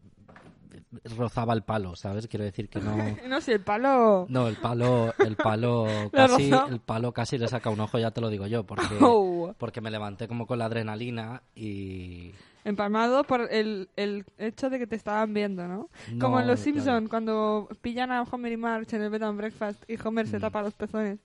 rozaba 1.18 1.54
el 1.54 1.64
palo, 1.64 1.96
¿sabes? 1.96 2.28
Quiero 2.28 2.44
decir 2.46 2.70
que 2.70 2.80
no... 2.80 2.96
No 3.28 3.42
sé, 3.42 3.54
el 3.54 3.62
palo. 3.62 4.26
No, 4.30 4.48
el 4.48 4.56
palo, 4.58 5.14
el 5.20 5.36
palo 5.36 5.86
casi, 6.14 6.52
el 6.70 6.80
palo 6.80 7.12
casi 7.14 7.38
le 7.38 7.48
saca 7.48 7.70
un 7.70 7.80
ojo, 7.80 7.98
ya 8.00 8.12
te 8.12 8.22
lo 8.22 8.30
digo 8.30 8.48
yo, 8.48 8.64
porque, 8.66 8.86
Oh. 9.02 9.54
porque 9.58 9.82
me 9.82 9.92
levanté 9.92 10.28
como 10.28 10.46
con 10.48 10.60
la 10.60 10.66
adrenalina 10.66 11.44
y 11.56 12.32
Empalmado 12.64 13.24
por 13.24 13.52
el, 13.52 13.90
el 13.96 14.24
hecho 14.38 14.70
de 14.70 14.78
que 14.78 14.86
te 14.86 14.96
estaban 14.96 15.34
viendo, 15.34 15.68
¿no? 15.68 15.90
No, 16.12 16.20
Como 16.20 16.40
en 16.40 16.46
Los 16.48 16.62
claro. 16.62 16.76
Simpson 16.78 17.08
cuando 17.08 17.68
pillan 17.82 18.12
a 18.12 18.22
Homer 18.22 18.52
y 18.52 18.58
Marge 18.58 18.96
en 18.96 19.02
el 19.02 19.10
bed 19.10 19.24
and 19.24 19.36
breakfast 19.38 19.84
y 19.90 19.98
Homer 20.04 20.28
se 20.28 20.38
Mm. 20.38 20.42
tapa 20.42 20.62
los 20.62 20.74
pezones 20.76 21.18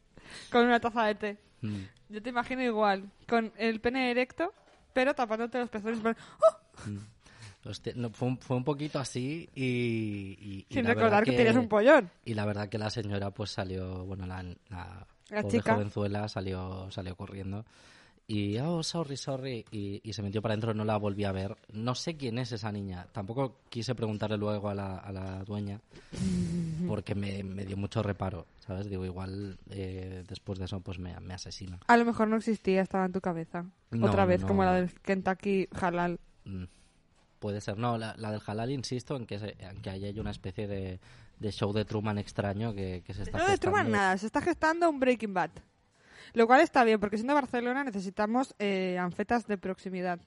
con 0.50 0.64
una 0.64 0.80
taza 0.80 1.04
de 1.04 1.14
té. 1.14 1.36
mm, 1.60 1.76
Yo 2.08 2.22
te 2.22 2.30
imagino 2.30 2.62
igual, 2.62 3.10
con 3.28 3.52
el 3.58 3.80
pene 3.80 4.10
erecto, 4.10 4.52
pero 4.94 5.12
tapándote 5.14 5.58
los 5.58 5.68
pezones. 5.68 6.00
pero- 6.02 6.16
¡Oh! 6.48 6.88
mm. 6.88 6.98
No, 7.96 8.10
fue, 8.10 8.28
un, 8.28 8.38
fue 8.38 8.56
un 8.56 8.64
poquito 8.64 8.98
así 8.98 9.48
y, 9.54 10.66
Sin 10.70 10.84
recordar 10.84 11.10
verdad 11.10 11.24
que, 11.24 11.32
tienes 11.32 11.56
un 11.56 11.68
pollón. 11.68 12.10
Y 12.24 12.34
la 12.34 12.44
verdad 12.44 12.68
que 12.68 12.78
la 12.78 12.90
señora 12.90 13.30
pues 13.30 13.50
salió, 13.50 14.04
bueno, 14.04 14.26
la, 14.26 14.42
la, 14.42 15.06
La 15.30 15.42
pobre 15.42 15.58
chica. 15.58 15.74
jovenzuela 15.74 16.28
salió, 16.28 16.90
salió 16.90 17.16
corriendo 17.16 17.64
y, 18.28 18.58
oh, 18.58 18.82
sorry, 18.82 19.16
sorry, 19.16 19.64
y, 19.70 20.00
y 20.02 20.12
se 20.12 20.20
metió 20.20 20.42
para 20.42 20.54
adentro, 20.54 20.74
no 20.74 20.84
la 20.84 20.96
volví 20.96 21.22
a 21.22 21.30
ver. 21.30 21.56
No 21.72 21.94
sé 21.94 22.16
quién 22.16 22.38
es 22.38 22.50
esa 22.50 22.72
niña, 22.72 23.06
tampoco 23.12 23.60
quise 23.68 23.94
preguntarle 23.94 24.36
luego 24.36 24.68
a 24.68 24.74
la, 24.74 24.96
a 24.96 25.12
la 25.12 25.44
dueña 25.44 25.80
porque 26.88 27.14
me, 27.14 27.44
me 27.44 27.64
dio 27.64 27.76
mucho 27.76 28.02
reparo, 28.02 28.46
¿sabes? 28.58 28.90
Digo, 28.90 29.04
igual 29.04 29.58
eh, 29.70 30.24
después 30.26 30.58
de 30.58 30.64
eso 30.64 30.80
pues 30.80 30.98
me, 30.98 31.18
me 31.20 31.34
asesina. 31.34 31.78
A 31.86 31.96
lo 31.96 32.04
mejor 32.04 32.26
no 32.26 32.36
existía, 32.36 32.82
estaba 32.82 33.06
en 33.06 33.12
tu 33.12 33.20
cabeza. 33.20 33.64
No, 33.92 34.06
Otra 34.06 34.24
vez, 34.24 34.40
no. 34.40 34.48
como 34.48 34.64
la 34.64 34.74
del 34.74 34.92
Kentucky 35.02 35.68
halal. 35.80 36.18
Puede 37.38 37.60
ser, 37.60 37.76
no, 37.78 37.98
la, 37.98 38.14
la 38.16 38.30
del 38.32 38.40
halal 38.46 38.70
insisto 38.70 39.16
en 39.16 39.26
que, 39.26 39.38
se- 39.38 39.56
en 39.58 39.80
que 39.82 39.90
ahí 39.90 40.04
hay 40.04 40.18
una 40.18 40.30
especie 40.30 40.66
de, 40.66 40.98
de 41.38 41.52
show 41.52 41.72
de 41.72 41.84
Truman 41.84 42.18
extraño 42.18 42.74
que, 42.74 43.02
que 43.04 43.12
se 43.14 43.22
está 43.24 43.38
No 43.38 43.46
de 43.46 43.58
Truman 43.58 43.84
gestando. 43.84 43.96
nada, 43.98 44.18
se 44.18 44.26
está 44.26 44.40
gestando 44.40 44.88
un 44.90 44.98
Breaking 45.00 45.34
Bad. 45.34 45.50
Lo 46.32 46.46
cual 46.46 46.60
está 46.60 46.82
bien, 46.84 46.98
porque 46.98 47.16
siendo 47.18 47.34
Barcelona 47.34 47.84
necesitamos 47.84 48.54
eh, 48.58 48.98
anfetas 48.98 49.46
de 49.46 49.58
proximidad. 49.58 50.18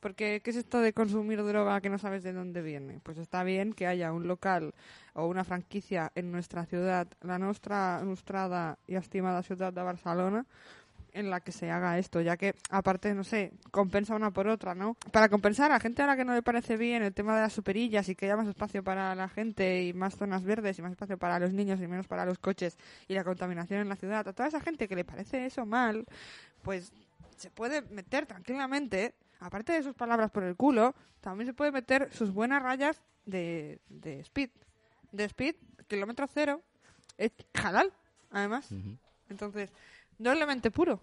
Porque, 0.00 0.40
¿qué 0.44 0.50
es 0.50 0.56
esto 0.56 0.78
de 0.80 0.92
consumir 0.92 1.42
droga 1.44 1.80
que 1.80 1.90
no 1.90 1.98
sabes 1.98 2.22
de 2.22 2.32
dónde 2.32 2.62
viene? 2.62 3.00
Pues 3.02 3.18
está 3.18 3.42
bien 3.42 3.72
que 3.72 3.86
haya 3.88 4.12
un 4.12 4.28
local 4.28 4.72
o 5.14 5.26
una 5.26 5.42
franquicia 5.42 6.12
en 6.14 6.30
nuestra 6.30 6.64
ciudad, 6.66 7.08
la 7.20 7.38
nuestra 7.38 7.98
ilustrada 8.02 8.78
y 8.86 8.94
estimada 8.94 9.42
ciudad 9.42 9.72
de 9.72 9.82
Barcelona, 9.82 10.46
en 11.12 11.30
la 11.30 11.40
que 11.40 11.52
se 11.52 11.70
haga 11.70 11.98
esto, 11.98 12.20
ya 12.20 12.36
que, 12.36 12.54
aparte, 12.70 13.14
no 13.14 13.24
sé, 13.24 13.52
compensa 13.70 14.14
una 14.14 14.30
por 14.30 14.48
otra, 14.48 14.74
¿no? 14.74 14.94
Para 15.12 15.28
compensar 15.28 15.72
a 15.72 15.80
gente 15.80 16.02
ahora 16.02 16.16
que 16.16 16.24
no 16.24 16.34
le 16.34 16.42
parece 16.42 16.76
bien 16.76 17.02
el 17.02 17.14
tema 17.14 17.34
de 17.34 17.42
las 17.42 17.52
superillas 17.52 18.08
y 18.08 18.14
que 18.14 18.26
haya 18.26 18.36
más 18.36 18.48
espacio 18.48 18.82
para 18.82 19.14
la 19.14 19.28
gente 19.28 19.84
y 19.84 19.92
más 19.92 20.16
zonas 20.16 20.44
verdes 20.44 20.78
y 20.78 20.82
más 20.82 20.92
espacio 20.92 21.18
para 21.18 21.38
los 21.38 21.52
niños 21.52 21.80
y 21.80 21.86
menos 21.86 22.06
para 22.06 22.24
los 22.24 22.38
coches 22.38 22.76
y 23.08 23.14
la 23.14 23.24
contaminación 23.24 23.80
en 23.80 23.88
la 23.88 23.96
ciudad, 23.96 24.26
a 24.28 24.32
toda 24.32 24.48
esa 24.48 24.60
gente 24.60 24.88
que 24.88 24.96
le 24.96 25.04
parece 25.04 25.46
eso 25.46 25.66
mal, 25.66 26.04
pues 26.62 26.92
se 27.36 27.50
puede 27.50 27.82
meter 27.82 28.26
tranquilamente, 28.26 29.14
aparte 29.40 29.72
de 29.72 29.82
sus 29.82 29.94
palabras 29.94 30.30
por 30.30 30.42
el 30.42 30.56
culo, 30.56 30.94
también 31.20 31.46
se 31.46 31.54
puede 31.54 31.72
meter 31.72 32.12
sus 32.12 32.32
buenas 32.32 32.62
rayas 32.62 33.00
de, 33.26 33.80
de 33.88 34.20
speed. 34.20 34.50
De 35.12 35.24
speed, 35.24 35.54
kilómetro 35.86 36.26
cero, 36.32 36.62
es 37.16 37.32
halal, 37.54 37.92
además. 38.30 38.68
Entonces, 39.28 39.70
doblemente 40.18 40.70
puro. 40.70 41.00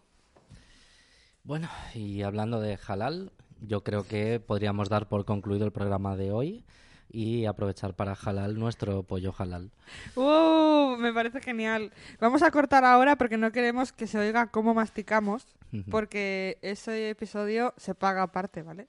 Bueno, 1.43 1.69
y 1.93 2.23
hablando 2.23 2.59
de 2.59 2.77
halal, 2.87 3.31
yo 3.61 3.83
creo 3.83 4.07
que 4.07 4.39
podríamos 4.39 4.89
dar 4.89 5.07
por 5.07 5.25
concluido 5.25 5.65
el 5.65 5.71
programa 5.71 6.15
de 6.15 6.31
hoy 6.31 6.65
y 7.09 7.45
aprovechar 7.45 7.95
para 7.95 8.13
halal 8.13 8.57
nuestro 8.59 9.03
pollo 9.03 9.33
halal. 9.37 9.71
¡Uh! 10.15 10.97
Me 10.97 11.13
parece 11.13 11.39
genial. 11.41 11.91
Vamos 12.19 12.41
a 12.41 12.51
cortar 12.51 12.83
ahora 12.83 13.15
porque 13.15 13.37
no 13.37 13.51
queremos 13.51 13.91
que 13.91 14.07
se 14.07 14.17
oiga 14.17 14.47
cómo 14.47 14.73
masticamos, 14.73 15.45
porque 15.91 16.57
ese 16.61 17.09
episodio 17.09 17.73
se 17.77 17.95
paga 17.95 18.23
aparte, 18.23 18.63
¿vale? 18.63 18.87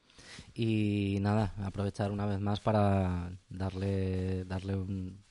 Y 0.55 1.19
nada, 1.21 1.53
aprovechar 1.63 2.11
una 2.11 2.27
vez 2.27 2.41
más 2.41 2.61
para 2.61 3.31
darle, 3.49 4.45
darle 4.45 4.77
un, 4.77 5.23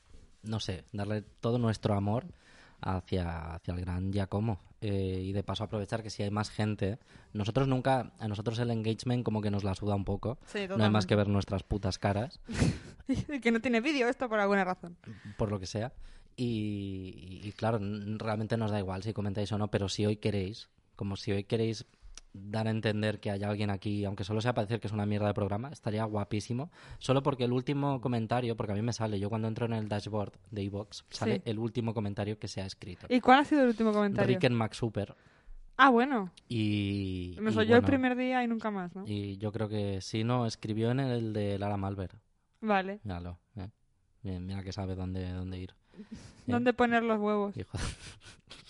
no 0.42 0.60
sé, 0.60 0.84
darle 0.92 1.22
todo 1.22 1.58
nuestro 1.58 1.94
amor 1.94 2.26
hacia, 2.80 3.54
hacia 3.54 3.74
el 3.74 3.80
gran 3.80 4.12
Giacomo. 4.12 4.60
Eh, 4.82 5.22
y 5.24 5.32
de 5.32 5.42
paso 5.42 5.64
aprovechar 5.64 6.02
que 6.02 6.10
si 6.10 6.22
hay 6.22 6.30
más 6.30 6.50
gente, 6.50 6.98
nosotros 7.32 7.66
nunca, 7.66 8.12
a 8.18 8.28
nosotros 8.28 8.58
el 8.58 8.70
engagement 8.70 9.24
como 9.24 9.40
que 9.40 9.50
nos 9.50 9.64
la 9.64 9.74
suda 9.74 9.94
un 9.94 10.04
poco. 10.04 10.38
Sí, 10.46 10.68
no 10.68 10.84
hay 10.84 10.90
más 10.90 11.06
que 11.06 11.16
ver 11.16 11.28
nuestras 11.28 11.62
putas 11.62 11.98
caras, 11.98 12.40
que 13.42 13.50
no 13.50 13.60
tiene 13.60 13.80
vídeo 13.80 14.08
esto 14.08 14.28
por 14.28 14.38
alguna 14.38 14.64
razón. 14.64 14.96
por 15.38 15.50
lo 15.50 15.58
que 15.58 15.66
sea. 15.66 15.92
Y, 16.36 17.40
y 17.42 17.52
claro, 17.52 17.78
realmente 17.80 18.58
nos 18.58 18.70
da 18.70 18.78
igual 18.78 19.02
si 19.02 19.14
comentáis 19.14 19.50
o 19.52 19.58
no, 19.58 19.70
pero 19.70 19.88
si 19.88 20.04
hoy 20.04 20.16
queréis, 20.16 20.68
como 20.94 21.16
si 21.16 21.32
hoy 21.32 21.44
queréis 21.44 21.86
dar 22.36 22.66
a 22.66 22.70
entender 22.70 23.20
que 23.20 23.30
hay 23.30 23.42
alguien 23.42 23.70
aquí, 23.70 24.04
aunque 24.04 24.24
solo 24.24 24.40
sea 24.40 24.54
para 24.54 24.66
decir 24.66 24.80
que 24.80 24.86
es 24.86 24.92
una 24.92 25.06
mierda 25.06 25.26
de 25.28 25.34
programa, 25.34 25.68
estaría 25.70 26.04
guapísimo. 26.04 26.70
Solo 26.98 27.22
porque 27.22 27.44
el 27.44 27.52
último 27.52 28.00
comentario, 28.00 28.56
porque 28.56 28.72
a 28.72 28.74
mí 28.74 28.82
me 28.82 28.92
sale, 28.92 29.18
yo 29.18 29.28
cuando 29.28 29.48
entro 29.48 29.66
en 29.66 29.72
el 29.72 29.88
dashboard 29.88 30.32
de 30.50 30.62
iVoox, 30.64 31.04
sale 31.10 31.36
Sí. 31.36 31.42
el 31.46 31.58
último 31.58 31.94
comentario 31.94 32.38
que 32.38 32.48
se 32.48 32.60
ha 32.62 32.66
escrito. 32.66 33.06
¿Y 33.08 33.20
cuál 33.20 33.40
ha 33.40 33.44
sido 33.44 33.62
el 33.62 33.68
último 33.68 33.92
comentario? 33.92 34.28
Rick 34.34 34.44
en 34.44 34.54
McSuper. 34.54 35.14
Ah, 35.78 35.90
bueno. 35.90 36.32
Y, 36.48 37.36
Nos 37.40 37.54
y 37.54 37.58
oyó 37.58 37.76
el 37.76 37.82
primer 37.82 38.16
día 38.16 38.42
y 38.42 38.46
nunca 38.48 38.70
más, 38.70 38.94
¿no? 38.96 39.04
Y 39.06 39.36
yo 39.36 39.52
creo 39.52 39.68
que 39.68 40.00
sí, 40.00 40.24
no, 40.24 40.46
escribió 40.46 40.90
en 40.90 41.00
el 41.00 41.32
de 41.32 41.58
Lara 41.58 41.76
Malver. 41.76 42.12
Vale. 42.62 43.00
Míralo, 43.04 43.38
eh. 43.56 43.68
Mira 44.22 44.62
que 44.62 44.72
sabe 44.72 44.94
dónde, 44.94 45.30
dónde 45.32 45.58
ir. 45.58 45.74
¿Dónde 46.46 46.72
poner 46.72 47.02
los 47.02 47.18
huevos? 47.20 47.56
Hijo. 47.56 47.76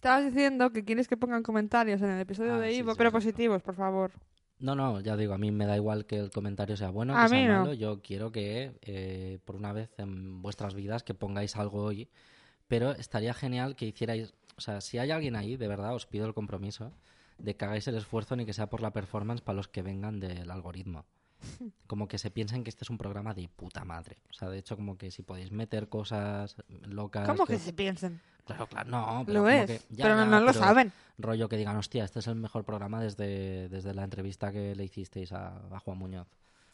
Estabas 0.00 0.24
diciendo 0.24 0.72
que 0.72 0.82
quieres 0.82 1.08
que 1.08 1.18
pongan 1.18 1.42
comentarios 1.42 2.00
en 2.00 2.08
el 2.08 2.20
episodio 2.22 2.54
Ah, 2.54 2.58
de 2.58 2.70
sí, 2.70 2.78
Ivo, 2.78 2.92
sí, 2.92 2.96
pero 2.96 3.10
sí, 3.10 3.12
positivos, 3.12 3.60
por 3.60 3.74
favor. 3.74 4.10
No, 4.58 4.74
no, 4.74 4.98
ya 5.00 5.14
digo, 5.14 5.34
a 5.34 5.38
mí 5.38 5.50
me 5.50 5.66
da 5.66 5.76
igual 5.76 6.06
que 6.06 6.16
el 6.16 6.30
comentario 6.30 6.74
sea 6.74 6.88
bueno 6.88 7.12
que 7.14 7.28
sea 7.28 7.48
no. 7.48 7.58
malo. 7.58 7.74
Yo 7.74 8.00
quiero 8.00 8.32
que, 8.32 8.78
eh, 8.80 9.40
por 9.44 9.56
una 9.56 9.74
vez 9.74 9.90
en 9.98 10.40
vuestras 10.40 10.72
vidas, 10.72 11.02
que 11.02 11.12
pongáis 11.12 11.54
algo 11.56 11.82
hoy. 11.84 12.08
Pero 12.66 12.92
estaría 12.92 13.34
genial 13.34 13.76
que 13.76 13.84
hicierais... 13.88 14.32
O 14.56 14.62
sea, 14.62 14.80
si 14.80 14.96
hay 14.96 15.10
alguien 15.10 15.36
ahí, 15.36 15.58
de 15.58 15.68
verdad, 15.68 15.94
os 15.94 16.06
pido 16.06 16.24
el 16.26 16.32
compromiso 16.32 16.94
de 17.36 17.54
que 17.54 17.66
hagáis 17.66 17.86
el 17.86 17.96
esfuerzo 17.96 18.36
ni 18.36 18.46
que 18.46 18.54
sea 18.54 18.70
por 18.70 18.80
la 18.80 18.92
performance 18.94 19.42
para 19.42 19.56
los 19.56 19.68
que 19.68 19.82
vengan 19.82 20.18
del 20.18 20.50
algoritmo. 20.50 21.04
Como 21.86 22.06
que 22.08 22.18
se 22.18 22.30
piensen 22.30 22.62
que 22.64 22.70
este 22.70 22.84
es 22.84 22.90
un 22.90 22.98
programa 22.98 23.34
de 23.34 23.48
puta 23.48 23.84
madre. 23.84 24.18
O 24.30 24.32
sea, 24.32 24.48
de 24.48 24.58
hecho, 24.58 24.76
como 24.76 24.96
que 24.96 25.10
si 25.10 25.22
podéis 25.22 25.50
meter 25.52 25.88
cosas 25.88 26.56
locas... 26.86 27.28
¿Cómo 27.28 27.46
que 27.46 27.58
se 27.58 27.72
piensen? 27.72 28.20
Claro, 28.44 28.66
claro, 28.66 28.90
no. 28.90 29.22
pero 29.26 29.38
Lo 29.40 29.44
como 29.44 29.54
es, 29.54 29.66
que- 29.66 29.94
ya, 29.94 30.04
pero 30.04 30.24
no, 30.26 30.40
lo 30.40 30.52
saben. 30.52 30.92
Rollo 31.18 31.48
que 31.48 31.56
digan, 31.56 31.76
hostia, 31.76 32.04
este 32.04 32.18
es 32.18 32.26
el 32.26 32.34
mejor 32.36 32.64
programa 32.64 33.00
desde, 33.00 33.68
desde 33.68 33.94
la 33.94 34.02
entrevista 34.04 34.50
que 34.50 34.74
le 34.74 34.84
hicisteis 34.84 35.32
a, 35.32 35.56
a 35.70 35.78
Juan 35.80 35.98
Muñoz. 35.98 36.26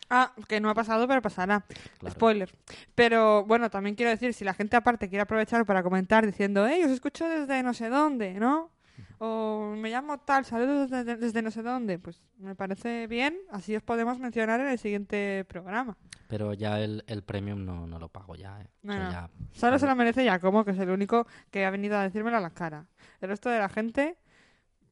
Ah, 0.08 0.32
que 0.48 0.60
no 0.60 0.70
ha 0.70 0.74
pasado, 0.74 1.08
pero 1.08 1.20
pasará. 1.20 1.64
Claro. 1.98 2.14
Spoiler. 2.14 2.54
Pero 2.94 3.44
bueno, 3.44 3.68
también 3.70 3.96
quiero 3.96 4.10
decir, 4.10 4.32
si 4.34 4.44
la 4.44 4.54
gente 4.54 4.76
aparte 4.76 5.08
quiere 5.08 5.22
aprovechar 5.22 5.66
para 5.66 5.82
comentar 5.82 6.24
diciendo, 6.24 6.64
hey, 6.66 6.82
os 6.84 6.92
escucho 6.92 7.28
desde 7.28 7.62
no 7.64 7.74
sé 7.74 7.88
dónde, 7.88 8.34
¿no? 8.34 8.70
O 9.18 9.74
me 9.76 9.88
llamo 9.90 10.18
tal, 10.18 10.44
saludos 10.44 10.90
desde, 10.90 11.16
desde 11.16 11.40
no 11.42 11.50
sé 11.50 11.62
dónde, 11.62 11.98
pues 11.98 12.20
me 12.38 12.54
parece 12.54 13.06
bien, 13.06 13.36
así 13.50 13.74
os 13.74 13.82
podemos 13.82 14.18
mencionar 14.18 14.60
en 14.60 14.68
el 14.68 14.78
siguiente 14.78 15.44
programa. 15.48 15.96
Pero 16.28 16.52
ya 16.54 16.80
el, 16.80 17.02
el 17.06 17.22
premium 17.22 17.64
no, 17.64 17.86
no 17.86 17.98
lo 17.98 18.08
pago 18.08 18.34
ya, 18.34 18.60
¿eh? 18.60 18.68
O 18.82 18.86
No, 18.88 18.92
sea, 18.92 19.04
no. 19.04 19.10
ya- 19.10 19.30
Solo 19.52 19.78
se 19.78 19.86
lo 19.86 19.94
merece 19.96 20.22
Giacomo, 20.24 20.64
que 20.64 20.72
es 20.72 20.78
el 20.78 20.90
único 20.90 21.26
que 21.50 21.64
ha 21.64 21.70
venido 21.70 21.96
a 21.96 22.02
decírmelo 22.02 22.36
a 22.36 22.40
la 22.40 22.50
cara. 22.50 22.86
El 23.20 23.28
resto 23.30 23.48
de 23.48 23.58
la 23.58 23.68
gente, 23.70 24.18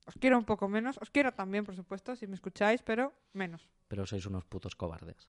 os 0.07 0.15
quiero 0.15 0.39
un 0.39 0.45
poco 0.45 0.69
menos, 0.69 0.97
os 1.03 1.11
quiero 1.11 1.33
también, 1.33 1.65
por 1.65 1.75
supuesto, 1.75 2.17
si 2.17 2.27
me 2.27 2.35
escucháis, 2.35 2.83
pero 2.83 3.13
menos. 3.33 3.69
Pero 3.89 4.07
sois 4.07 4.25
unos 4.27 4.45
putos 4.45 4.75
cobardes. 4.77 5.29